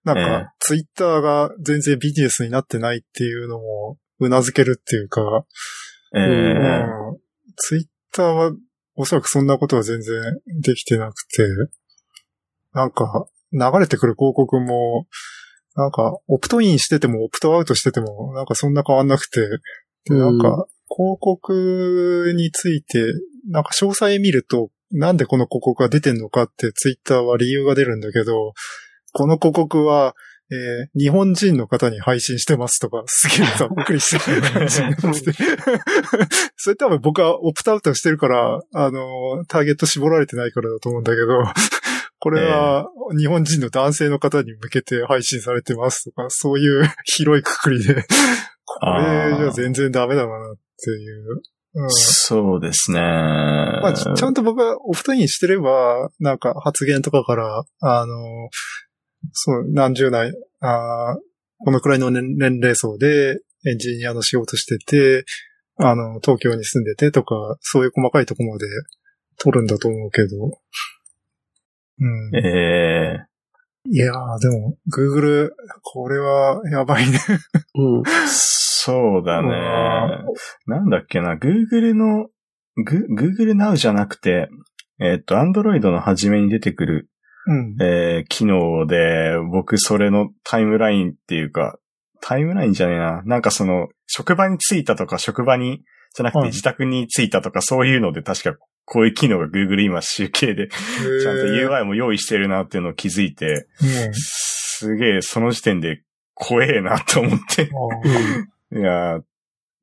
[0.05, 5.47] なんええか Twitter が全然ビジネスになってないっていうのも頷けるっていうか、
[6.15, 6.27] ええう
[7.15, 7.19] ん、
[7.57, 8.53] Twitter は
[8.97, 10.23] おそらくそんなことは全然
[10.63, 11.43] できてなくて、
[12.73, 15.07] なんか流れてくる広告も、
[15.77, 19.41] なんかオプトインしててもオプトアウトしててもなんかそんな変わんなくて、
[20.07, 23.05] でなんか広告について、
[23.49, 28.53] なんか詳細見ると、なんでこの広告が出てんのかってツイッターは理由が出るんだけど、
[29.13, 30.15] この広告は、
[30.53, 35.23] えー日本人の方に配信してますとか、すげえざっくりしてる感じになって。
[35.23, 35.33] て。
[36.57, 41.45] それ多分僕はオプトアウトしてるから、あの、ターゲット絞られてないからだと思うんだけど、
[42.21, 42.87] これは
[43.19, 48.01] 日本人の男性の方に向けて配信されてますとか、そういう 広いくくりで、こ
[48.99, 51.43] れじゃ全然ダメだなっていう。
[51.73, 53.01] うんそうですね。
[53.01, 58.15] まあ、ちちゃんと僕はオフトインしてれば、なんか発言とかから、あの、
[59.33, 61.19] そう、何十代、あー
[61.65, 65.25] このくらいの年年齢層でエンジニアの仕事してて、
[65.77, 68.67] あの、東京に住んでてとか、そういう細かいとこまで
[69.39, 70.29] 取るんだと思うけど。
[72.01, 72.37] うん。
[72.37, 73.31] ええ
[73.89, 75.51] いやー、でも、Google、
[75.83, 77.19] これはやばいね。
[77.75, 78.03] うん。
[78.27, 79.51] そうだうね。
[80.67, 82.29] なんだっけな、Google の、
[82.77, 84.49] グ Google Now じゃなくて、
[85.01, 87.11] えっと、Android の初めに出てくる、
[87.47, 87.77] うん。
[87.81, 91.79] えー機能で、僕それのタイムラインっていうか、
[92.21, 93.23] タイムラインじゃねえな。
[93.25, 95.83] なんかその、職場に着いたとか、職場に、
[96.15, 98.57] じゃなくてはい自宅に着いたとか、そういうので確か
[98.93, 106.03] こういう機能が Google 今集計で、ちゃんと UI も用意してるなっていうのを気づいて、うんすげえその時点で
[106.35, 107.71] 怖えなと思って。
[108.75, 109.23] いやー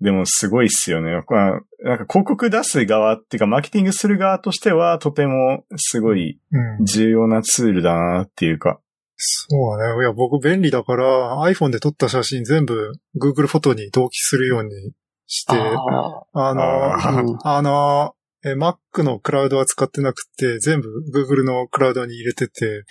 [0.02, 1.24] でもすごいっすよね。
[1.30, 8.80] まあなんか広告出す側っていうか、マーケティングする側としては、とてもすごいうん重要なツールだなっていうか。
[9.16, 10.02] そうだね。
[10.02, 14.92] いや、僕便利だから、iPhone で撮った写真全部 Google フォトに同期するように
[15.28, 17.38] して、ああの、ああ、うん。
[17.44, 18.14] あの、
[18.52, 22.84] え Mac のクラウドは使ってなくて、全部 Google のクラウドに入れてて、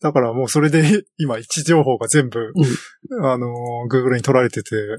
[0.00, 2.52] だからもうそれで 今位置情報が全部、
[3.22, 3.48] あの、
[3.90, 4.98] Google に取られてて、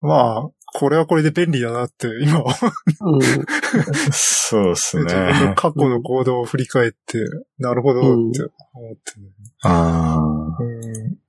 [0.00, 3.20] まあ、これはこれで便利だなって今、うん。
[4.12, 5.54] そうっすね。
[5.56, 7.18] 過去の行動を振り返って、
[7.58, 8.02] なるほどっ
[8.32, 8.42] て
[8.74, 9.26] 思ってね。
[9.64, 10.18] あ
[10.60, 11.21] うん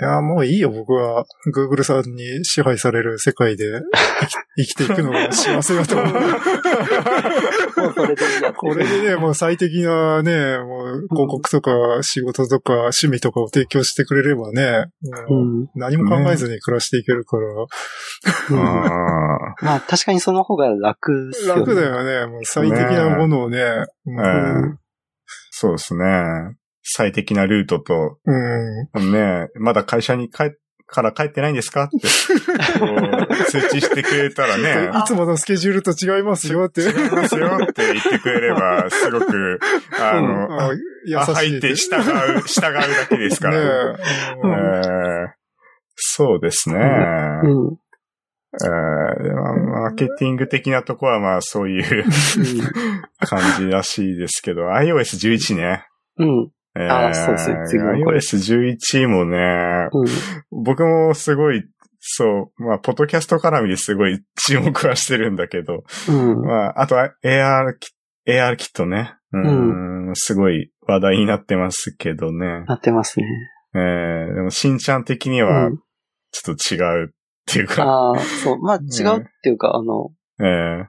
[0.00, 1.24] いや、もういいよ、僕は。
[1.54, 3.66] Google さんに支配される世界で
[4.56, 6.12] 生き ていくのが幸せだと思う。
[8.56, 11.70] これでね、もう最適なね、もう広告とか
[12.00, 14.86] 仕事とか趣味とかを提供してくれればね、
[15.28, 15.32] う。
[15.32, 17.66] もうん何も考えずに暮らしていけるから、あ。
[18.50, 21.60] うんあ まあ確かにその方が楽っすよね。
[21.60, 22.26] 楽だよね。
[22.26, 23.62] もう最適なものをね。
[23.62, 23.86] あ。
[24.06, 24.18] うん
[24.64, 24.78] うん
[25.54, 26.04] そうですね。
[26.82, 29.12] 最適なルートと、うん。
[29.12, 30.50] ね、まだ会社に帰っ
[30.86, 31.98] から帰ってないんですかって、
[33.46, 36.82] 通知してくれたらね、 いつものスケジュールと違いますよって。
[36.82, 39.58] 違いますよって言ってくれれば、すごく、
[39.98, 40.70] あの、うんあ
[41.06, 41.34] 優あしい。
[41.34, 43.92] 入って従う、従うだけですから。
[43.94, 43.98] ね
[44.44, 45.28] えー
[45.94, 46.74] そうですね。
[46.76, 47.76] うん。
[48.64, 49.54] えーまあ
[49.84, 52.04] マーケティング的なとこはまあそういう
[53.20, 55.86] 感じらしいですけど、iOS11 ね。
[56.18, 56.50] うん。
[56.74, 60.64] えーあーそうですね次のこれ iOS11 もね、うん。
[60.64, 61.64] 僕もすごい、
[62.00, 66.40] そう、まあ、ポッドキャスト絡みですごい注目はしてるんだけど、うん。
[66.42, 67.90] まあ、あとは AR キ、
[68.26, 69.16] AR キットね。
[69.34, 72.64] うん、すごい話題になってますけどね。
[72.66, 73.26] なってますね。
[73.74, 75.78] えー、でも、しんちゃん的にうはん。、
[76.32, 77.08] ちょっと違うっ
[77.46, 78.58] ていうか、ああ、そう。
[78.58, 80.86] まあ違うっていうか、あの、えー、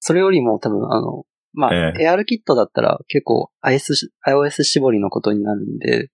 [0.00, 6.10] それよりも多分、あの、まあ、え AR キットだったら結構 iOS し iOS 絞りのことになるんで、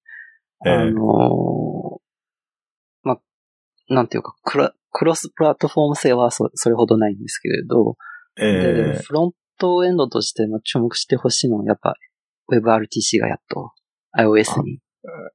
[0.65, 2.01] ええあの
[3.03, 7.97] まあ、なんていうか、クラクロスプラットフォーム性はそそれほどないんですけれど、
[8.37, 11.97] でえフロントエンドとしてまあ注目してほしいのは、やっぱ
[12.51, 13.73] WebRTC がやっと
[14.17, 14.81] iOS に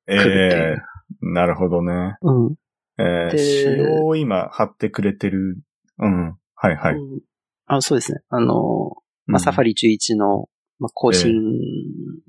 [0.09, 0.75] ー、来るっていえ
[1.21, 1.29] う。
[1.29, 2.15] ー、なるほどね。
[2.21, 2.55] うん。
[2.97, 5.59] えー、で仕様を今貼ってくれてる。
[5.99, 6.35] うん。
[6.55, 6.95] はいはい。
[6.95, 7.21] うん
[7.67, 8.19] あそうですね。
[8.27, 8.97] あの、
[9.31, 9.73] まあ、サファリ。
[9.73, 11.33] リ11の、まあ、更新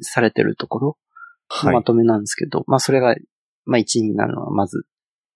[0.00, 0.98] されてるところ、
[1.48, 1.82] はいま。
[1.82, 3.14] とめなんですけど、まあそれが、
[3.64, 4.84] まあ1位になるのは、まず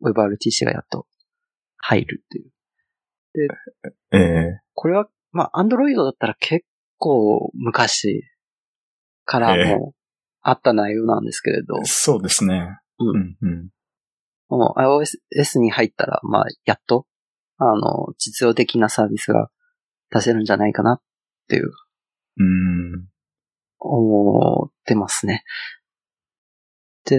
[0.02, 1.06] WebRTC がやっと
[1.78, 2.50] 入るっていう。
[4.12, 6.64] ええこれは、まあ、アンドロイドだったら結
[6.96, 8.22] 構昔
[9.26, 9.94] からもう
[10.40, 12.78] あった内容なんですけれど、そうですね。
[12.98, 13.68] うんうん、うん。
[14.48, 17.06] もう iOS に入ったら、まあ、やっと、
[17.58, 19.50] あの、実用的なサービスが
[20.10, 21.00] 出せるんじゃないかなっ
[21.48, 21.70] ていう、
[22.38, 23.06] うん。
[23.78, 25.44] 思ってますね。
[27.04, 27.18] で、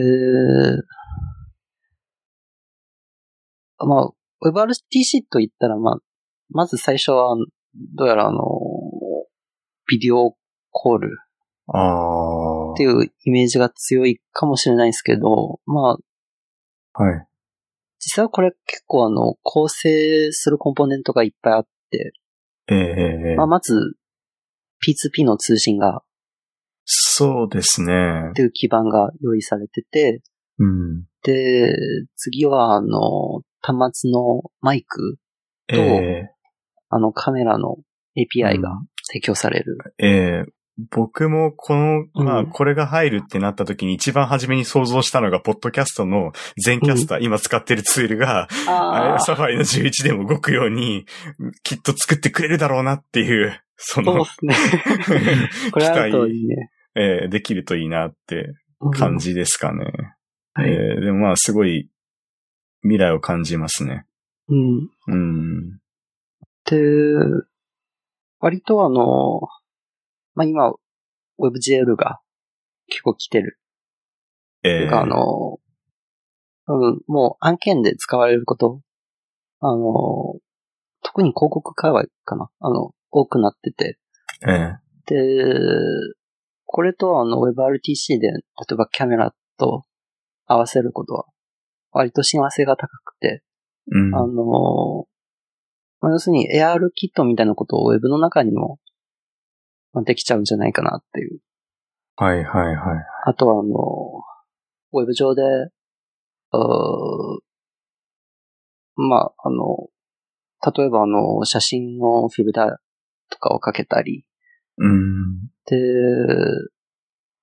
[3.79, 4.11] まあ、
[4.45, 5.97] WebRTC と言ったら、まあ、
[6.49, 7.35] まず最初は、
[7.95, 8.41] どうやらあの、
[9.87, 10.35] ビデオ
[10.71, 11.17] コール
[11.67, 12.73] ああ。
[12.73, 17.27] っていうイメージが強いかもしれないですけど、まあ、はい。
[17.99, 22.13] 実際はこれ結構あの、構成するコンポーネントがいっぱいあって、
[22.69, 22.75] え
[23.33, 23.96] えまあ、まず、
[24.85, 26.03] P2P の通信が、
[26.85, 28.29] そうですね。
[28.31, 28.33] っ。
[28.33, 30.21] ていう基盤が用意されてて、
[30.59, 31.03] うん。
[31.23, 31.73] で、
[32.15, 35.17] 次はあの、端末のマイク、
[35.67, 36.31] ええ。
[36.89, 37.77] あのカメラの
[38.17, 39.77] API が提供される。
[39.97, 40.57] ええ。
[40.91, 48.47] 僕もこの、まあ、うんこれが入るってなった時に一番初めに想像したのが、ポッドキャストの全キャスター、今使ってるツールが、
[49.19, 51.05] サファリの11でも動くように、
[51.63, 55.49] きっと作ってくれるだろうなっていう、そのそうで、すね。
[55.71, 56.71] これあるといいね。
[56.95, 59.85] えーできるといいなってうん感じですかね。
[60.53, 61.89] はいえーでもまあ、すごい
[62.81, 64.05] 未来を感じますね。
[64.49, 64.89] うん。
[65.07, 65.79] うん。
[66.65, 66.77] で、
[68.39, 69.41] 割とあの、
[70.35, 70.73] まあ、今、
[71.39, 72.19] WebGL が
[72.87, 73.59] 結構来てる。
[74.63, 75.59] とえーあの、
[76.69, 78.81] うん、もう案件で使われること、
[79.59, 80.39] あの、
[81.03, 83.99] 特に広告界隈かな、あの、多くなってて。
[84.47, 85.15] えーで、
[86.65, 88.37] これとあの WebRTC で、例
[88.73, 89.85] えばキャメラと
[90.45, 91.25] 合わせることは、
[91.91, 93.41] 割と親和性が高くて、
[93.89, 94.13] うん。
[94.13, 95.07] あの、
[96.01, 98.79] まあ、要するに AR キットみたいなことを Web の中にも
[99.93, 101.39] まあできちゃうんじゃないかなっていう。
[102.17, 103.05] はいはいはい。
[103.25, 103.73] あとはあの、
[104.91, 105.41] Web 上で、
[108.95, 109.87] まあ、あの、
[110.75, 112.86] 例えばあの、写真のフィルター
[113.29, 114.25] とかをかけたり、
[114.77, 115.39] うん。
[115.65, 115.75] で、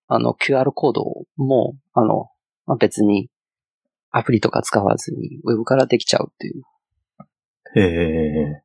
[0.06, 1.04] あの、QR コード
[1.36, 2.30] も、あの、
[2.66, 3.28] まあ、別に
[4.10, 6.62] アプリとか使わずに Web からできちゃうっていう。
[7.76, 8.62] ええ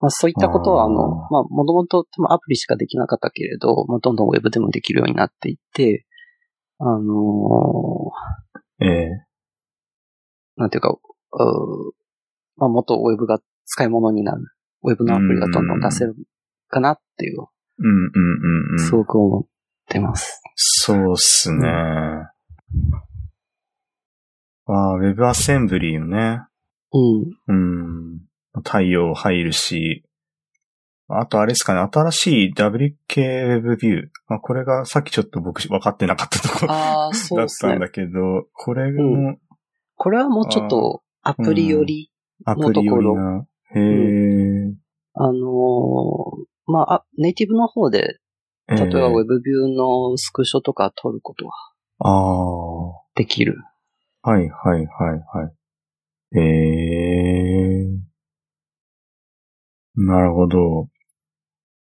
[0.00, 6.06] まあ、そういったことは、あの、まあ、もともと多分アプリしかできなかったけれど、まあ、どんどん Web でもできるようになっていって、
[6.78, 9.28] あのーええ
[10.56, 11.92] なんていうか、うー
[12.56, 14.42] まあ、もっと Web が使い物になる。
[14.82, 16.14] Web のアプリがどんどん出せる
[16.68, 17.46] かなっていう、
[17.78, 18.78] うんうんうんうん。
[18.78, 19.46] すごく思っ
[19.88, 20.40] てます。
[20.54, 21.68] そうっすね。
[24.66, 26.42] ああ、Web アセンブリーよね。
[26.92, 27.24] うん。
[27.46, 28.20] うん。
[28.62, 30.04] 太陽入るし、
[31.08, 34.08] あとあれですかね、新しい WKWebView。
[34.28, 37.48] まあ、これがさっきちょっと僕分かってなかったとこああ、そうだっ。
[37.48, 39.38] たんだけど、これうも
[39.96, 42.12] これはもうちょっとアプリより、
[42.44, 43.00] アプリ寄
[43.74, 44.74] へえ。
[45.14, 48.18] あのーまああ、ネイティブの方で、
[48.68, 51.54] え例えばえ WebView のスクショとか撮ることは
[52.00, 52.86] ああ。
[52.88, 53.56] はできる。
[54.24, 55.16] いはいはいは
[56.34, 56.38] い。
[56.38, 58.08] ええ。
[59.96, 60.88] なるほど。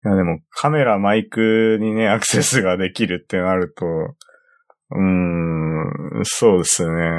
[0.04, 7.10] いやでもカメラ、マイクにね、 アクセスができるってなると、うーん、そうですね。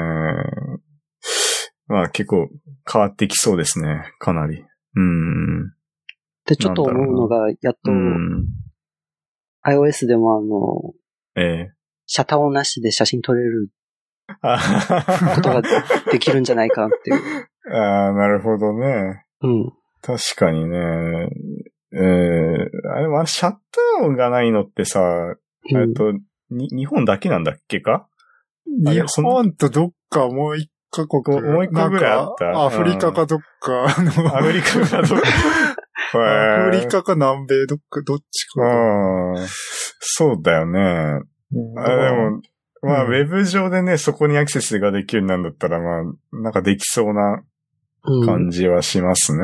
[1.88, 2.48] まあ結構
[2.90, 4.12] 変わってきそうですね。
[4.18, 4.64] かなり。
[4.94, 5.72] うん。
[6.46, 8.46] で、ちょっと思うのが、やっとうん。
[9.64, 10.94] iOS でもあの、
[11.36, 11.72] ええ
[12.06, 13.68] シャタオなしで写真撮れる
[14.40, 15.62] あことが
[16.10, 17.48] できるんじゃないかなっていう。
[17.70, 19.26] あー、なるほどね。
[19.42, 19.72] うん。
[20.00, 20.78] 確かにね。
[21.92, 26.12] えー、あれ、まあ、シャッター音がないのってさ、うん、えっと、
[26.50, 28.08] に、日本だけなんだっけか？
[28.86, 31.40] あ日本とどっかもう一カ国。
[31.40, 32.18] もう一個ぐらい？
[32.18, 35.22] あったなんかアフリカかどっか、あの、アフリカがどこ
[36.20, 38.62] アフリカか南米どっか、どっちか。
[38.62, 39.46] うん。
[40.00, 40.80] そうだよね。
[41.52, 42.40] うんあでも、
[42.82, 46.02] まあ、うんウェブ上でね、そこにアクセスができるようになるんだったら、まあ、
[46.42, 47.42] なんかできそうな
[48.04, 49.42] うん感じはしますね。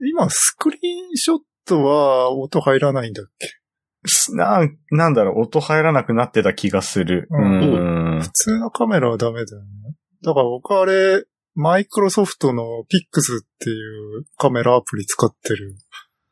[0.00, 0.78] 今、スクリー
[1.12, 3.48] ンショットは音入らないんだっけ？
[4.06, 4.60] すな、
[4.92, 7.26] なんだろう、音入らなくなってた気がする。
[7.30, 8.20] ううんん。
[8.22, 9.68] 普通のカメラはダメだよね。
[10.22, 15.76] だから僕あれ、マイクロソフトの Pix っていうカメラアプリ使ってる。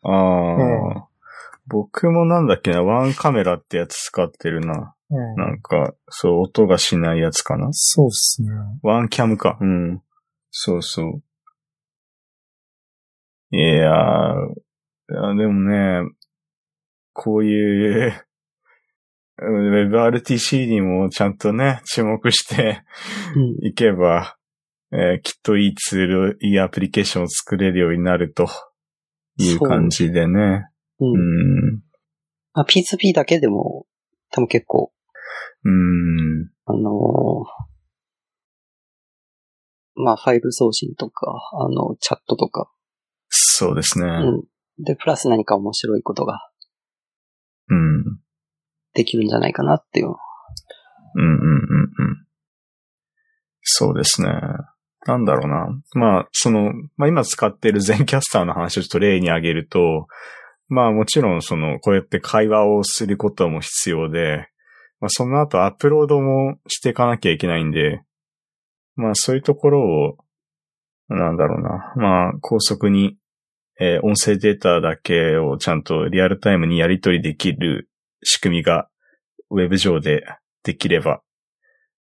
[0.03, 1.09] ああ、
[1.67, 4.95] 僕もなんだっけな、ワンカメラってやつ使ってるな。
[5.09, 7.69] うんなんか、そう、音がしないやつかな。
[7.73, 8.49] そうっすね。
[8.83, 9.57] ワンキャムか。
[9.61, 10.03] うん。
[10.51, 11.23] そうそう。
[13.53, 16.11] いやー、でもね、
[17.13, 18.26] こういう、
[19.39, 22.83] WebRTC にもちゃんとね、注目して
[23.63, 24.37] いけば、
[24.91, 28.49] うん、えー、きっといいツール、いいアプリケーションを作れるようになると
[29.39, 30.69] いう感じでね。
[31.01, 31.07] う。
[31.07, 31.83] うん。
[32.55, 33.87] まあ、P2P だけでも、
[34.31, 34.91] 多分結構、
[35.65, 36.49] うん。
[36.65, 42.71] あのー、まあ、ファイル送信とか、あの、チャットとか。
[43.29, 44.07] そうですね。
[44.07, 44.85] うん。
[44.85, 46.51] で、プラス何か面白いことが。
[47.69, 48.19] うん。
[48.97, 50.09] できるんじゃないかなっていう。
[50.09, 52.27] うんうんうんうん。
[53.63, 54.31] そうですね。
[55.07, 55.69] なんだろうな。
[55.95, 60.09] まあ、その、まあ今使っている全キャスターの話をちょっと例に挙げると、
[60.69, 64.49] まあもちろんその、こうやって会話をすることも必要で、
[65.01, 68.03] まあその後アップロードもしていかなきゃいけないんで、
[68.97, 70.17] まあそういうところを、
[71.09, 71.93] なんだろうな。
[71.97, 73.17] まあ高速に、
[73.79, 77.89] えー、音声データだけをちゃんとリアルタイムにやり取りできる
[78.23, 78.89] 仕組みが
[79.51, 80.25] ウェブ上で
[80.63, 81.23] できれば。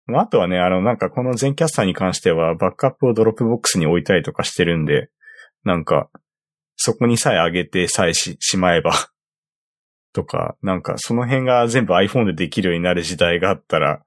[0.07, 5.11] まあ、あとはね、あの、なんかこの Zencastr に関してはバックアップを Dropbox に置いたりとかしてるんで、
[5.65, 6.11] なんか、
[6.77, 8.93] そこにさえ上げてさえし、しまえば
[10.13, 14.05] とか、なんかその辺が全部 iPhone でできるようになる時代があったら、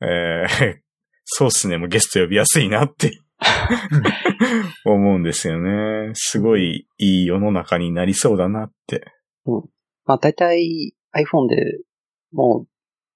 [0.00, 0.76] えー、
[1.24, 3.20] そうっすね、もうゲスト呼びやすいなって
[4.86, 6.12] 思うんですよね。
[6.14, 9.12] すごいいい世の中になりそうだなって。
[9.44, 9.64] うん。
[10.04, 11.80] まあ大体 iPhone で
[12.32, 12.68] もう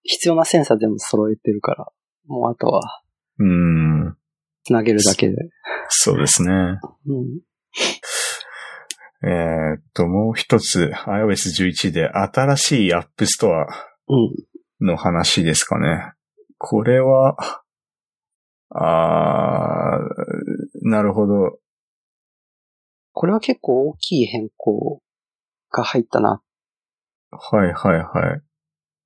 [0.03, 1.87] 必要なセンサー全部揃えてるから、
[2.27, 3.03] もうあとは、
[3.39, 4.17] うん。
[4.65, 5.37] つなげるだけで。
[5.89, 6.53] そうですね。
[7.07, 7.41] うん。
[9.23, 13.67] えっと、もう一つ iOS11 で新しい App Store
[14.81, 15.87] の話ですかね。
[15.89, 16.13] うん、
[16.59, 17.37] これは、
[18.71, 21.59] あー、なるほど。
[23.13, 25.03] これは結構大きい変更
[25.71, 26.41] が入ったな。
[27.31, 28.43] はいはいはい。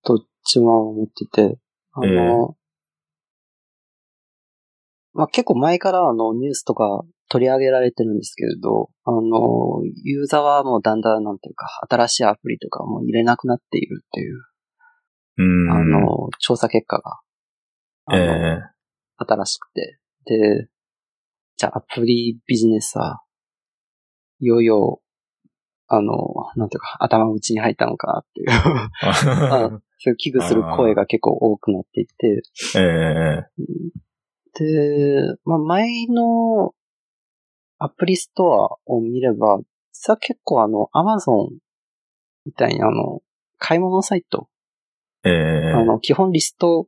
[0.04, 1.58] どっちも思ってて、
[1.92, 2.54] あの、えー、
[5.14, 14.40] まあ、結構前からあのニュースとか取り上げられてるんですけれど、あの、ユーザーはもうだんだんなんていうか、新しいアプリとかも入れなくなっているっていう、
[15.36, 17.20] うんあの、調査結果が、
[18.12, 19.98] ええー、新しくて。
[20.26, 20.68] で、
[21.56, 23.22] じゃあアプリビジネスは、
[24.40, 25.00] いよいよ
[25.86, 26.14] あの、
[26.56, 28.48] なんていうか、頭打ちに入ったのかなっていう
[29.98, 32.42] そういう危惧する声が結構多くなっていて。
[32.76, 33.44] えー、
[34.58, 36.74] で、まあ、前の
[37.78, 39.60] アプリストアを見れば、
[39.92, 41.58] 実は結構あの、アマゾン
[42.46, 43.20] みたいにあの、
[43.58, 44.48] 買い物サイト。
[45.24, 46.86] えー、あの、基本リスト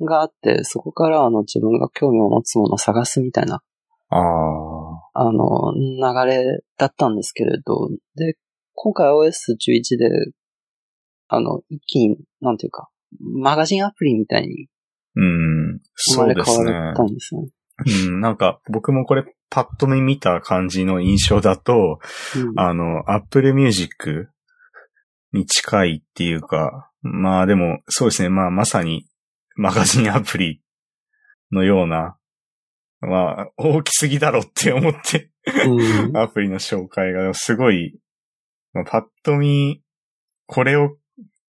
[0.00, 3.62] があって、そこからあの、自分が興味を持つものを探すみたいな。
[4.08, 4.71] ああ。
[5.12, 8.36] あの、流れだったんですけれど、で、
[8.74, 10.08] 今回 OS11 で、
[11.28, 12.88] あの、一気に、なんていうか、
[13.20, 14.68] マガジンアプリみたいに、
[15.14, 15.80] うん、
[16.14, 17.48] 生まれ変わったんですね。
[18.06, 21.98] うん、なんか、僕もこれ、パッと見見た感じの印象だと、
[22.36, 24.28] うん、あの、Apple Music
[25.32, 29.06] に近いっていうか、まあでも、そうですね、まあまさに、
[29.56, 30.62] マガジンアプリ
[31.50, 32.16] のような、
[33.02, 35.32] まあ、大きすぎだろって思って
[35.66, 37.98] うん、アプリの紹介がすごい、
[38.72, 39.82] まあ、パッと見、
[40.46, 40.96] これを、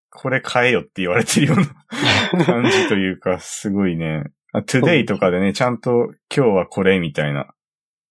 [0.10, 4.24] これ変えよって言われてるような 感じというか、すごいね。
[4.68, 7.54] today とかでね、ちゃんと今日はこれみたいな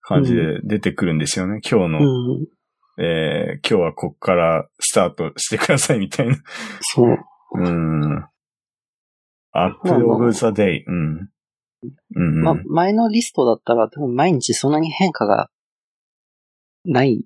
[0.00, 1.60] 感じで出てくるんですよね。
[1.68, 2.46] 今日の、うん、
[2.98, 6.36] えー、今日はこっからスタートしてくださいみたいな。
[6.80, 7.18] そう。
[7.54, 8.24] うん。
[9.52, 10.82] Apple of the day.
[10.86, 11.28] うん。
[12.14, 15.50] うん、まあ、前のリストだったら多分毎日そんなに変化が
[16.84, 17.24] ない、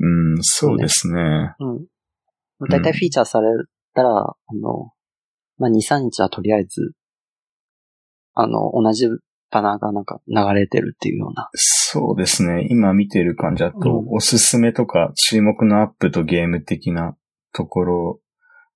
[0.00, 1.54] うん、そうですね。
[1.58, 2.68] うん。
[2.68, 3.48] だいたいフィーチャーされ
[3.94, 4.92] たら、うん、あの、
[5.58, 6.92] まあ、2、3日はとりあえず、
[8.34, 9.08] あの、同じ
[9.50, 11.48] バナーがなんか流れてるっていうような。
[11.54, 12.66] そうですね。
[12.70, 17.16] 今見てる感じだと、うん、おすすめとか注目のアップとゲーム的な
[17.52, 18.20] ところ、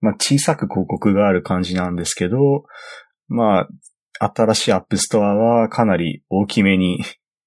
[0.00, 2.64] まあ、小さく広告がある感じなんですけど、
[3.26, 3.68] まあ、
[4.20, 7.02] 新しい App Store はかなり大きめに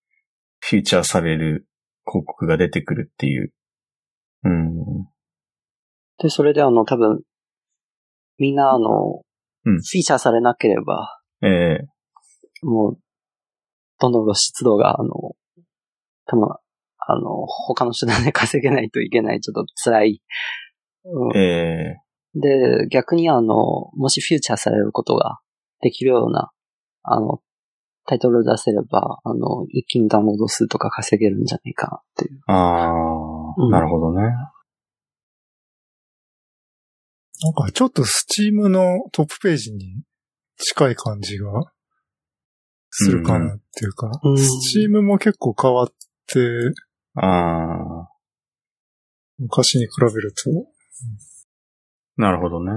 [0.60, 1.68] フィーチャーされる
[2.06, 3.54] 広告が出てくるっていう。
[4.44, 5.06] うん。
[6.20, 7.22] で、それであの、多分、
[8.38, 9.24] みんなあの、
[9.66, 13.00] うん、フィーチャーされなければ、ええー、もう、
[14.00, 15.10] どんどん露出度が、あの、
[16.26, 16.48] 多分、
[17.08, 20.22] あの、他の手段で稼げないといけない、ちょっと辛い。
[21.04, 25.40] うん、ええー、で、逆にあの、もしフューチャーされることが
[25.82, 26.52] できるような
[27.04, 27.42] あの、
[28.06, 32.42] タイトルを出せれば、あの、一気にダウンロード数とか稼げるんじゃないかなっていう。
[32.48, 33.72] ああ、うん。
[33.72, 34.22] なるほどね。
[37.44, 40.04] なんかちょっとスチームのトップページに
[40.58, 41.72] 近い感じが
[42.92, 44.38] するかなっていうか、うん。
[44.38, 45.88] スチームも結構変わっ
[46.28, 46.40] て、
[47.16, 48.10] ああ、
[49.40, 50.52] 昔に比べると、
[52.18, 52.72] なるほどね。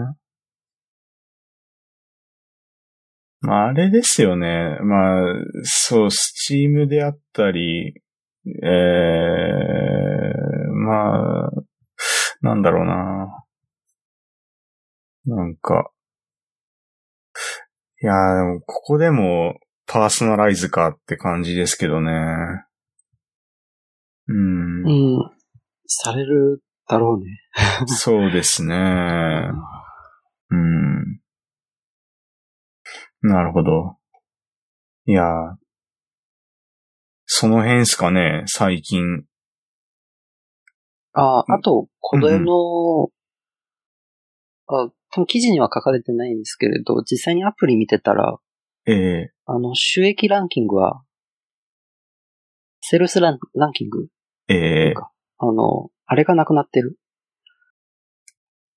[3.44, 4.78] まあ、あれですよね。
[4.82, 5.22] まあ、
[5.64, 7.94] そう、スチームであったり、
[8.62, 8.70] ええ
[10.70, 11.50] まあ、
[12.40, 13.44] なんだろうな。
[15.26, 15.90] なんか、
[18.02, 22.10] いやー、でもここでもパーソナライズかって感じですけどね。
[24.28, 24.86] うん。
[24.86, 25.30] うん。
[25.86, 27.26] されるだろうね。
[27.86, 28.74] そうですね。
[30.50, 31.20] うん。
[33.26, 33.96] なるほど。
[35.06, 35.56] いやー、
[37.24, 39.24] その辺ですかね、最近。
[41.14, 43.08] あ、あと、これの、
[44.66, 48.36] あ、多分記事には書かれてないんですけれど、実際にアプリ見てたら、
[48.84, 49.32] ええ。
[49.46, 51.02] あの、収益ランキングは、
[52.82, 54.08] セールスランランキング
[54.48, 54.94] ええ。
[55.38, 56.98] あの、あれがなくなってる。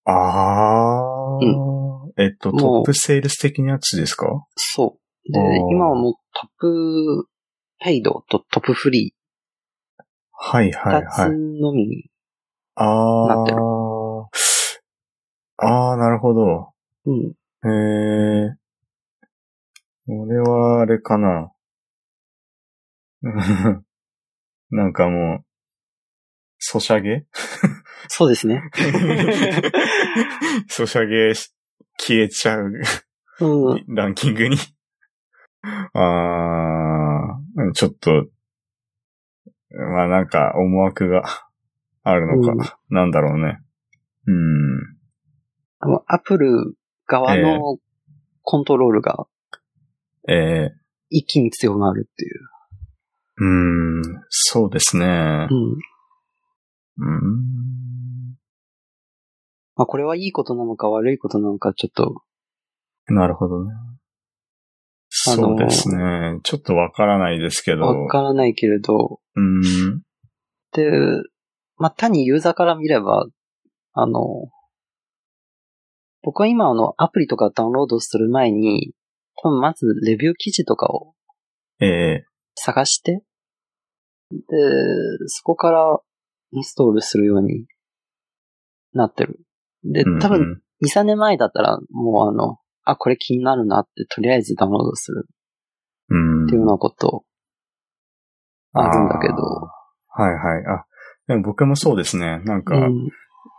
[0.05, 1.76] あー、
[2.17, 4.45] えっと、トップセールス的なやつですか？
[4.55, 4.97] そ
[5.27, 5.31] う。
[5.31, 7.27] であー、今はもうトップ
[7.79, 9.13] ペイドとトップフリ
[10.31, 11.29] はいー、二つはいはい。
[11.31, 12.09] のみに。
[12.75, 12.85] あ
[13.27, 14.25] なってるー。
[15.57, 16.73] あー、なるほど。
[17.05, 17.33] うん。
[17.65, 18.55] ええ
[20.09, 21.51] 俺は、あれかな。
[24.69, 25.45] なんかもう、
[26.59, 27.25] ソシャゲ？
[28.07, 28.61] そうですね。
[30.69, 31.51] ソシャゲし
[31.99, 32.71] 消えちゃう
[33.39, 33.85] うん。
[33.95, 34.57] ランキングに。
[35.93, 38.27] あー、ちょっと、
[39.71, 41.23] まあなんか思惑が
[42.03, 42.79] あるのか。
[42.89, 43.59] なんだろうね。
[44.25, 44.97] うん。
[45.79, 46.75] あの、アップル
[47.05, 47.77] 側の
[48.43, 49.27] コントロールが
[50.27, 50.71] え
[51.09, 52.41] 一気に強くなるっていう。
[53.39, 55.53] ー、うん、そうですねう。
[55.53, 55.77] ん。
[56.97, 57.86] うん。
[59.77, 62.23] まあ、これはいいことなのか悪いことなのか、ちょっと、
[63.07, 63.71] なるほどね。
[65.29, 66.39] あのーそうですね。
[66.43, 67.83] ちょっとわからないですけど。
[67.83, 70.01] わからないけれど、うん。
[70.73, 70.91] で、
[71.77, 73.25] まあ、単にユーザーから見れば、
[73.93, 74.49] あの、
[76.23, 78.93] 僕は今あの、アプリとかダウンロードする前に、
[79.41, 81.13] 多分まずレビュー記事とかを
[81.79, 82.25] ええ
[82.55, 83.21] 探して、
[84.31, 84.37] で、
[85.27, 85.99] そこから
[86.51, 87.65] インストールするように
[88.93, 89.39] なってる。
[89.91, 95.27] で、多分うんうん2、3年前だったら、もうあの、あ、これ気になるなって、とりあえずダウンロードする
[96.09, 96.45] うん。
[96.45, 97.23] っていうようなこと
[98.73, 99.35] あるんだけど、
[100.09, 100.65] はいはい。
[100.65, 100.85] あ、
[101.27, 102.39] でも僕もそうですね。
[102.45, 103.09] なんか、うん、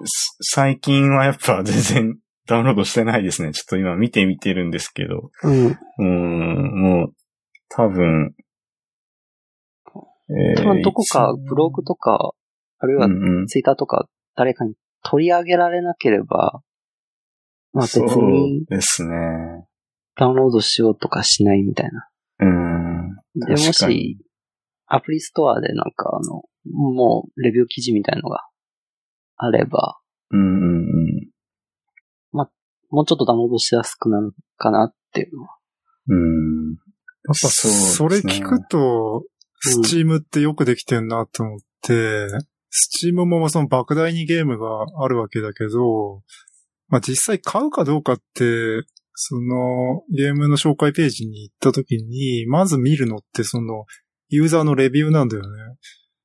[0.05, 3.53] す最近はやっぱ全然 ダウンロードしてないですね。
[3.53, 5.31] ちょっと今見てみてるんですけど。
[5.43, 5.67] うん。
[5.67, 7.13] うーん、もう、
[7.69, 8.35] 多分、
[10.31, 12.33] え多分どこかブログとか、
[12.79, 13.09] あるいは
[13.47, 14.75] ツイッターとか誰かに
[15.05, 16.63] 取り上げられなければ、
[17.73, 19.17] まあ別そうにですね。
[20.17, 22.09] ダウンロードしようとかしないみたいな。
[22.41, 23.15] うん。
[23.35, 24.19] で、も確かにし、
[24.87, 26.43] アプリストアでなんかあの、
[26.73, 28.47] もうレビュー記事みたいのが
[29.37, 29.99] あれば、
[30.31, 31.29] うんうんうん。
[32.91, 35.57] もうちょっとダウンロードしやすくなるかなっていうのは。
[36.09, 36.71] うん。
[36.71, 36.79] やっ
[37.29, 39.25] ぱそうそれ聞くと、
[39.61, 42.29] スチームってよくできてんなと思って、
[42.71, 46.23] スチームもその莫大にゲームがあるわけだけど、
[46.89, 48.83] まあ実際買うかどうかって、
[49.15, 53.85] そのゲームの紹介ページに行った時に、まず見るのってその
[54.29, 55.49] ユーザーのレビューなんだよね。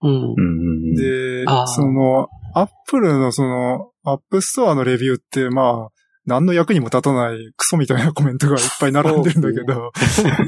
[0.02, 0.96] うん。
[0.96, 5.90] でその、アップルのその、 App Store のレビューって、まあ、
[6.26, 9.92] 何の役にも立たないクソみたいなコメントがいっぱい並んでるんだけど、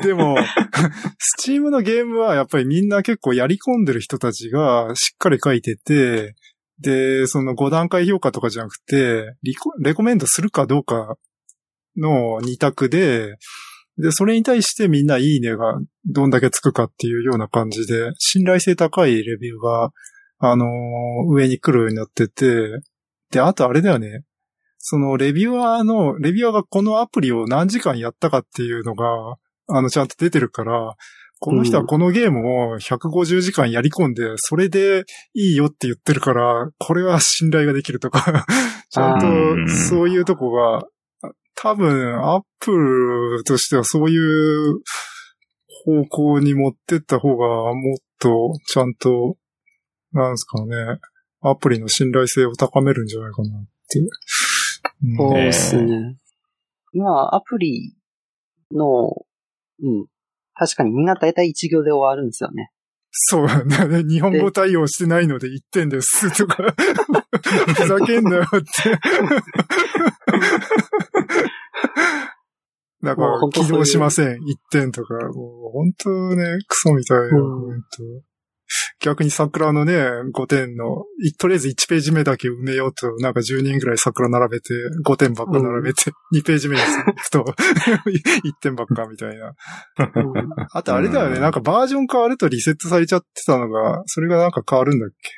[0.02, 0.38] でも、
[1.18, 6.35] Steam のゲームはやっぱりみんな結構やり込んでる人たちがしっかり書いてて、
[6.80, 9.34] で、その5段階評価とかじゃなくて、
[9.80, 11.18] レコメンドするかどうか
[11.97, 13.35] の2択で、
[13.97, 19.91] で、それに対してみんないいねがどんだけつくかっていうような感じで、信頼性高いレビューが、
[20.39, 20.69] あのー
[21.30, 22.68] 上に来るようになってて、
[23.31, 24.23] で、あとあれだよね。
[24.88, 29.36] そのレビュアーの、レビュアーがこのアプリを何時間やったかっていうのが、
[29.68, 30.95] あの、ちゃんと出てるから、
[31.40, 38.45] この人はこのゲームを150時間やり込んで、それでいいよって言ってるから、これは信頼ができるとか、
[38.91, 40.84] ちゃんとそういうとこが、
[41.56, 44.82] 多分、アップルとしてはそういう
[45.86, 49.36] 方向に持ってった方がもっとちゃんと、
[50.12, 50.99] なんですかね、
[51.41, 53.99] アプリの信頼性を高めるんじゃないかなって。
[55.06, 56.18] うんそうですね。
[56.94, 57.95] 今、アプリ
[58.72, 59.14] の、
[59.82, 60.07] うん。
[60.53, 62.72] 確かにみんな大体一行で終わるんですよね。
[63.11, 64.03] そうなんだね。
[64.03, 66.76] 日本語対応してないので1点ですとか、
[67.76, 68.57] ふざけんなよって。
[73.03, 74.40] だから起動しません。
[74.40, 74.40] 1
[74.72, 77.88] 点とか、もう本当ね、クソみたいなうんコメント。
[79.00, 79.94] 逆に桜のね、
[80.34, 84.74] 5点の、いとりあえず1ページ目だけ埋めようと、なんか10人ぐらい桜並べて、
[85.06, 89.48] 5点ばっか並べて、2ページ目に行くと、 1点ばっかみたいな。
[89.48, 90.50] うん。
[90.72, 91.42] あとあれだよね、うん。
[91.42, 95.32] なんかバージョン変わるとリセットされちゃってたのが、それがなんか変わるんだっけ？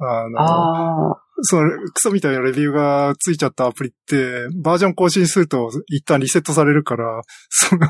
[0.00, 7.88] あの、ああ、そのクソみたいなレビューがついちゃったアプリって、バージョン更新すると一旦リセットされるから、その、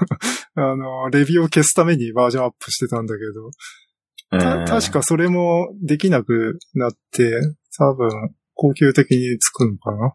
[0.55, 3.88] あの、レビューを消すためにバージョンアップしてたんだけど、た
[4.31, 7.41] 確かそれもできなくなって、
[7.79, 10.15] 多分、恒久的につくのかな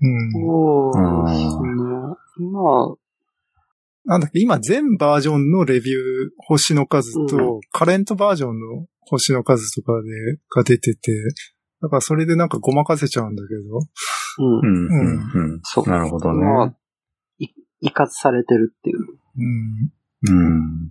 [0.00, 0.32] うん。
[0.32, 1.78] そうですね。
[2.38, 2.96] 今、
[4.04, 5.98] なんだっけ、今全バージョンのレビュー
[6.38, 10.08] 星の数と、うカレントバージョンの星の数とかで、
[10.54, 11.12] が出てて、
[11.82, 13.60] だからそれでなんかごまかせちゃうんだけど、
[14.38, 14.58] うん。
[14.60, 15.60] うん、うん、うん。
[15.62, 15.88] そう。
[15.88, 16.44] なるほどね。
[16.44, 16.74] まあ、
[17.38, 17.48] い、
[17.80, 18.98] いかつされてるっていう。
[19.36, 19.92] うん。
[20.28, 20.90] うん。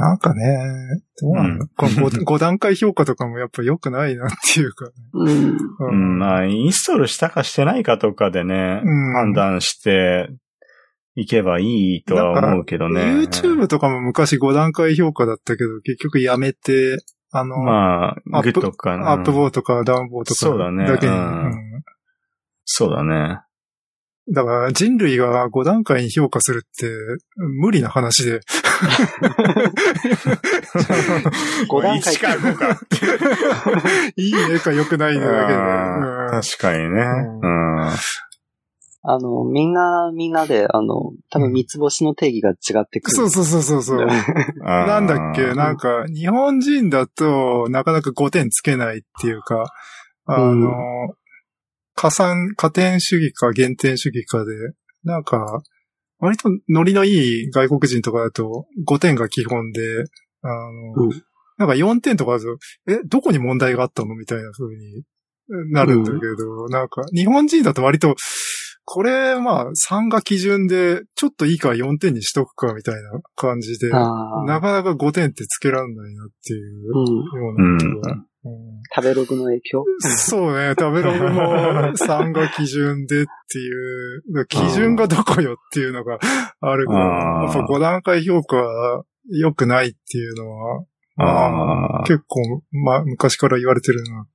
[0.00, 4.92] なんかね、どうなんだ、うんこの 5, 段階評価とかもやっぱ良くないなっていうか、ね。
[5.12, 5.50] うん。
[5.50, 10.28] ううん、まあ、インストールしたかしてないかとかでね、うん判断して
[11.14, 11.64] いけばい
[11.96, 13.02] いとは思うけどね。
[13.02, 16.98] YouTube とかも昔5段階評価だったけど、結局やめて、
[17.32, 19.12] あの、まあ、アップグッドかな。
[19.12, 21.52] アップボーとかダウンボーとかそうだねだけに、うんうん
[22.72, 23.40] そうだね。
[24.32, 26.88] だから人類が5段階に評価するって
[27.36, 28.40] 無理な話で。
[31.68, 32.80] 5段階1か5か。
[34.16, 35.58] いいねか良くないねだけで。
[36.42, 37.00] 確かにね。
[37.42, 37.90] ううん。
[39.02, 43.16] あの、みんな、みんなで、あの、多分三つ星の定義が違ってくる。
[43.16, 44.06] そうそうそうそうそう。
[44.58, 45.54] ななんだっけ？
[45.54, 49.72] なんか、日本人だとなかなか5点つけないっていうか、
[50.26, 51.14] あの、うん
[52.00, 54.52] 加算、加点主義か減点主義かで、
[55.04, 55.62] なんか、
[56.18, 59.80] 割とノリのいい外国人とかだと5点が基本で、
[60.42, 61.22] あの、うん
[61.58, 62.56] なんか4点とかだと、
[62.88, 64.14] え、どこに問題があったの？
[64.14, 65.04] みたいな風に
[65.72, 68.16] なるんだけど、なんか、日本人だと割と、
[68.86, 73.90] これ、まあ、3が基準で、ちょっといいから4点にしとくか、みたいな感じで。
[73.90, 73.98] な
[74.62, 77.06] かなか5点ってつけらんないなっていううん。
[77.06, 77.24] よ
[77.54, 78.24] うなことが。
[78.44, 79.84] うん食べログの影響？
[80.00, 81.42] そうね、食べログも
[81.92, 86.18] 3が基準でっていう、基準がどこよっていうのが
[86.60, 90.84] あるから、やっぱ5段階評価は良くないっていうのは、
[91.16, 94.26] まあ結構、まあ、昔から言われてるなっ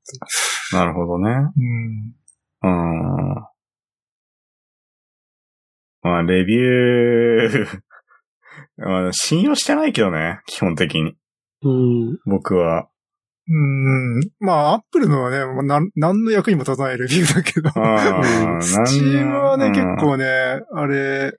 [0.69, 0.75] て。
[0.75, 1.31] なるほどね。
[1.31, 2.15] うん。
[2.61, 3.45] うん。
[6.01, 7.79] まあ、レビュー
[8.77, 11.15] まあ、信用してないけどね、基本的に。
[11.63, 12.19] うん。
[12.25, 12.87] 僕は。
[13.47, 14.19] うん。
[14.39, 17.69] まあ、アップルのはね、まあなん何の役にも立たないレビューだけど。
[18.61, 20.25] スチームはね、結うん構ね、
[20.73, 21.37] あれ、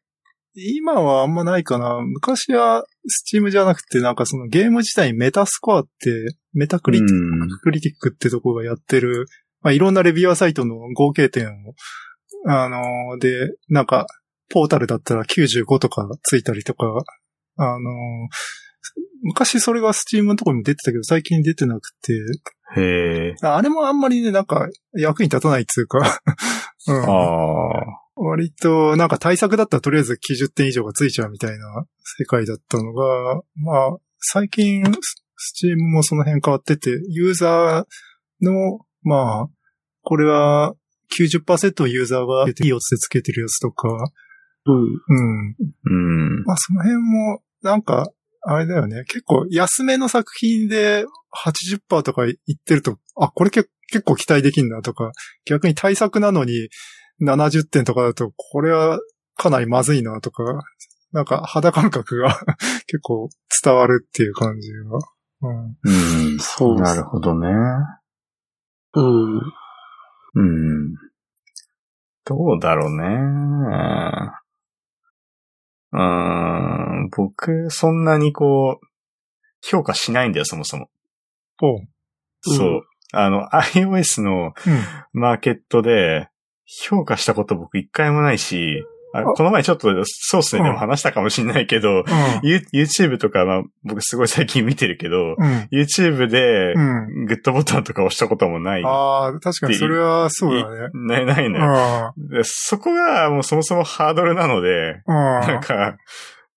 [0.55, 2.01] 今はあんまないかな。
[2.01, 9.27] 昔はスチームじゃなくて、なんかそのゲーム自体にメタスコアって、メタクリティうんクリティックってとこがやってる、
[9.61, 11.75] まあ、いろんなレビュアーサイトの合計点を、
[12.49, 14.07] あのーで、なんか、
[14.49, 16.87] ポータルだったら95とかついたりとか、
[17.57, 17.83] あのー
[19.23, 22.13] 昔それがスチームのところにも出てたけど、最近出てなくて、
[22.77, 23.35] へえ。
[23.43, 26.21] あれもあんまりね、なんか、役に立たないっていうか、
[26.89, 28.03] うんああ。
[28.17, 31.87] 割と、なんか対策だったらとりあえず90点以上がついちゃうみたいな
[32.19, 39.49] 世界だったのが、まあ、最近、ススチームもその辺変わってて、ユーザーの、まあ、
[40.03, 40.75] これは
[41.19, 43.89] 90%ユーザーがいいやつでつけてるやつとか、
[44.67, 44.83] うん。
[44.83, 45.57] うん。
[45.85, 46.45] うん。
[46.45, 48.11] まあその辺も、なんか、
[48.49, 49.03] あれだよね。
[49.05, 51.05] 結構安めの作品で
[51.45, 55.11] 80%とか言ってると、あ、これけ結構期待できんなとか、
[55.47, 56.69] 逆に対策なのに
[57.23, 59.01] 70点とかだと、これは
[59.37, 60.45] かなりまずいなとか、
[61.13, 62.39] なんか肌感覚が
[62.87, 63.29] 結構
[63.65, 64.99] 伝わるっていう感じが。
[65.43, 65.77] うん。
[65.83, 66.39] うん。
[66.39, 67.49] そうなるほどね。
[68.95, 69.37] うん。
[70.35, 70.95] うん。
[72.25, 74.46] どうだろうね。
[75.93, 77.11] うーん。
[77.17, 78.87] 僕、そんなにこう、
[79.63, 80.89] 評価しないんだよ、そもそも。
[81.63, 81.81] おう。
[82.43, 82.69] そう。
[82.69, 82.83] うん
[83.13, 84.53] あの、iOS のうん。
[85.13, 86.29] マーケットで、
[86.67, 92.05] 評価したこと僕一回もないし、あこの前ちょっとソースでも話したかもしれないけど、
[92.43, 95.69] ユ YouTube とか、まあ、僕すごい最近見てるけど、うん。
[95.73, 97.25] YouTube でうん。
[97.27, 98.85] グッドボタンとか押したこともない。
[98.85, 100.91] ああ、確かにそれはそうだね。
[100.95, 101.77] ない、ないのよ。
[101.77, 105.13] あでそこがもうそもそもハードルなので、あ。
[105.47, 105.97] なんか、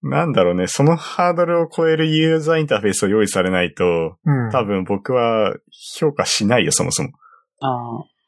[0.01, 4.51] なんだろうね、そのハードルを超えるユーザーインターフェースを用意されないと、うん。
[4.51, 5.55] 多分僕は
[5.99, 7.09] 評価しないよ、そもそも。
[7.61, 8.18] ああ。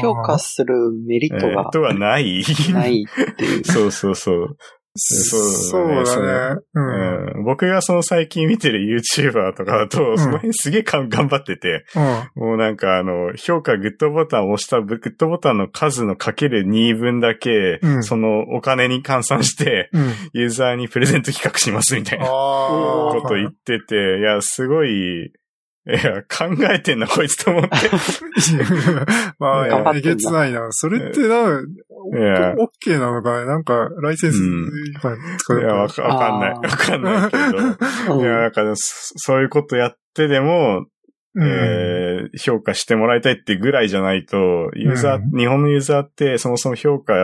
[0.00, 0.74] 評価する
[1.06, 2.42] メリえットがー、とはない。
[2.72, 3.64] ないっていう。
[3.66, 4.56] そうそうそう。
[4.94, 6.60] そうだね。
[6.74, 7.36] うん。
[7.36, 11.84] うん僕がその最近見てる YouTuber とかだと、その辺すげえ頑張ってて、
[12.36, 12.42] うん。
[12.42, 20.12] もうなんかあの、評価グッドボタンを押したグッドボタンの数のかける2分だけ、うんそのお金に換算して、うん。
[20.34, 22.26] ユーザーにプレゼント企画しますみたいな。
[22.26, 25.32] こと言ってて、いや、すごい、
[25.84, 27.68] いや、考えてんな、こいつと思って。
[29.40, 30.68] まあ、えげつないな。
[30.70, 36.50] それってな、オッケーなのかねなんか、ライセンスいや、わうかわかんない。
[36.52, 37.36] わかんないけ
[38.06, 38.14] ど。
[38.14, 40.86] うんいや、なんか、そそういうことやってでも、
[41.34, 41.42] うん。
[41.44, 47.14] えー評価してもらいたいってぐらいじゃないと、ユーザー、うん日本のユーザーってそもそも評価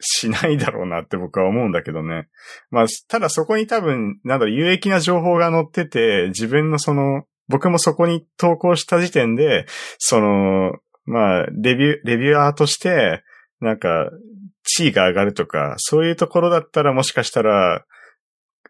[0.00, 2.28] しないだろうなって僕は思うんだけどね。
[2.70, 9.66] まあ、ただそこに多分、なんだろう、有益な情報が載ってて、自分のその、僕もそこに投稿した時点で、
[9.98, 10.72] その、
[11.04, 13.22] まあ、レビュー、レビュアーとして、
[13.60, 14.10] なんか、
[14.62, 17.84] 地位が上がるとか、そういうところだったらもしかしたら、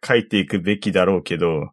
[0.03, 1.73] 書いていくべきだろうけど、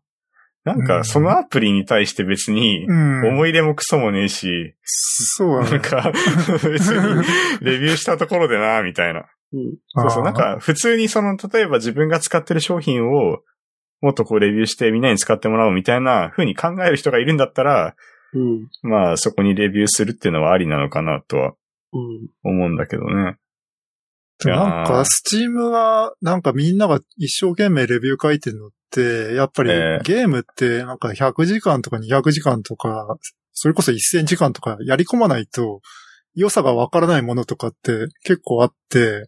[0.66, 3.28] なんか、うんそのアプリに対して別に、うん。
[3.30, 5.70] 思い入れもクソもねえし、そうだね。
[5.72, 6.12] なんか、
[6.70, 7.24] 別に、
[7.62, 9.22] レビューしたところでな、みたいな。
[9.54, 13.40] うんそうそう、なんか、普通にその、例えば自分が使ってる商品を、
[14.02, 17.96] もっとこうレビューしてみんなに使ってもらおうみたいな風に考える人がいるんだったら、
[18.34, 18.70] うん。
[18.82, 21.54] まあそこにレビューするっていうのはありなのかなとは
[21.94, 22.30] うん。
[22.44, 23.38] 思うんだけどね。
[24.40, 33.18] でもなんか、スチームが、なんかみんなが一生懸命レビュー書いてるのって、やっぱりええゲームってなんか100時間とか200時間とか、
[33.54, 35.82] それこそ1000時間とかやり込まないと、
[36.36, 39.28] 良さがわからないものとかって結構あって、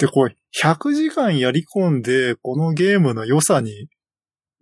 [0.00, 0.34] で、こう、
[0.66, 3.88] 100時間やり込んで、このゲームの良さに、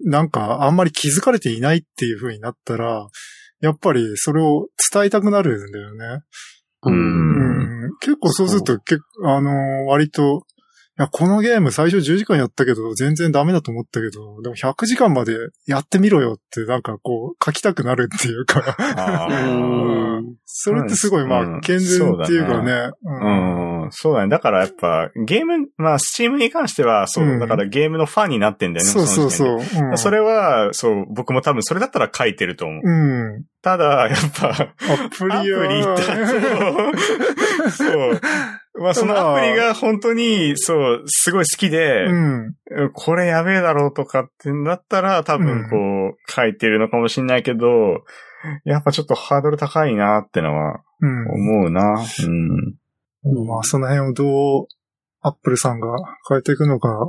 [0.01, 3.09] なんかあんまり気づかれていないっていう風になったら、
[3.61, 6.23] やっぱりそれを伝えたくなるんだよね。
[6.83, 6.91] う。
[6.91, 9.55] うんうん結構そうすると、結構、あのー
[9.87, 10.43] 割と、
[10.99, 19.29] いや、このゲーム最初10時間やったけど、全然ダメだと思ったけど、でも100時間までやってみろよって、なんかこう、書きたくなるっていうか。
[20.45, 22.91] それってすごい、まうんあ、健全っていうかね。
[23.05, 24.29] うん、そうだね。
[24.29, 28.91] だからやっぱ、ゲーム、まあ、スチームに関しては、そう、うんだからゲームのファンになってんだよね。
[28.91, 29.59] そうそうそう。
[29.59, 32.81] うんそれは、そう、僕も多分それだったら書いてると思う。
[32.83, 33.45] うん。
[33.63, 36.03] ただ、やっぱ、アプリアプリはって、
[37.71, 38.21] そう。
[38.81, 42.55] まあ、そのアプリが本当に、そう、すごい好きで、うん。
[42.93, 48.05] これやべえだろうとかってなったら、多分こう、書いてるのかもしれないけど、
[48.65, 51.31] やっぱちょっとハードル高いなってのはうん。
[51.31, 52.05] 思うな。
[52.25, 53.47] うん。
[53.47, 54.67] まあ、その辺をどう、
[55.21, 55.89] アップルさんが
[56.29, 57.09] 変えていくのか、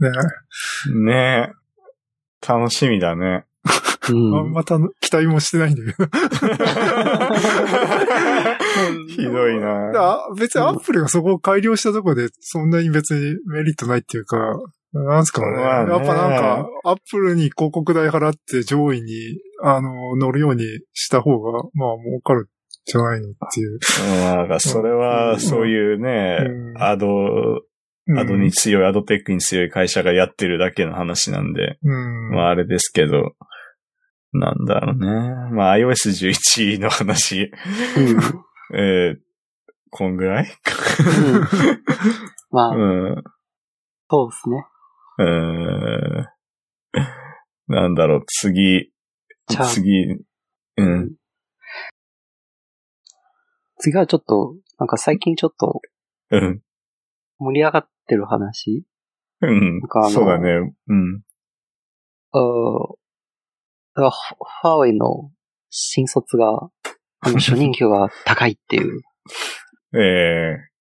[0.00, 0.10] ね。
[0.94, 2.46] ねえ。
[2.46, 3.44] 楽しみだね。
[4.10, 4.52] うん。
[4.52, 6.08] また期待もしてないんだけど。
[9.08, 9.92] ひどいな。
[9.94, 14.38] あ別にアップルがそこを改良したところで、そんなに別にメリットないっていうか、
[14.92, 15.56] なんすかね。
[15.56, 19.12] まあねやっぱなんか、アップルに広告代払って上位に、
[19.62, 22.46] あの、乗るようにした方が、まあ儲かるん
[22.84, 23.72] じゃないのっていう。
[23.72, 27.08] うんなんかそれは、そういうね、うんアド、
[28.06, 32.30] うんアドに強い、アドテックに強い会社がやってるだけの話なんで、うん。
[32.30, 33.32] まああれですけど、
[34.32, 35.06] なんだろうね。
[35.56, 37.50] まあ iOS11 の話、
[37.96, 38.18] うん。
[38.72, 39.18] えー、
[39.90, 40.46] こんぐらい？
[42.50, 42.78] まあ、う
[43.16, 43.24] ん。
[44.10, 44.66] そうですね。
[45.18, 45.26] うー
[46.22, 46.28] ん。
[47.66, 48.92] なんだろう、次、
[49.48, 50.24] 次、
[50.76, 51.14] うん。
[53.78, 55.80] 次はちょっと、なんか最近ちょっと
[56.30, 56.62] うん。
[57.38, 58.84] 盛り上がってる話？
[59.40, 60.74] うんなんかそうだね。
[60.88, 61.22] うん。
[62.32, 62.38] あ
[63.96, 65.30] ファーウェイの
[65.70, 66.70] 新卒が、
[67.24, 69.00] あの、初任給が高いっていう。
[69.98, 70.74] えー、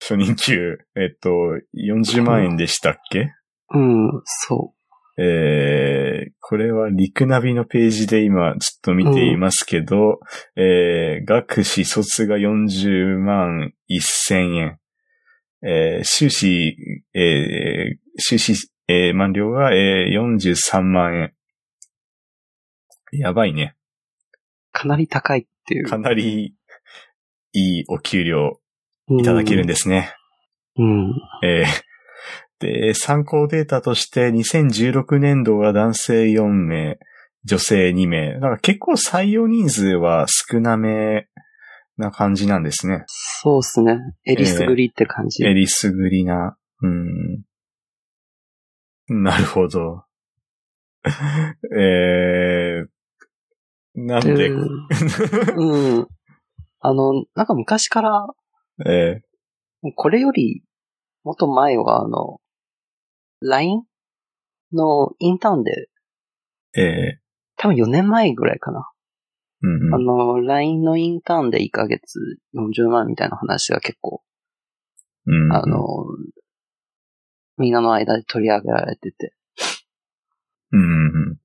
[0.00, 1.30] 初任給、えっと、
[1.74, 3.32] 40万円でしたっけ？
[3.74, 4.72] うん、そ
[5.20, 10.20] えー、これはリクナビのページで今ちょっと見ていますけど、
[10.54, 14.78] えー、学士卒が40万1000円。
[15.60, 16.76] えー、修士、
[17.14, 21.32] えー、修士、えー、満了が、えー、43万円。
[23.10, 23.74] やばいね。
[23.74, 24.38] う。
[24.72, 25.84] かなり高いっていう。
[25.84, 26.54] かなり
[27.52, 28.58] いいお給料
[29.08, 30.14] いただけるんですね。
[30.76, 31.14] うん。
[31.44, 31.88] えー
[32.60, 36.98] で、参考データとして2016年度は男性4名、
[37.44, 38.34] 女性2名。
[38.34, 41.28] だから結構採用人数は少なめ
[41.96, 43.04] な感じなんですね。
[43.06, 43.98] そうですね。
[44.26, 45.44] エリスグリって感じ。
[45.44, 46.56] えりすぐりな。
[46.82, 47.44] うん。
[49.22, 50.04] なるほど。
[51.78, 52.88] えー、
[54.06, 56.08] なんでで、うん。
[56.80, 58.26] あの、なんか昔から、
[58.86, 59.22] え
[59.96, 60.62] これより、
[61.24, 62.40] もっと前は、あの、
[63.40, 63.82] LINE
[64.72, 67.20] のインターンで、ー、え
[67.56, 68.88] 多分4年前ぐらいかな。
[69.64, 74.22] ー、うんあの、LINE のインターンで1ヶ月40万みたいな話が結構、
[75.26, 75.44] うん。
[75.46, 75.84] うんあ、の、
[77.56, 79.34] みんなの間で取り上げられてて、
[80.70, 81.38] うんうんうん。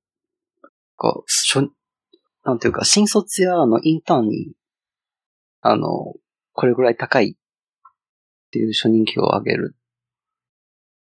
[0.95, 1.69] こう、しょ、
[2.44, 4.53] なんていうか、新卒やあのインターンに、
[5.61, 6.14] あの、
[6.52, 9.76] これぐらい高いっていう初任給を上げる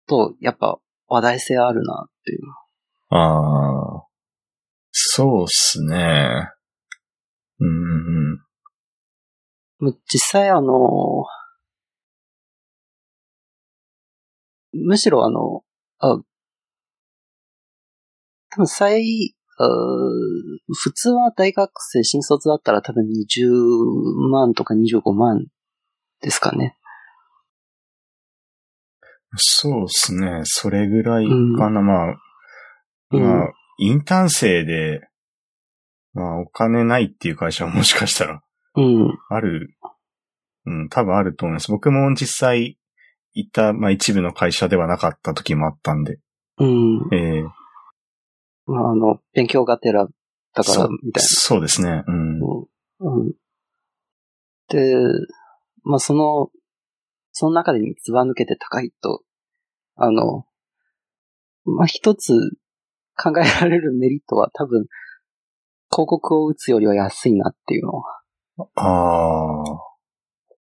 [0.06, 0.78] と、やっぱ
[1.08, 2.40] 話題性あるなっていう。
[3.08, 4.06] ああ、
[4.90, 6.50] そうっすね。
[7.58, 8.42] うん
[10.12, 11.24] 実際あの、
[14.72, 15.64] むしろあの、
[15.98, 16.18] あ、
[18.50, 25.46] 多分最、あ普通は大学生新卒だったら多分20万とか25万
[26.20, 26.76] ですかね。
[29.36, 30.42] そうっすね。
[30.44, 31.80] それぐらいかな。
[31.80, 32.16] まあ、
[33.12, 35.00] うんまあ、インターン生で、
[36.14, 38.42] まあ、お金ないっていう会社はもしかしたら
[38.74, 39.18] うん。
[39.28, 39.74] ある、
[40.66, 41.70] うん、多分あると思います。
[41.70, 42.78] 僕も実際
[43.34, 46.18] 行った、まあ一部の会社ではなかった時もあったんで。
[46.58, 47.08] うん。
[47.12, 47.44] ええ
[48.72, 50.06] まあ、あの、勉強がてら
[50.54, 52.04] だからみたいそうですね。
[52.06, 52.40] うん。
[52.40, 52.46] な。
[53.00, 53.20] うん。
[53.20, 53.32] うん。
[54.68, 54.94] で、
[55.84, 56.50] まあ、その、
[57.32, 59.22] その中でずば抜けて高いと、
[59.96, 60.46] あの、
[61.64, 62.32] まあ、一つ
[63.16, 64.86] 考えられるメリットは多分、
[65.90, 68.22] 広告を打つよりは安いなっていうのは、
[68.76, 69.62] あ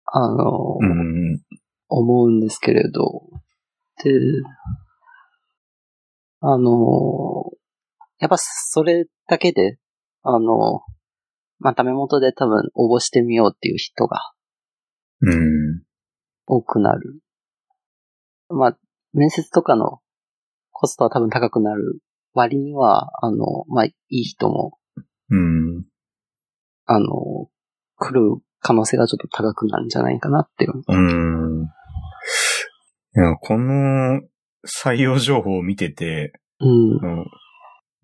[0.04, 1.40] あ、あの、うん。
[1.88, 3.22] 思うんですけれど、
[4.04, 4.12] で、
[6.40, 7.50] あの、
[8.18, 9.78] やっぱそれだけで、
[10.22, 10.82] あの、
[11.58, 14.32] まあ、ダメ元で多分応募してみようっていう人が
[15.22, 15.82] うん。
[16.46, 17.20] 多くなる。
[18.48, 18.78] まあ、
[19.12, 20.00] 面接とかの
[20.70, 22.00] コストは多分高くなる
[22.34, 24.78] 割には、あの、まあ、いい人も、
[25.30, 25.84] うん。
[26.84, 27.48] あの、
[27.96, 30.82] 来る可能性がちょっと高くなるんじゃないかなっていう。
[30.86, 31.64] うん。
[31.64, 34.20] いや、この
[34.66, 37.26] 採用情報を見てて、うん。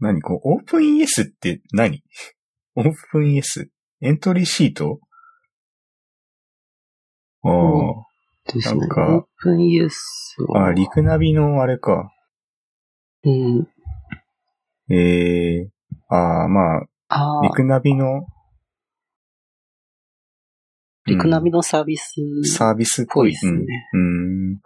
[0.03, 0.21] 何？
[0.21, 2.03] こう、オープンイエスって何？
[2.75, 3.71] オープンイエス？
[4.03, 4.99] エントリーシート？
[7.45, 7.49] あ
[8.53, 8.81] ですね。
[8.81, 10.67] なんかオープンイエスあ、は。
[10.67, 12.11] あ、リクナビのあれか。
[13.25, 13.69] うん。
[14.91, 15.71] ええ
[16.09, 18.27] ああ、まあ、ああ、リクナビの、
[21.07, 22.15] リクナビのサービス
[22.45, 23.65] サービスっっぽいですね。
[23.93, 24.01] うん。
[24.01, 24.59] うん。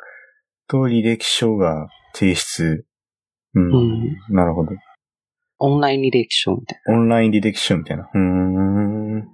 [0.66, 2.86] と、履歴書が提出。
[3.54, 3.72] うん。
[3.72, 4.72] うんなるほど。
[5.58, 8.10] オンライン履歴書みたいオンライン履歴書みたいな。
[8.12, 9.28] うーん。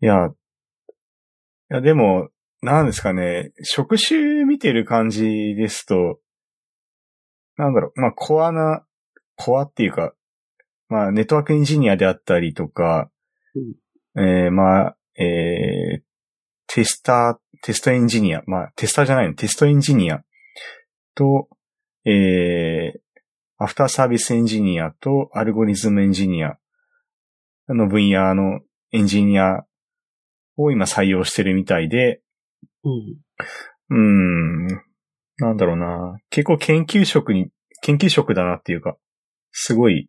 [0.00, 2.28] いや、いや、でも、
[2.62, 6.18] なんですかね、職種見てる感じですと、
[7.56, 8.84] なんだろう、まあ、コアな、
[9.36, 10.14] コアっていうか、
[10.88, 13.10] まあ、ネットワークエンジニアであったりとか、
[14.16, 16.02] えーまあ、えー
[16.70, 20.22] テスター、テストエンジニア、まあ、テスターじゃないの、テストエンジニア
[21.14, 21.48] と、
[22.04, 23.00] えー
[23.58, 26.58] アフターサービスエンジニアとアルゴリズムエンジニア
[27.68, 28.60] の分野の
[28.92, 29.64] エンジニア
[30.56, 32.20] を今採用してるみたいで、
[32.84, 32.90] な。
[33.90, 34.66] うん。
[34.66, 34.66] ん、
[35.38, 36.18] なんだろうな。
[36.30, 37.50] 結構研究職に、
[37.82, 38.96] 研究職だなっていうか、
[39.50, 40.08] すごい、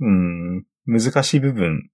[0.00, 1.90] うーん、難しい部分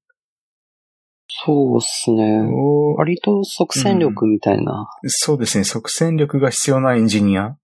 [1.28, 2.42] そうっすね。
[2.42, 4.88] を、割と即戦力みたいな。
[5.06, 7.56] そうですね、即戦力が必要なエンジニア、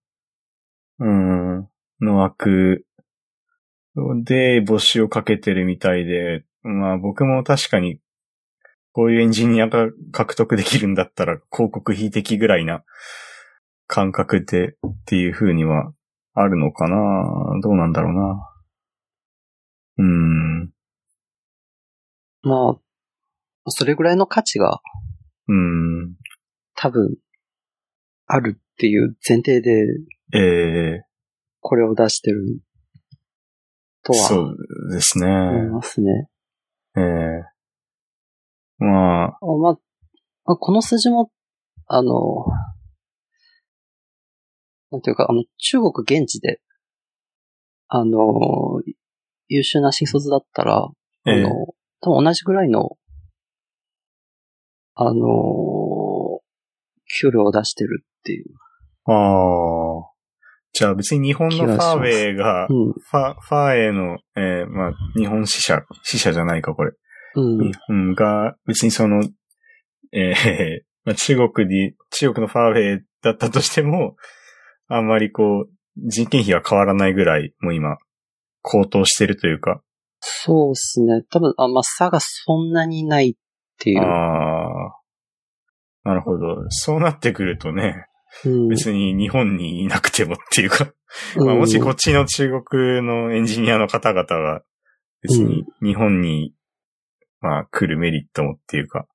[0.99, 1.70] うん、
[2.01, 2.85] の枠
[4.23, 7.99] で募集をかけてるみたいで、まあ僕も確かに、
[8.93, 12.83] こういうエンジニアが獲得できるんだったら広告費的ぐらいな
[13.87, 14.75] 感覚でっ
[15.05, 15.93] ていう風には
[16.33, 16.97] あるのかな。
[17.61, 18.47] どうなんだろうな。
[19.97, 20.71] うん、
[22.43, 24.81] まあ、それぐらいの価値が
[25.47, 26.15] うん、
[26.75, 27.17] 多分
[28.25, 29.85] あるっていう前提で
[30.33, 31.01] ええ
[31.61, 32.59] これを出してる
[34.03, 34.57] とはそう
[34.91, 35.27] ですね。
[35.27, 36.27] 思いますね。
[36.97, 37.43] ええ
[38.79, 39.73] まあ、あまあ、
[40.45, 41.31] まあこの数字も、
[41.87, 42.45] あの、
[44.91, 46.59] なんていうか、あの、中国現地で、
[47.87, 48.81] あの、
[49.47, 50.89] 優秀な新卒だったら、
[51.25, 52.97] ええあの、多分同じぐらいの、
[54.95, 56.41] あの、
[57.19, 58.45] 給料を出してるっていう。
[59.05, 60.10] ああ。
[60.73, 62.93] じゃあ別に日本のファーウェイが、うん。
[62.93, 66.91] ファ、ファーウェイの、えーまあ、日本支社、支社じゃないか、これ。
[67.35, 67.71] うん。
[67.89, 69.23] うん、が、別にその、
[70.13, 74.15] えー まあ、中国に、中国のファーウェイだったとしても、
[74.87, 77.97] あんまりこう、人件費は変わらないぐらい、もう今、
[78.61, 79.81] 高騰してるというか。
[80.19, 81.23] そうですね。
[81.29, 83.33] 多分、あ、まあ、差がそんなにないっ
[83.79, 84.01] ていう。
[84.01, 85.01] ああ。
[86.03, 86.69] なるほど。
[86.69, 88.10] そうなってくるとね、うん
[88.69, 90.93] 別に日本にいなくてもっていうか、
[91.37, 94.61] もしこっちの中国のエンジニアの方々が、
[95.21, 96.53] 別に日本に、
[97.41, 99.07] まあ来るメリットもっていうか、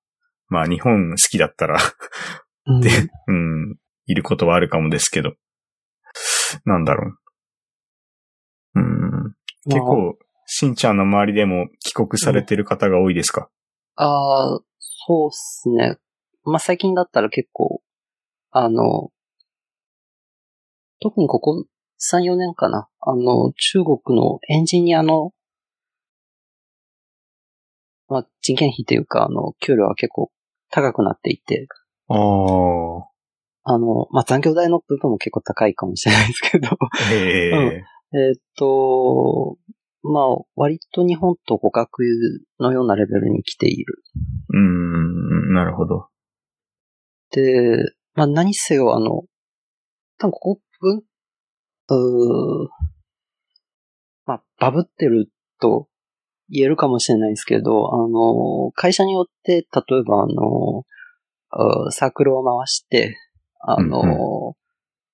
[0.49, 1.79] まあ日本好きだったら、
[2.67, 2.81] うん。
[2.81, 2.91] で
[3.29, 3.77] うん、
[4.07, 5.35] いることはあるかもですけど、
[6.65, 7.13] なんだろ
[8.75, 8.81] う。
[8.81, 9.35] うん、
[9.65, 13.49] 結ま構、しんちゃんの周りでも帰国されてる方が多いですか、
[13.97, 15.97] ああー、そうっすね。
[16.45, 17.83] まあ、最近だったら結構、
[18.59, 19.11] あの、
[21.03, 21.66] 特にここ
[21.99, 22.89] 3、4年かな。
[23.01, 25.33] あの、中国のエンジニアの、
[28.09, 30.31] まあ、人件費というか、あの、給料は結構
[30.70, 31.69] 高くなっていて、
[32.09, 32.16] ああ。
[33.65, 36.70] あの、まあ、残業代の部分も結構高いかもしれないですけど、
[37.12, 37.85] ええ
[38.15, 39.59] えーっと、
[40.03, 41.91] まあ、割と日本と互角
[42.59, 44.03] のようなレベルに来ている。
[44.49, 46.09] うん、なるほど。
[47.33, 49.25] で、まあ何せよ、あの、
[50.19, 51.03] 多分ここ、分、
[51.89, 52.69] うー
[54.25, 55.31] まあ、バブってる
[55.61, 55.89] と
[56.49, 60.85] 言えるかもしれないですけど、あの、会社によって、例えばあの、
[61.91, 63.17] サークルを回して、
[63.61, 64.07] あの、う
[64.53, 64.55] ん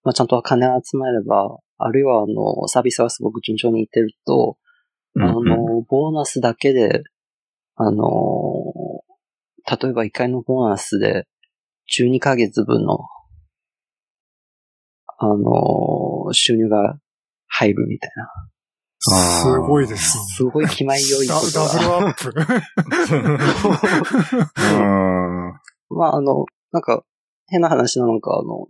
[0.04, 4.56] まあちゃんと金を集めれば、あるいはあの、サービスがすごく順調にいってると、
[5.14, 7.04] うんあの、ボーナスだけで、
[7.76, 8.04] あの、
[9.70, 11.26] 例えば1回のボーナスで
[11.90, 12.98] 12ヶ月分の、
[15.18, 16.98] あの、収入が
[17.48, 18.28] 入るみたいな。
[19.04, 20.16] すごいです。
[20.36, 21.96] すごい気前良いダことダブルが。
[21.98, 22.32] アップ。
[24.56, 24.76] う
[25.96, 27.04] んまあ、あの、なんか、
[27.48, 28.68] 変な話なのか、あの、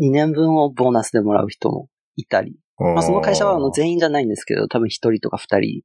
[0.00, 2.58] 2年分をボーナスでもらう人もいたり。
[2.78, 5.82] まあ、その会社はあの全員じゃないんですけど、多分1人とか2人、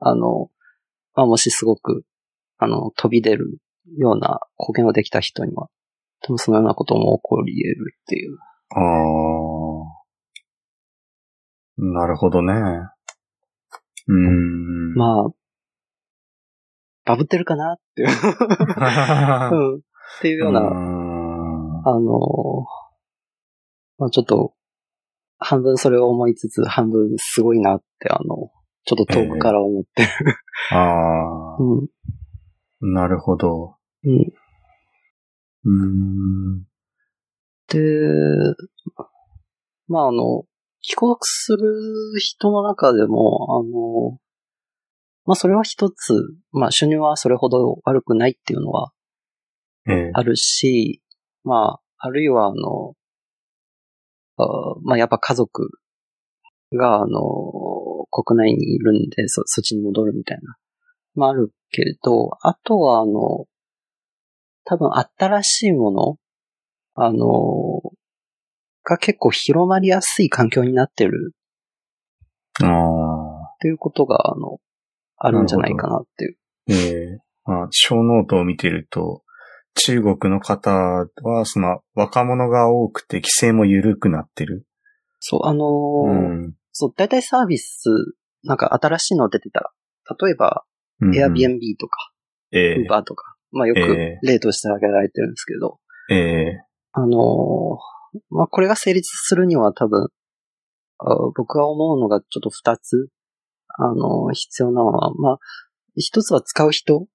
[0.00, 0.50] あの、
[1.14, 2.04] まあ、もしすごく、
[2.58, 3.58] あの、飛び出る
[3.96, 5.68] ような貢献ができた人には、
[6.22, 8.38] 多分そのようなことも起こり得るっていう。
[8.70, 10.00] ああ。
[11.82, 12.52] なるほどね。
[14.06, 14.94] うーん。
[14.94, 15.30] まあ、
[17.04, 18.08] バブってるかなっていう、
[18.76, 19.80] あ うん、っ
[20.20, 20.64] ていうような、あ
[21.98, 22.66] の、
[23.98, 24.54] まあちょっと、
[25.38, 28.50] 半分それを思いつつ、半分すごいなって、あの、
[28.84, 30.08] ちょっと遠くから思ってる。
[30.72, 31.88] あうん。
[32.82, 33.76] ーなるほど。
[34.04, 34.32] うん。
[35.64, 35.70] うー
[36.58, 36.64] ん。
[37.68, 37.78] で、
[39.88, 40.44] まああの、
[40.82, 44.18] 帰国する人の中でも、あの、
[45.26, 46.14] まあそれは一つ、
[46.52, 48.92] まあ収入はそれほど悪くないっていうのは
[49.88, 51.02] ええあるし、
[51.44, 52.94] まあ、あるいはあの、
[54.36, 54.46] あ
[54.82, 55.70] まあやっぱ家族
[56.72, 60.56] があの、国内にいるんで、そ、そっちに戻るみたいな。
[61.20, 63.46] まああるけれど、あとはあの、
[64.64, 66.16] 多分新しいもの、
[66.94, 67.82] あの、
[68.84, 71.34] が結構広まりやすい環境になってる
[72.62, 73.42] ああ。
[73.54, 74.58] っていうことが、あの、
[75.16, 76.36] あるんじゃないかなっていう。
[76.68, 76.74] え
[77.16, 79.22] えまあ、小ノートを見てると、
[79.74, 84.66] 中国の方は、その、若者が多くて規制も緩くなってる。
[85.20, 86.12] そう、あのーう
[86.48, 86.54] ん。
[86.72, 87.84] そう、大体サービス、
[88.44, 89.70] なんか新しいの出てたら、
[90.22, 90.69] 例えば、うん
[91.00, 92.12] Airbnb とか、
[92.52, 92.86] ええ。
[92.86, 94.26] Uber とか、まあよくええ。
[94.26, 95.78] 例として挙げられてるんですけど、
[96.10, 96.62] ええ。
[96.92, 97.78] あのー
[98.28, 100.08] まあこれが成立するには多分、
[100.98, 103.08] あ僕が思うのがちょっと二つ、
[103.78, 105.38] あのー必要なのは、まあ、
[105.94, 107.06] 一つは使う人。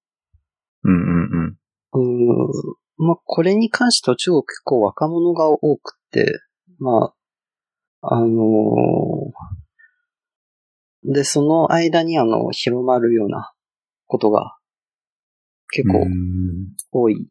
[0.83, 1.57] うんうん
[1.93, 3.05] うーん。
[3.05, 6.39] まあこれに関しては中国結構若者が多くて、
[6.79, 7.13] ま
[8.01, 9.55] あ、あのー
[11.07, 13.53] で、その間にあの、広まるような
[14.15, 14.55] ことが
[15.69, 15.93] 結うん。
[15.93, 17.27] 構うん多い。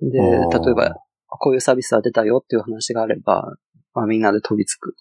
[0.00, 0.96] で、例えば、
[1.26, 3.56] こういうサービスが出たよっていう話があれば、
[3.92, 4.96] まあ、みんなで飛びつく。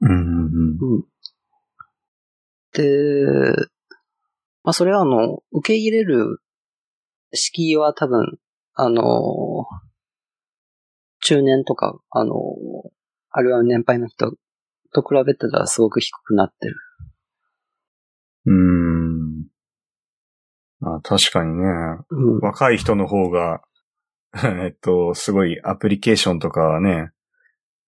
[0.00, 1.04] うんうんうん。
[2.72, 3.68] で、
[4.64, 6.40] まあ、それはあの、受け入れる
[7.32, 8.38] 敷居は多分、
[8.74, 9.66] あの、
[11.20, 12.34] 中年とか、あの、
[13.30, 14.32] あるいは年配の人
[14.92, 16.76] と比べたらすごく低くなってる。
[18.46, 18.95] うーん。
[20.82, 21.64] あ確かにね。
[22.10, 22.38] うん。
[22.40, 23.62] 若い人の方が、
[24.64, 27.10] えっと、すごいアプリケーションとかはね、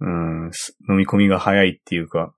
[0.00, 2.34] うん、す飲み込みが早いっていうか、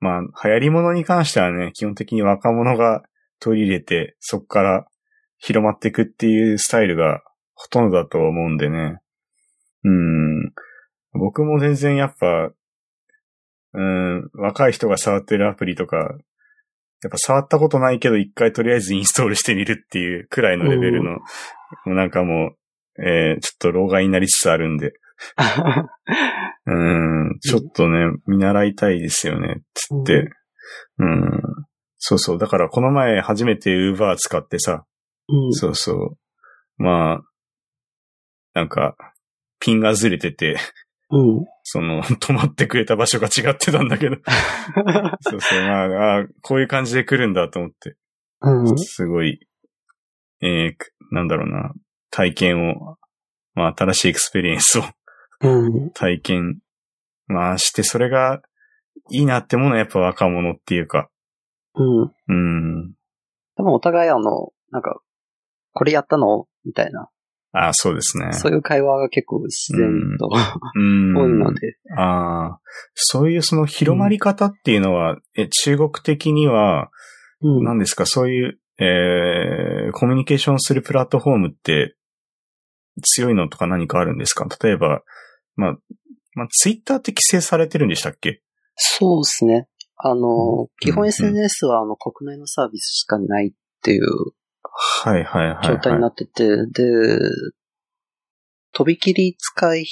[0.00, 3.02] まあ、流行り物に関してはね、基本的に若者が
[3.40, 4.86] 取り入れて、そこから
[5.38, 7.22] 広まっていくっていうスタイルが
[7.54, 8.98] ほとんどだと思うんでね。
[9.84, 10.52] うん。
[11.12, 12.50] 僕も全然やっぱ、
[13.74, 16.16] うん、若い人が触ってるアプリとか、
[17.02, 21.20] やっぱ触ったことないけど一回とりあえずインストールしてみるっていうくらいのレベルの、も
[21.86, 22.50] うなんかも
[22.98, 24.92] う、えーちょっと老害になりつつあるんで、
[26.66, 30.30] うん、ちょっとね、見習いたいですよね、つって。
[30.98, 31.42] うん。
[31.98, 32.38] そうそう。
[32.38, 34.84] だからこの前初めて Uber 使ってさ、
[35.28, 35.52] うん。
[35.52, 36.82] そうそう。
[36.82, 37.22] まあ、
[38.54, 38.96] なんか、
[39.60, 40.56] ピンがずれてて、
[41.10, 41.46] うん。
[41.62, 44.16] その、 止まってくれた場所が違ってたんだけど。
[45.22, 47.96] そうそう、まあ、あこういう感じで来るんだと思って。
[48.40, 48.78] うん。
[48.78, 49.40] すごい、
[50.40, 51.72] えーくなんだろうな、
[52.10, 52.96] 体験を、
[53.54, 54.82] まあ、新しいエクスペリエンスを
[55.40, 55.90] うん。
[55.92, 56.58] 体験、
[57.26, 58.42] まあ、して、それが
[59.10, 61.08] いいなってものはやっぱ若者っていうか、
[61.74, 62.12] うん。
[62.28, 62.94] うん。
[63.56, 65.00] 多分お互いあの、なんか、
[65.72, 66.46] これやったの？
[66.64, 67.08] みたいな。
[67.52, 68.32] あそうですね。
[68.32, 69.88] そういう会話が結構自然
[70.18, 70.28] と
[70.76, 71.16] うん。
[71.16, 71.76] 多いので。
[71.96, 72.60] ああ、
[72.94, 76.90] そういうその広まり方っていうのは、え、中国的には、
[77.40, 77.64] うん。
[77.64, 81.96] 何ですか、そういう、えー、コミュニケーションするプラットフォームって
[83.02, 84.46] 強いのとか何かあるんですか？
[84.62, 85.02] 例えば、
[85.56, 85.76] まあ、
[86.34, 88.42] まあ、ツイッターって規制されてるんでしたっけ？
[88.76, 89.68] そうですね。
[89.96, 93.52] あの、基本うん SNS はあの国内のサービスしかないっ
[93.82, 94.02] ていう
[94.80, 95.66] はいはいはい、はい。
[95.66, 97.18] 状態になってて、で、
[98.72, 99.86] とびきり使い、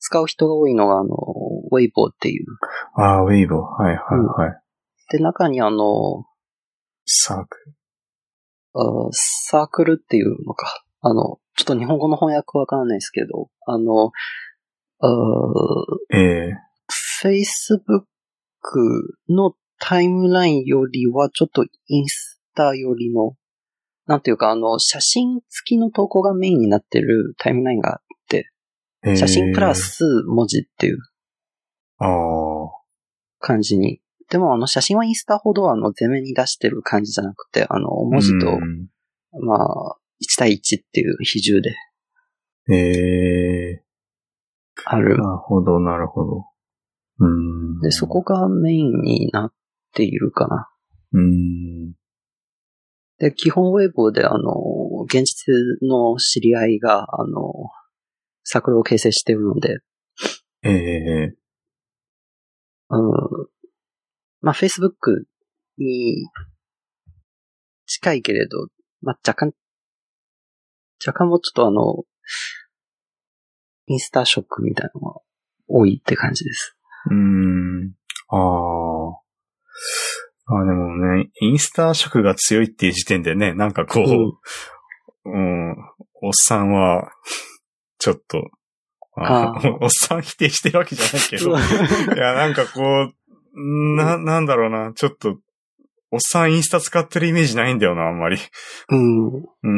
[0.00, 1.14] 使う人が多いのがあの、
[1.70, 2.46] ウェイボーっていう。
[2.94, 3.58] ああ、ウェイボー。
[3.60, 4.60] はいはいはい。
[5.10, 6.24] で、中にあの、
[7.04, 7.74] サークル。
[8.74, 10.82] あサークルっていうのか。
[11.00, 14.12] あの、ちょっと日本語の翻訳わからないですけど、あの、
[15.00, 15.08] あ
[16.14, 16.52] ええ
[17.22, 18.02] Facebook
[19.28, 23.34] のタイムラインよりはちょっとインスタよりの、
[24.06, 28.00] なんていうかあの、写真付きの投稿がメインになってるタイムラインが、
[29.04, 29.74] ええ写真プラ。
[29.74, 30.98] ス文字っていう
[31.98, 32.70] ああ。
[33.40, 34.00] 感じに。
[34.30, 38.88] でもあの写真はインスタほどあの前面に出してる感じじゃなくて、あの文字と、うん
[39.44, 41.74] まあ、1対1っていう比重で
[42.70, 43.82] ええ
[44.84, 45.18] ある。
[45.18, 46.46] なるほど、なるほど。
[47.18, 47.80] うん。
[47.80, 49.52] で、そこがメインになっ
[49.92, 50.70] ているかな。
[51.12, 51.92] うん。
[53.22, 57.70] で、基本ウェブであの、現実の知り合いが、あの、
[58.42, 59.78] サークルを形成しているので、
[60.64, 61.34] ええ
[62.90, 63.10] うん、
[64.40, 65.22] まあ、Facebook
[65.78, 66.26] に
[67.86, 68.66] 近いけれど、
[69.02, 69.54] まあ、若干、
[71.06, 72.02] 若干もうちょっとあの、
[73.86, 75.20] インスタショックみたいなのが
[75.68, 76.76] 多いって感じです。
[77.08, 77.92] うん。
[78.30, 79.22] ああ。
[80.46, 85.76] あでもね、インスタ色が強いっていう時点でね、なんかこう、うん、
[86.22, 87.10] おっさんは、
[87.98, 88.50] ちょっと、
[89.16, 95.38] ああーお おっさん否定してるわけじゃないけど、いや、なんかこう、な、なんだろうな、ちょっと、
[96.10, 98.36] おっさんインスタ使ってるイメージないんだよな、あんまり。
[98.88, 99.26] うん。
[99.62, 99.68] う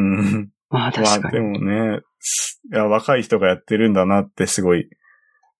[0.41, 0.49] ん。
[0.69, 1.39] まあ確まあでかに。
[1.41, 4.89] もね、すいや、若い人がやってるんだなってすごい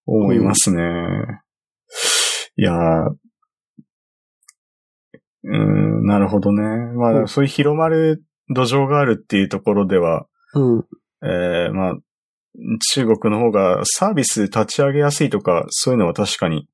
[0.06, 0.82] 思いますね。
[2.57, 3.15] いやー
[5.45, 6.61] うーん、なるほどね。
[6.95, 10.85] まあ、うんそういう広まる土壌があるっていうところでは、うん。
[11.23, 11.95] えーまあ、
[12.93, 16.67] 中国の方がサービス立ち上げやすいとか、そういうのは確かに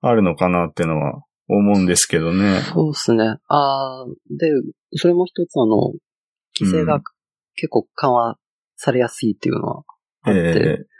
[0.00, 2.60] あるのかなっていうのは思うんですけどね。
[2.72, 3.24] そうですね。
[3.48, 4.50] ああ、で、
[4.96, 5.92] それも一つあの、
[6.58, 7.02] 規制がうん
[7.56, 8.36] 結構緩和
[8.76, 9.82] されやすいっていうのは
[10.22, 10.90] あって、え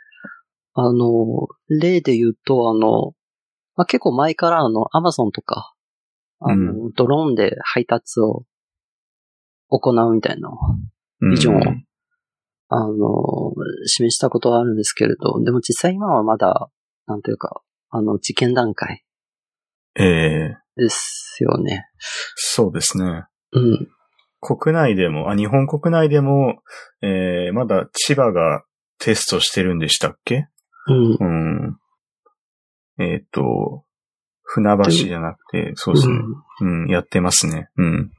[0.75, 3.15] あの、例で言うと、あの、
[3.77, 5.73] まあ、結構前からあの、アマゾンとか、
[6.41, 8.45] あの、ドローンで配達を
[9.69, 11.85] 行うみたいな、ービジョンをうん
[12.73, 13.53] あの、
[13.87, 16.71] 示したことはあるんですけれど、でも実際今はまだ、
[17.07, 19.05] なんていうか、あの、実験段階
[19.99, 21.89] ええですよね。
[22.37, 23.25] そうですね。
[23.53, 23.89] うん。
[24.41, 26.63] 国内でも、あ、日本国内でも、
[27.03, 28.63] えー、まだ千葉が
[28.99, 30.47] テストしてるんでしたっけ？
[30.87, 31.17] うん。
[31.19, 31.79] うん。
[33.03, 33.85] えっ、と、
[34.53, 36.15] 船橋じゃなくて、そうですね。
[36.61, 37.69] うんうん、やってますね。
[37.77, 38.11] うん。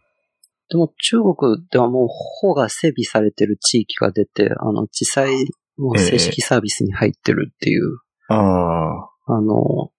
[0.70, 5.46] でも中国ではもう法が整備されてる地域が出て、あの、実際
[5.78, 7.98] もう正式サービスに入ってるっていう、
[8.30, 9.92] ああ、あの、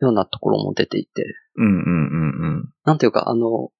[0.00, 1.22] ようなところも出ていて、
[1.56, 2.72] うんうんうんうん。
[2.84, 3.70] なんていうか、あの、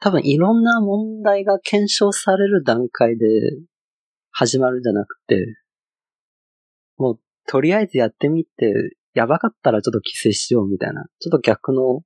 [0.00, 3.26] 多分いろんな問題が検証される段階で
[4.32, 5.56] 始まるんじゃなくて、
[6.98, 8.74] もうとりあえずやってみて、
[9.14, 12.00] やばかったらちょっと規制しようみたいな、ちょっと逆の、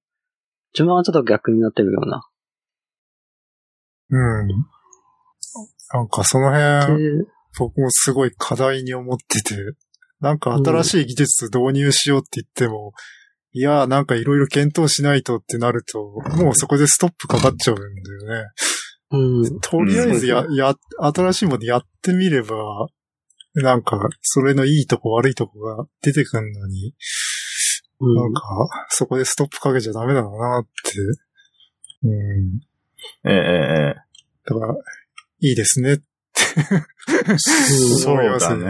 [0.75, 2.29] 順番はちょっと逆になってるような。
[4.11, 4.49] うん。
[5.93, 7.25] なんかその辺、で
[7.59, 9.57] 僕もすごい課題に思ってて、
[10.21, 12.93] なんか新しい技術導入しようって言っても、
[13.53, 15.99] いやーなんかいろいろ検討しないとってなると、
[16.37, 18.49] もうそこでストップかかっちゃうんだよね。
[19.13, 19.61] うん。
[19.61, 22.89] とりあえずや、うんや、新しいものやってみれば、
[23.63, 26.95] なんか、それのいいとこ悪いとこが出てくるのに、
[28.01, 28.41] うんなんか、
[28.91, 30.29] そこでストップかけちゃダメだな
[30.61, 31.01] って。
[32.03, 32.61] うん。
[33.25, 33.95] ええええ。
[34.45, 34.75] だから、
[35.41, 36.05] いいですねって。
[37.49, 38.65] そうだね。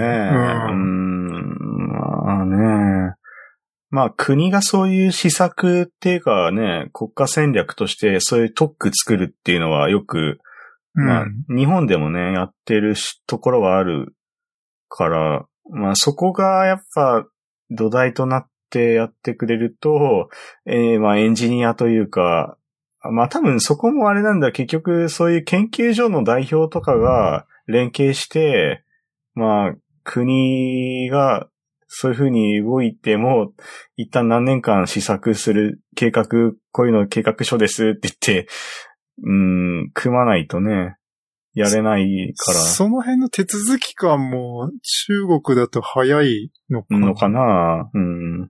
[0.68, 1.88] ううんん。
[2.26, 3.14] まあね。
[3.90, 10.38] まあ国がそういう施策っていうかね、国家戦略としてそういう特区作るっていうのはよく、
[10.94, 14.15] まあうん日本でもね、やってるしところはある
[14.88, 17.26] から、まあそこがやっぱ
[17.70, 20.28] 土台となってやってくれると、
[20.66, 22.56] えーまあエンジニアというか、
[23.12, 28.84] まあ多分そこもあれなんだ、結局そういう研究所の代表とかが連携して、
[29.34, 31.48] まあ国が
[31.88, 33.52] そういうふうに動いても、
[33.96, 36.26] 一旦何年間試作する計画、
[36.72, 38.48] こういうの計画書ですって言って、
[39.22, 40.96] うん、組まないとね、
[41.56, 42.58] やれないから。
[42.58, 44.70] その辺の手続き感も
[45.06, 46.98] 中国だと早いのかな？
[46.98, 47.90] のかな？
[47.94, 48.40] うん。
[48.42, 48.48] うん。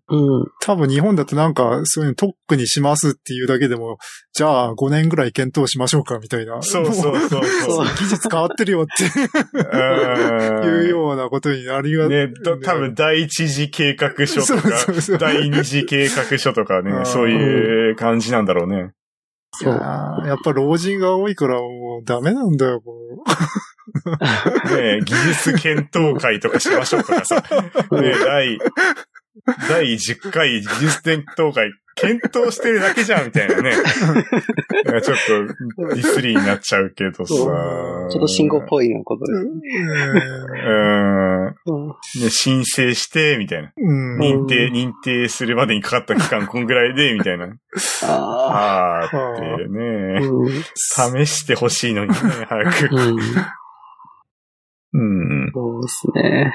[0.60, 3.98] 多分日本だとなんかそういうの特区にしますっていうだけでも、
[4.32, 6.60] じゃあ5年ぐらい検討しましょうかみたいな。
[6.62, 7.86] そうそうそうそう。
[7.96, 9.04] 技術変わってるよって
[10.66, 18.90] いうようなことになりがね、と多分第一次計画書そうとか、そうそう第二次計画書とかあね、ーそういう感じなんだろうね。
[19.58, 19.74] そう。
[19.74, 22.94] やっぱ老人が多いからもうダメなんだよ、も
[24.76, 27.42] ね技術検討会とかしましょうとかさ。
[27.92, 28.58] ね第、
[29.68, 33.72] 第10回技術検討会、検討してるだけじゃんみたいなね。
[33.72, 35.16] ちょっ
[35.78, 37.26] とディスリーになっちゃうけどさ。
[37.26, 39.36] ちょっと信号っぽいなことでう。
[39.36, 39.46] す。
[39.46, 41.46] うん。
[41.46, 41.88] うん。
[42.22, 43.72] ね、申請して、みたいな。
[43.76, 44.18] うん。
[44.18, 47.46] 認定、認定するまでにかかった期間こんぐらいで、みたいな。
[48.02, 49.68] ああーってあ。
[49.68, 50.26] ね。
[50.26, 50.62] うん。
[51.24, 52.16] 試してほしいのにね、
[52.48, 52.88] 早く。
[52.94, 53.18] うん。
[54.92, 55.50] うん。
[55.52, 56.54] そうですね。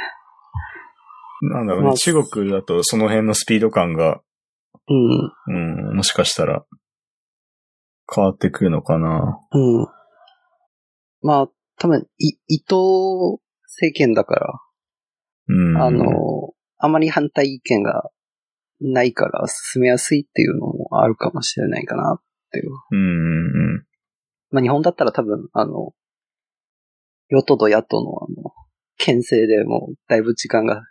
[1.42, 1.88] なんだろうね。
[1.88, 4.22] まあ中国だとその辺のスピード感が、
[4.88, 5.90] うん。
[5.90, 6.66] うん、もしかしたら
[8.14, 9.40] 変わってくるのかな。
[9.52, 9.88] うん。
[11.22, 11.48] まあ、
[11.78, 14.54] 多分、い、伊藤政権だから、
[15.48, 15.78] うん。
[15.82, 16.06] あの、
[16.78, 18.10] あまり反対意見が
[18.80, 22.72] ないから進めやすいっていうのもあるかもしれないかなっていう。
[22.92, 23.86] うん、うん、
[24.52, 25.94] まあ日本だったら多分、あの、
[27.30, 28.52] 与党と野党のあの、
[28.98, 30.84] 牽制でもうだいぶ時間がうん。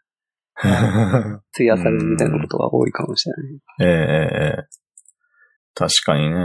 [1.54, 3.60] 費やされるみたいなことが多いかもしれない。
[3.80, 4.80] ええ
[5.74, 6.36] 確かにね。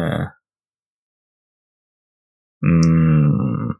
[2.61, 3.77] うーん。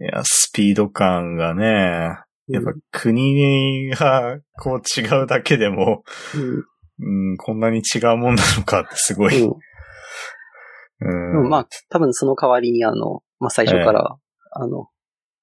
[0.00, 2.18] いや、スピード感がね、
[2.48, 6.64] やっぱ国がこう違うだけでも、うん。
[7.04, 9.42] うん、こんなに違うもんなのかってすごい。
[9.42, 11.44] うん。
[11.44, 14.16] うんまあ、多分その代わりにあの、まあ最初から、
[14.52, 14.88] あの、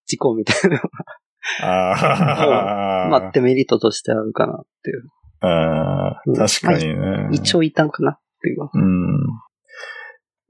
[0.05, 0.83] 事故みたいなの
[1.61, 5.09] あーまあデメリットとしてあるかなっていう。
[5.41, 7.29] あーうん確かにね。
[7.31, 8.69] 一応いたんかなっていう。
[8.73, 9.17] うん。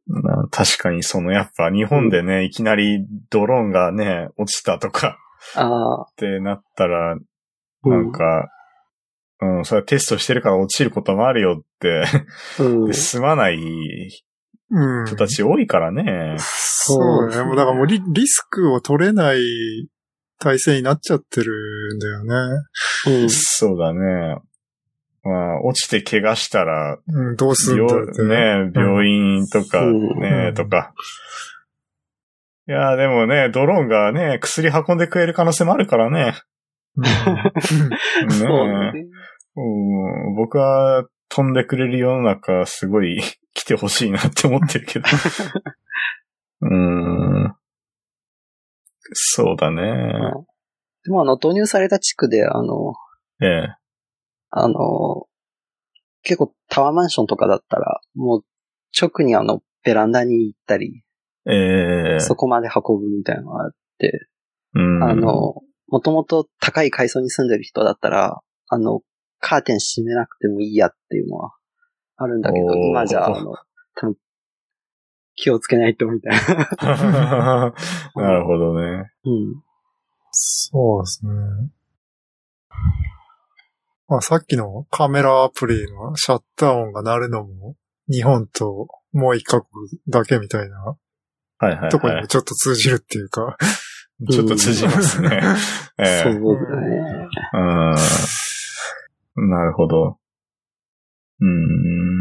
[0.08, 5.18] な確かにそのやっぱ日本でね、いきなりドローンがね、落ちたとか
[5.56, 8.50] ああ、ってなったら、うなんか、
[9.42, 12.04] うん、それはテストしてるから落ちることもあるよって、
[12.60, 12.94] うんで。
[12.94, 13.58] 済まない
[14.72, 15.06] うん。
[15.06, 16.36] 人たち多いからね。
[16.40, 17.42] そうね。
[17.44, 19.40] もうだからもうリリスクを取れない
[20.40, 22.64] 体制になっちゃってるんだよね。
[23.08, 23.30] うん。
[23.30, 24.38] そうだね。
[25.24, 30.94] まあ、落ちて怪我したら、うん、どうすんだって病ね、病院とかうんね、とか。
[32.68, 36.36] いや、でもね、ドローンがね、薬運んでくれる可能性もあるからね。
[36.96, 37.06] うん
[38.32, 39.06] そうねね。
[39.56, 43.22] うん、僕は飛んでくれる世の中、すごい
[43.54, 45.06] 来てほしいなって思ってるけど。
[46.62, 47.56] うん。
[49.14, 50.14] そうだね。
[51.04, 52.94] でもあの、導入された地区で、あの、
[53.42, 53.76] ええ。
[54.52, 55.28] あの、
[56.24, 58.44] 結構タワーマンションとかだったら、もう
[59.00, 61.04] 直にあの、ベランダに行ったり、
[61.46, 62.20] ええ。
[62.20, 64.28] そこまで運ぶみたいなのがあって、
[64.74, 65.56] うん、あの、
[65.88, 69.02] もともと高い階層に住んでる人だったら、あの、
[69.40, 71.54] カーテン閉めなくてもいいやっていうのは
[72.18, 73.56] あるんだけど、今じゃ、あの、
[73.96, 74.16] 多分、
[75.40, 76.34] 気をつけないとみたい
[76.82, 77.74] な。
[78.16, 79.10] なるほどね。
[79.26, 79.64] うん。
[80.32, 81.32] そうですね。
[84.10, 87.76] まあさっきのカメラアプリのシャッター音が鳴るのも、
[88.12, 89.70] 日本ともう一カ国
[90.08, 90.96] だけみたいなは
[91.62, 91.90] いはい、はい。
[91.92, 93.58] とこにもちょっと通じるっていうか。
[94.30, 95.40] ちょっと通じますね。
[95.98, 97.30] ええそうだね。
[99.38, 99.50] うん。
[99.50, 100.18] なるほど。
[101.40, 102.19] うーん。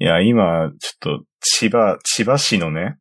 [0.00, 2.98] いや、今、ちょっと、千葉、千葉市のね、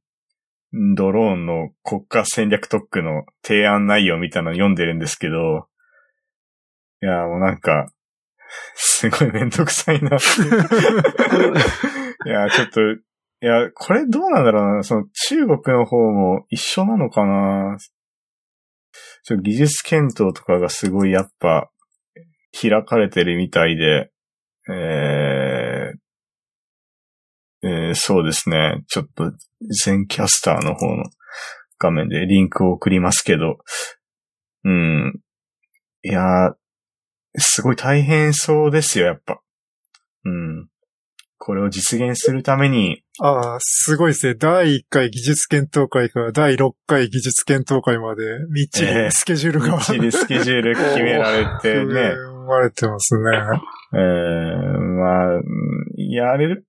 [0.96, 5.68] ドローンの国家戦略特区の提案内容みたいなの読んでるんですけど、
[7.04, 7.92] いや、もうなんか、
[8.76, 10.18] すごいめんどくさいな。
[10.18, 10.20] い
[12.30, 12.98] や、ちょっと、い
[13.42, 14.84] や、これどうなんだろうな。
[14.84, 17.78] その中国の方も一緒なのかな
[19.24, 21.70] ちょ技術検討とかがすごいやっぱ
[22.60, 24.10] 開かれてるみたいで、
[24.70, 25.47] えー
[27.88, 28.84] えーそうですね。
[28.88, 29.32] ちょっと
[29.84, 31.04] 全キャスターの方の
[31.80, 33.58] 画面でリンクを送りますけど、
[34.64, 35.20] うん。
[36.04, 36.54] いやー、
[37.38, 39.40] すごい大変そうですよ、やっぱ。
[40.26, 40.68] うん。
[41.40, 44.36] これを実現するために、ああ、すごいですね。
[44.36, 52.12] 第1回技術検討会から第6回技術検討会まで、みっちええりスケジュールが、みっちりスケジュール決められて組ね、
[52.48, 53.24] まれてますね。
[53.94, 55.44] えー、まあ、うん
[56.10, 56.67] やれる、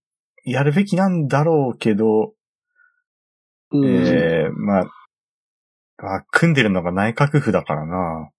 [0.50, 2.32] やるべきなんだろうけど、
[3.70, 3.84] うん。
[3.84, 8.30] えー、まあ、あ、組んでるのが内閣府だからな。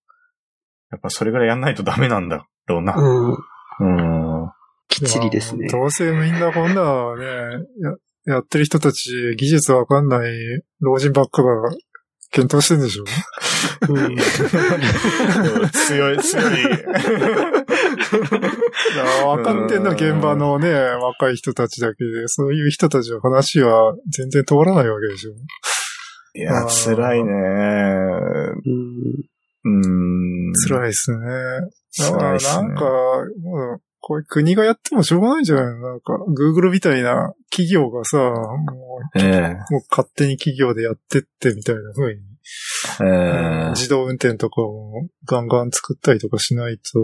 [0.91, 2.95] やっぱそれぐらいやんないとダメなんだろうな。
[2.95, 3.31] うん。
[3.31, 4.51] うん。
[4.87, 5.67] きっちりですね。
[5.67, 7.25] どうせみんなこんなね、
[8.25, 10.31] ややってる人たち、技術わかんない
[10.81, 11.69] 老人ばっかが
[12.31, 13.03] 検討してんでしょ？
[13.89, 14.15] うん
[15.87, 16.45] 強い、強い。
[16.61, 16.65] い
[18.95, 25.31] やわかってんの現場のね、若い人たちだけで、そういう人たちの話は全然通らないわけでしょ？
[26.35, 27.31] いや、辛いね。
[27.33, 28.73] うん。
[29.65, 29.69] う
[30.49, 30.53] ん。
[30.67, 31.17] 辛いですね。
[31.97, 32.81] だからなんか、
[33.41, 35.79] もう、こういう国がやってもしょうがないんじゃないの？
[35.89, 42.21] なんか、Google みたいな企業がさ、もええう、もう勝手に企業でやってってみたいな風に、
[43.01, 46.99] ええ自動運転とかもガンガン作ったりとかしないと、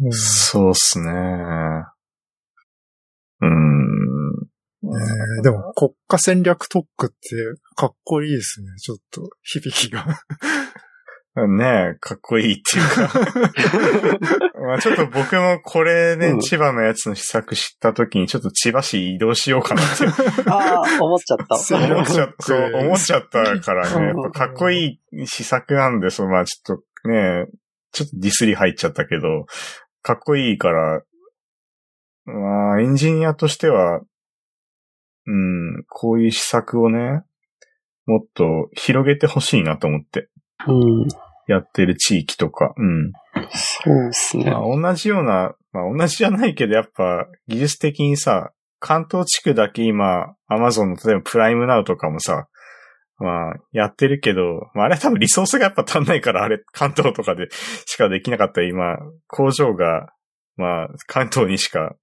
[0.00, 1.10] うんそうっすね。
[3.40, 4.32] うん。
[4.82, 5.00] ね
[5.40, 7.16] えでも国家戦略特区って
[7.74, 8.68] かっこいいですね。
[8.78, 10.06] ちょっと響きが。
[11.46, 14.58] ねえ、かっこいいっていうか。
[14.66, 20.06] まあちょっと僕もこれね、うん千葉のやつの試作知った時にちょっと千葉市移動しようかなって
[20.50, 21.56] ああ、思っちゃった。
[21.56, 24.06] 戦思っちゃった、そう、思っちゃったからね。
[24.06, 27.46] やうんっぱかっこいい試作なんで、そう、まあちょっとね、
[27.92, 29.46] ちょっとディスり入っちゃったけど、
[30.02, 31.02] かっこいいから、
[32.24, 34.00] まあエンジニアとしては、
[35.26, 37.22] うん、こういう施策をね、
[38.06, 40.28] もっと広げてほしいなと思って。
[40.66, 41.08] うん。
[41.48, 43.12] やってる地域とか、うん。
[43.50, 44.50] そうですね。
[44.50, 52.46] まあ同じような、まあ同じじゃないけど、やっぱ技術的にさ、関東地区だけ今、アマゾンの例えばプライムナウとかもさ、
[53.18, 57.48] まあ、やってるけど、まあ、あれは多分リソースがやっぱ足んないから、あれ、関東とかで
[57.84, 58.96] しかできなかった今、
[59.26, 60.12] 工場が、
[60.56, 61.96] まあ、関東にしか、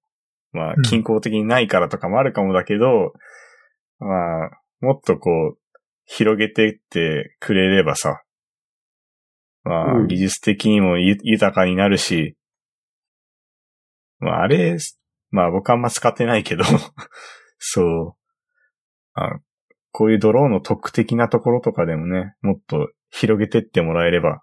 [0.52, 3.12] まあうん、均衡的にないからとかもあるかもだけど、
[3.98, 4.50] まあ、
[4.80, 5.58] もっとこう、
[6.04, 8.20] 広げてってくれればさ、
[9.66, 12.36] まあ、うん技術的にもゆ豊かになるし、
[14.20, 14.78] まあ、あれ、
[15.30, 16.64] まあ僕あんま使ってないけど、
[17.58, 18.14] そう。
[19.14, 19.40] あ
[19.90, 24.42] こういうドローンの特区的なところとかでもね、もっと広げてってもらえれば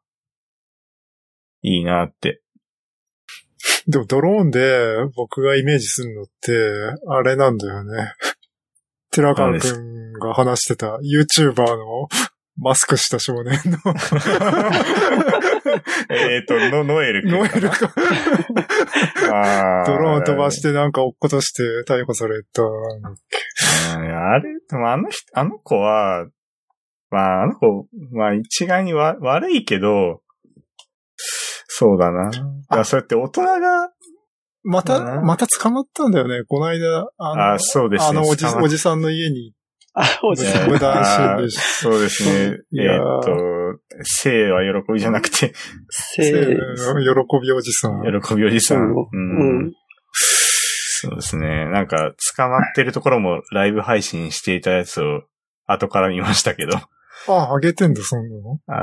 [1.62, 2.42] いいなって。
[3.88, 6.52] でもドローンで僕がイメージするのって、
[7.08, 8.14] あれなんだよね。
[9.12, 12.08] 寺川くんが話してた YouTuber の
[12.58, 13.78] マスクした少年の
[16.10, 17.26] えっと、の、ノエル。
[17.30, 17.74] ノエルが
[19.32, 22.62] あードローン飛ばしてなんか落っことして逮捕された。
[22.62, 22.74] うん
[23.96, 26.28] あれ、でもあの人、あの子は、
[27.10, 30.22] まあ、あの子、まあ一概にわ悪いけど、
[31.68, 32.32] そうだな。
[32.70, 33.90] ああそうやって大人が、
[34.64, 36.44] また、また捕まったんだよね。
[36.48, 38.10] この間、あの、あそうですね。
[38.10, 39.54] あのおじおじさんの家にあ、そうですね。
[39.54, 39.63] 無断
[39.96, 42.58] あー侵入しそうですね。
[42.74, 43.30] えーっと、
[44.04, 45.54] 生は喜びじゃなくて、
[45.90, 48.02] せ喜ーびおじさん。
[48.02, 48.92] 喜びおじさん。
[48.92, 49.74] ううんん。
[50.12, 51.66] そうですね。
[51.70, 55.24] なんか、捕まってるところもライブ配信していたやつを
[55.66, 56.78] 後から見ましたけど。
[57.28, 58.60] あ、あげてんだ、そんなの？
[58.68, 58.74] あ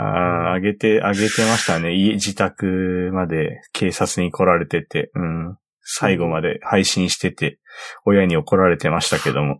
[0.50, 1.94] あ、あげて、あげてましたね。
[1.94, 5.56] 家、自宅まで警察に来られてて、うん。
[5.82, 7.58] 最後まで配信してて、
[8.04, 9.58] 親に怒られてましたけども。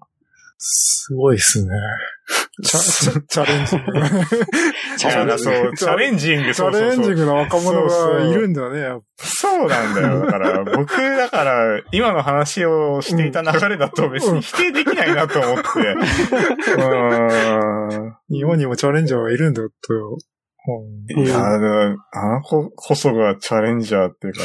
[0.63, 1.73] すごいっすね。
[2.63, 3.93] チャ、チャレンジング。
[4.99, 9.01] チャレンジングチャレンジング、チャレンジングな若者がいるんだね。
[9.17, 10.21] そうなんだよ。
[10.21, 15.63] だから、僕、だから、今の話をしていた流れだと別に否定できないなと思って。
[15.63, 18.17] うーん。
[18.29, 19.71] 日本にもチャレンジャーがいるんだと。
[21.15, 24.41] うんいや、あのあの子こそがチャレンジャーっていうか、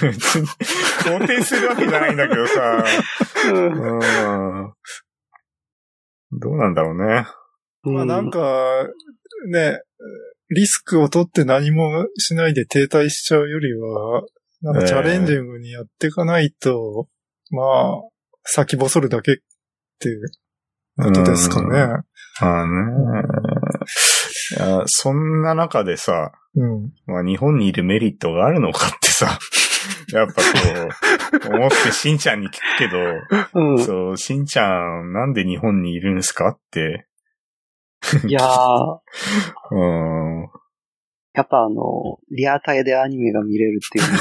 [0.00, 2.84] まあ、別 に肯定するわけじゃないんだけどさ、
[3.52, 4.72] うん。
[6.32, 7.26] どうなんだろうね。
[7.82, 8.86] まあなんか、
[9.50, 9.80] ね、
[10.50, 14.22] リスクを取って何もしないで停滞しちゃうよりは、
[14.62, 17.08] なんかチャレンジングにやっていかないと、
[17.50, 18.02] まあ、
[18.44, 19.36] 先細るだけっ
[19.98, 20.30] ていう
[21.02, 21.68] ことですかね。
[22.40, 23.22] まあね。
[24.56, 26.92] いや、そんな中でさ、うん。
[27.06, 29.38] まあ日本にいるメリットがあるのかってさ、
[30.12, 32.98] やっぱこう、思ってしんちゃんに聞くけど、
[33.54, 33.78] うん。
[33.78, 34.68] そう、しんちゃ
[35.02, 37.06] んなんで日本にいるんすかって、
[38.26, 38.98] いやー、
[39.72, 39.78] う
[40.44, 40.48] ん。
[41.32, 44.04] やっぱあの、リアタイでアニメが見れるっていう。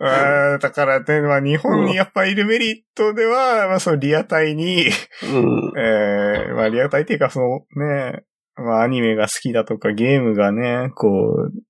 [0.00, 4.86] あーだからね、まあ日本にやっぱいるメリットでは、まあそのリアタイに、
[5.24, 5.72] うん。
[5.76, 8.22] えー、まあリアタイっていうかそのね、
[8.54, 11.67] まあアニメが好きだとかゲームがね、こう、うん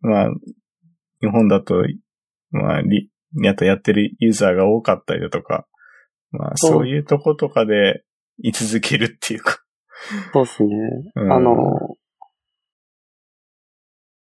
[0.00, 0.30] まあ、
[1.20, 1.84] 日本だと、
[2.50, 3.10] まあ、リ、
[3.42, 5.66] やっとやってるユーザーが多かったりだとか、
[6.30, 8.04] まあそういうとことかで
[8.38, 9.58] 居続けるっていうか。
[10.32, 10.68] そうですね。
[11.16, 11.52] うんあの、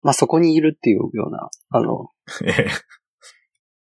[0.02, 2.10] まあ、そこにいるっていうような、あの、
[2.46, 2.68] え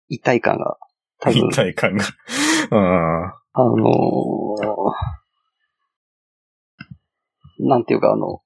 [0.10, 0.78] 一体感が、
[1.20, 2.06] 多ー分一、体感が。
[2.72, 5.22] うんあのー
[7.64, 8.42] なんていうかあの、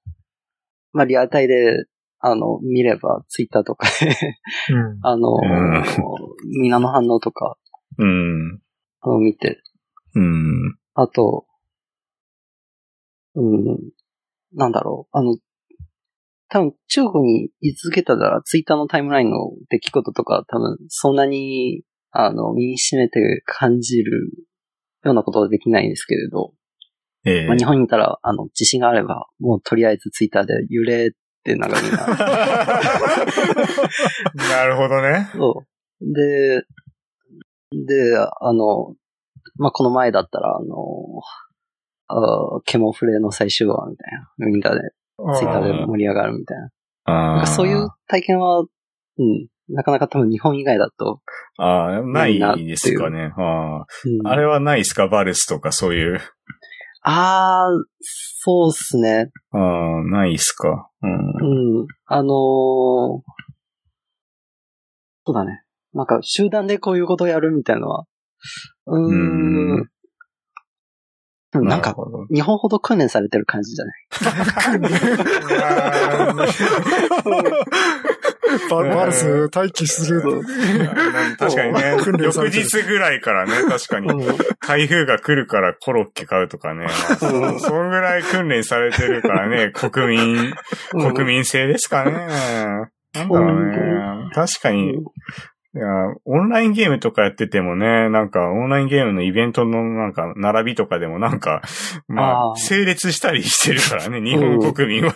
[0.91, 1.85] まあ、リアタイで、
[2.19, 4.37] あの、見れば、ツイッターとかで、
[4.73, 4.99] うん。
[5.03, 6.05] あのー
[6.59, 7.57] みんなの反応とか、
[7.97, 8.61] うん。
[9.01, 9.61] あの、見て、
[10.15, 10.77] うん。
[10.93, 11.45] あと、
[13.35, 13.77] うん、
[14.53, 15.37] なんだろう、あの、
[16.47, 24.31] 多分中国に居続けたら、ツイッターのタイムラインの出来事とか、多分そんなに、あの、身に染めて感じる
[25.03, 26.53] ようなことはできないんですけれど、
[27.25, 31.11] ええまあ、日本にいたら、あの、自信があれば、もうとりあえずツイッターで揺れ
[31.55, 32.05] なんかみんな、
[34.49, 35.29] なるほどね。
[35.33, 35.63] そ
[36.01, 36.13] う。
[36.13, 36.63] で、
[37.71, 38.95] で、あの、
[39.57, 40.75] まあ、この前だったら、あの、
[42.07, 42.15] あ
[42.65, 44.47] ケモフレの最終話みたいな。
[44.47, 44.79] みんなで、
[45.37, 46.69] ツイッターで盛り上がるみたいな。
[47.05, 48.67] なんあかそういう体験は、う
[49.23, 51.21] ん、なかなか多分日本以外だと、
[51.57, 53.31] ああ、ないですかね。
[53.37, 55.07] あうんああれはないですか？
[55.07, 56.19] バルスとかそういう。
[57.07, 59.29] あー、そうっすね。
[59.51, 60.89] ああ、ないですか。
[61.03, 61.79] うん。
[61.79, 61.87] うん。
[62.07, 63.21] あのー
[65.27, 65.63] そうだね。
[65.93, 68.05] なんか集団でこういうことをやるみたいなのは、
[68.87, 69.79] うーん。
[69.79, 69.89] うん
[71.53, 71.95] なんか、
[72.33, 73.95] 日本ほど訓練されてる感じじゃない
[78.69, 80.21] ババルス待機する。
[81.37, 81.97] 確かにね。
[82.23, 84.11] 翌日ぐらいからね、確かに。
[84.11, 84.35] うん
[84.65, 86.87] 台風が来るからコロッケ買うとかね。
[87.19, 90.53] そうんそんぐらい訓練されてるからね、 国民、
[90.91, 92.11] 国民性ですかね。
[92.11, 94.29] なんだろうね。
[94.33, 95.85] 確かに、いや、
[96.25, 101.61] オンラインゲームとかやっててもね、なんか、オンラインゲームのイベントのなんか、並びとかでもなんか、
[102.07, 105.13] まあ、整列したりしてるからね、日本国民は。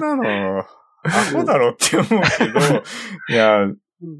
[0.00, 0.64] なの、
[1.08, 2.60] アホだろって思うけど、
[3.28, 3.66] いや、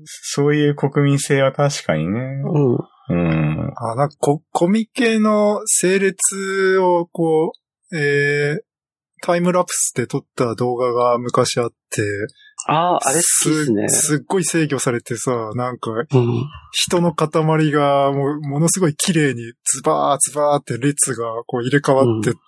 [0.05, 2.21] そういう国民性は確かにね。
[2.45, 2.79] うん。
[3.11, 3.73] うん。
[3.77, 7.53] あ、なんかコ、コミケの整列をこ
[7.91, 8.59] う、えー、
[9.23, 12.03] タイムラプスで撮った動画が昔あって、
[12.67, 13.89] ああ、あれすね。
[13.89, 16.45] すっごい制御されてさ、なんか、うん。
[16.73, 22.39] 人の塊がもう、ものすごい綺麗にズバーズバーって列がこう入れ替わってって、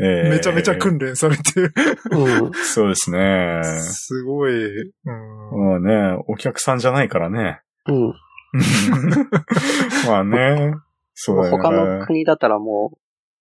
[0.00, 1.72] えーめちゃめちゃ訓練されてる。
[2.10, 2.52] うん。
[2.64, 3.60] そうですね。
[3.64, 5.50] すごい、うん。
[5.50, 7.60] もうね、お客さんじゃないからね。
[7.86, 8.14] うん。
[10.06, 10.74] まあね。
[11.14, 11.62] そうだよね。
[11.62, 12.98] 他の国だったらもう、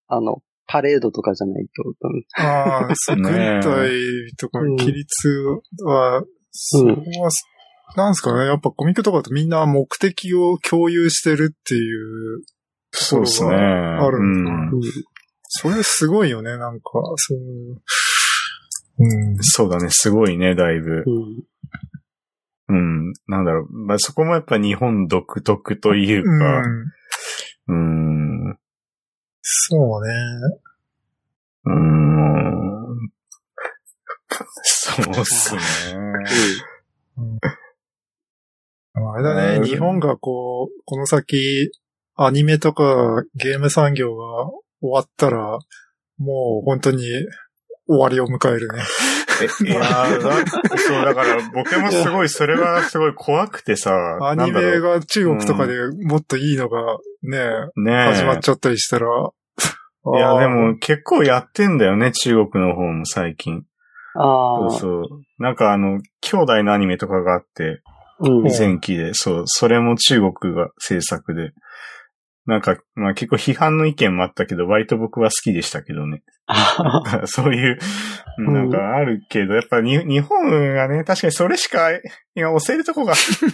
[0.07, 3.91] あの、パレードとかじゃないと、うんああ、そう、軍ね隊
[4.37, 5.29] とかうん規律
[5.83, 7.29] は、そこは、
[7.95, 8.45] なんですかね。
[8.45, 12.43] やっぱコミックとかだとみんな目的を共有してるっていう、
[12.91, 13.55] そうですね。
[13.55, 14.81] あるんだうんうん
[15.55, 17.81] それすごいよね、なんか、そういう。
[18.97, 19.03] う
[19.33, 19.37] ん。
[19.41, 21.03] そうだね、すごいね、だいぶ。
[21.05, 23.09] うん。
[23.09, 23.13] うん。
[23.27, 23.71] なんだろう。
[23.71, 26.63] まあ、そこもやっぱ日本独特というか、
[27.67, 28.57] うん。
[29.43, 30.13] そうね。
[31.65, 33.11] うーん。
[34.63, 35.61] そうっすね。
[38.95, 41.71] あれだね、うん日本がこう、この先、
[42.15, 44.51] アニメとかゲーム産業が
[44.83, 45.59] 終わったら、
[46.17, 47.07] もう本当に
[47.87, 48.83] 終わりを迎えるね。
[49.41, 55.73] えいやーだそう、だから僕もすごい、それはすごい怖くてさ、アニメが中国とかで
[56.03, 57.39] もっといいのがね、
[57.77, 59.07] ねえ始まっちゃったりしたら。
[60.15, 63.63] いや、でも結構やってんだよね、中国の方も最近。
[64.15, 64.69] ああ。
[64.71, 65.41] そうそう。
[65.41, 67.81] なんかあの、兄弟のアニメとかがあって、
[68.19, 68.43] うん。
[68.43, 71.51] 前期で、そう、それも中国が制作で。
[72.45, 76.23] なんか、まあ結構批判の意見もあったけど、割と僕は好きでしたけどね。
[77.25, 77.77] そういう、
[78.41, 81.89] んなんかあるけど、やっぱに日本がね、確かにそれしか
[82.35, 83.13] 今押せるとこが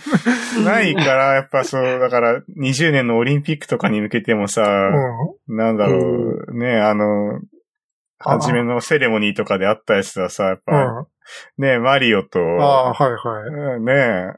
[0.65, 4.61] ないから、やっぱそう、だから20年のオリンピックとかに向けてもさ、
[5.47, 5.55] うん。
[5.55, 7.39] なんだろう、ね、あの、
[8.19, 11.07] あ初めのセレモニーとかであったやつはさ、やっうぱ、ん。
[11.59, 13.77] ね、マリオと、ああ、はいはい。
[13.77, 14.33] うんね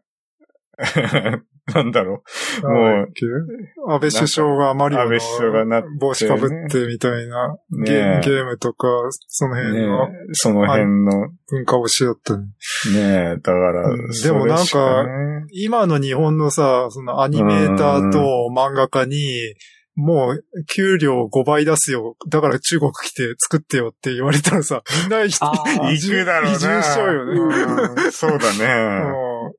[1.76, 2.24] なんだろ
[2.64, 8.88] う、もう、安倍首相がマリオ安倍首相がなっての帽子かぶってみたいな、ゲねゲームとか、
[9.28, 12.46] その辺ねのその辺の、文化をしよったね。
[12.94, 15.06] ねだから、でもなんか
[15.52, 19.54] 今の日本のさ、そのアニメーターと漫画家に、
[19.94, 20.44] もう、
[20.74, 22.16] 給料5倍出すよ。
[22.30, 26.56] だから中国来て作ってよって言われたらさ、みんな移あー移行くだろうな。
[26.56, 28.04] 移住しちゃうよね。
[28.06, 28.66] うんそうだね。
[29.46, 29.54] うん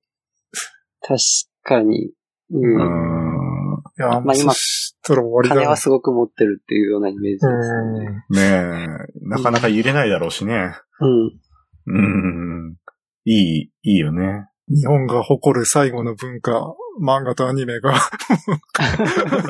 [1.03, 1.19] 確
[1.63, 2.11] かに。
[2.51, 2.59] う。
[2.59, 3.83] うんん。
[3.99, 7.51] いや、まあ今そしたら終わりだね金はすごく持ってるっていうようなイメージですう
[7.85, 7.95] ん。
[7.95, 8.25] ね。
[8.31, 10.75] ねえ、なかなか揺れないだろうしね。
[11.01, 11.33] うん。
[11.87, 12.77] うん。
[13.25, 14.47] いい、いいよね。
[14.69, 17.95] 日本が誇る最後の文化、漫画とアニメが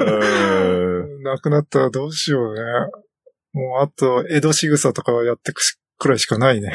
[0.00, 2.60] うんなくなったらどうしようね。
[3.52, 6.72] もうあと、江戸仕草とかやってくしくらいしかないね。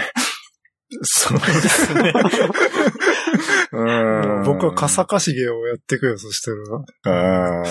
[1.02, 2.14] そうですね。
[3.74, 4.44] うん。
[4.46, 6.52] 僕は笠かしげをやってくよ、そした
[7.12, 7.60] ら。
[7.60, 7.64] うん。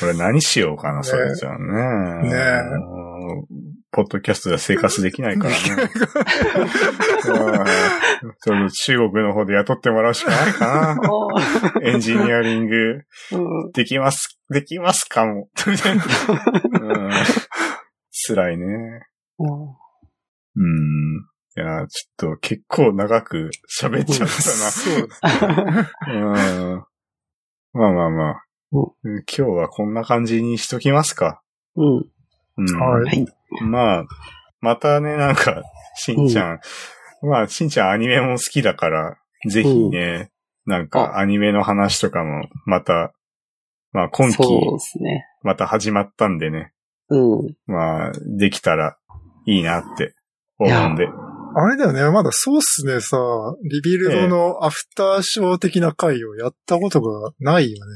[0.00, 2.28] これ何しようかな、それじゃあね。
[2.28, 2.36] ね
[2.72, 5.56] うんポッドキャストでは生活できないからね。
[5.58, 5.88] うん
[8.42, 11.80] ちょっと中国の方で雇ってもらうしかないかな。
[11.82, 12.76] エンジニアリング
[13.32, 15.48] うんできます、できますかも。
[18.28, 18.64] 辛いね。
[20.56, 21.26] うん。
[21.56, 23.50] いや、ちょっと結構長く
[23.80, 25.08] 喋っちゃったそう。
[25.22, 25.90] な。
[26.12, 26.84] うん。
[27.72, 28.42] まあまあまあ。
[28.72, 31.40] う今日はこんな感じにしときますか。
[31.76, 32.04] うん。
[32.58, 32.78] うん。
[32.78, 33.26] はい。
[33.62, 34.04] まあ、
[34.60, 35.62] またね、なんか、
[35.94, 36.60] しんちゃん、
[37.22, 39.16] まあ、しんちゃんアニメも好きだから、
[39.48, 40.30] ぜひね、
[40.66, 43.14] なんかアニメの話とかも、また、
[43.92, 44.42] まあ今期、
[45.00, 45.24] ね。
[45.42, 46.72] また始まったんでね、
[47.08, 47.56] うん。
[47.66, 48.98] まあ、できたら
[49.46, 50.14] いいなって
[50.58, 51.08] 思うんで。
[51.58, 53.16] あれだよね、まだそうっすね、さ、
[53.62, 57.92] リビルドのアフターショー的な回をやったことがないよね。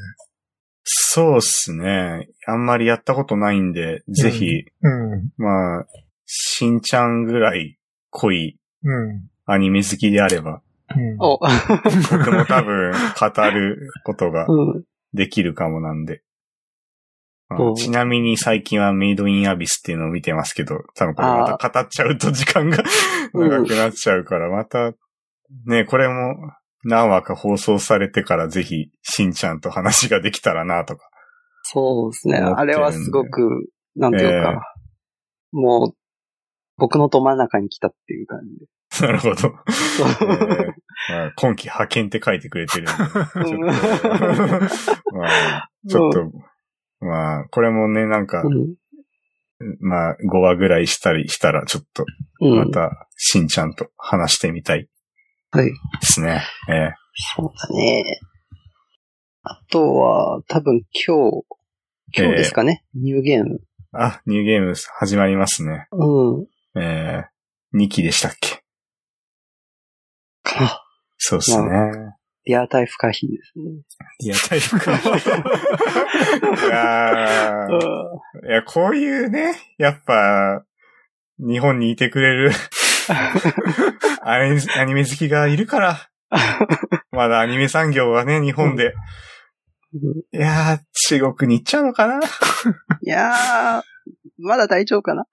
[0.83, 2.31] そうっすね。
[2.47, 4.47] あんまりやったことないんで、ぜひ、
[4.81, 5.31] うん。
[5.37, 5.87] まあ、
[6.25, 7.79] しんちゃんぐらい
[8.09, 9.29] 濃いうん。
[9.45, 10.63] アニメ好きであれば、
[10.97, 11.17] うん。
[11.21, 14.85] お、僕も多分 語ることがうん。
[15.13, 16.23] できるかもなんで。
[17.77, 22.83] ちなみに最近はメイドインアビスっていうのを見てますけど、多分これまた語っちゃうと時間が
[23.35, 24.93] 長くなっちゃうから、また、
[25.67, 26.37] ね、これも
[26.85, 31.09] 何話か放送されてからぜひ、しんちゃんと話ができたらなとか。
[31.63, 32.37] そうですね。
[32.39, 34.75] あれはすごく、なんていうか、
[35.53, 35.97] もう、
[36.77, 38.67] 僕のど真ん中に来たっていう感じで。
[39.07, 39.35] なるほど。
[39.35, 40.73] えー
[41.09, 42.93] まあ今期派遣って書いてくれてるんで。
[43.01, 43.73] ちょっ
[45.03, 46.33] と、まあ、ちょっと、
[47.01, 48.77] まあ、これもね、なんか、うん。
[49.81, 52.05] まあ、5話ぐらいしたりしたら、ちょっと、
[52.41, 52.57] うん。
[52.57, 54.89] また、しんちゃんと話してみたい
[55.51, 55.67] はい。
[55.67, 55.73] で
[56.03, 56.43] すね。
[56.69, 56.91] え
[57.37, 58.21] そうだね。
[59.43, 61.45] あとは、多分今日、
[62.17, 62.85] 今日ですかね。
[62.95, 63.57] ニューゲーム。
[63.57, 63.59] ー
[63.93, 65.89] あ、ニューゲーム始まりますね。
[65.93, 66.47] うん。
[66.81, 68.63] えー、2期でしたっけ？
[70.43, 70.83] かな。
[71.19, 71.69] そうっすね。
[72.47, 73.65] リアタイ不可避ですね。
[74.21, 74.93] いや、大丈夫か。
[74.93, 80.65] いやーいや、こういうね、やっぱ、
[81.39, 82.51] 日本にいてくれる
[84.23, 86.09] アニメアニメ好きがいるから、
[87.13, 88.95] まだアニメ産業はね、日本で。
[90.33, 92.21] いやー、中国に行っちゃうのかな？
[92.21, 92.21] い
[93.09, 93.83] やー、
[94.39, 95.27] まだ大丈夫かな？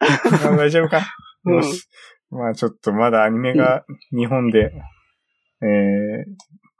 [0.43, 1.01] まあ大丈夫か？
[1.45, 1.87] うんよし
[2.29, 4.73] まあちょっとまだアニメが日本で、
[5.61, 5.67] えー、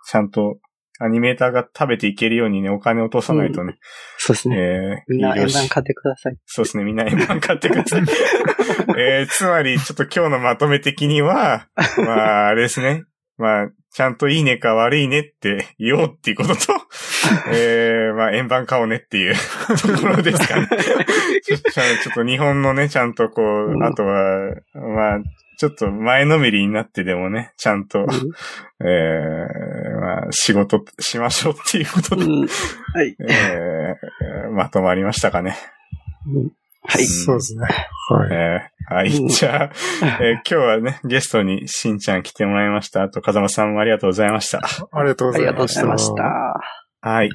[0.07, 0.57] ちゃんと
[0.99, 3.77] アニメーターが食べていけるようにね、お金を落とさないとね。
[4.17, 4.55] そうですね。
[4.57, 6.37] えー、みんな円盤買ってください。
[6.45, 8.01] そうですね、みんな円盤買ってください。
[8.97, 11.67] えー、つまり、ちょっと今日のまとめ的には、
[11.97, 13.03] まあ、あれですね。
[13.37, 16.73] まあ、ちゃんといいねか悪いねって 言おうっていうことと、
[17.51, 19.33] えー、まあ、円盤買おうねっていう
[19.81, 20.67] ところですかね。
[21.41, 25.19] ちょっと日本のね、ちゃんとこう、うんあとは、まあ、
[25.57, 28.05] ちょっと前のめりになってでもね、ちゃんと、
[28.81, 32.45] えー、まあ、仕事しましょうっていうことで、うんは
[33.03, 33.15] い。
[33.27, 35.57] えー、まとまりましたかね。
[36.27, 36.51] うん
[36.87, 37.05] はい。
[37.05, 37.67] そうですね。
[38.09, 38.29] はい。
[38.31, 39.13] えーはい。
[39.17, 39.71] うんじゃあ、
[40.21, 43.03] えー 今日はね、ゲストにしんちゃん来てもらいました。
[43.03, 44.59] あと、風間さんもありがとうございました。
[44.59, 46.13] ありがとうごありがとうございました。
[46.13, 46.61] ざいまし
[47.03, 47.09] た。
[47.09, 47.29] はい。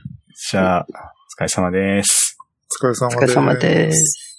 [0.50, 2.38] じゃあ、お疲れ様です。
[2.82, 4.31] お疲れ様お疲れ様です。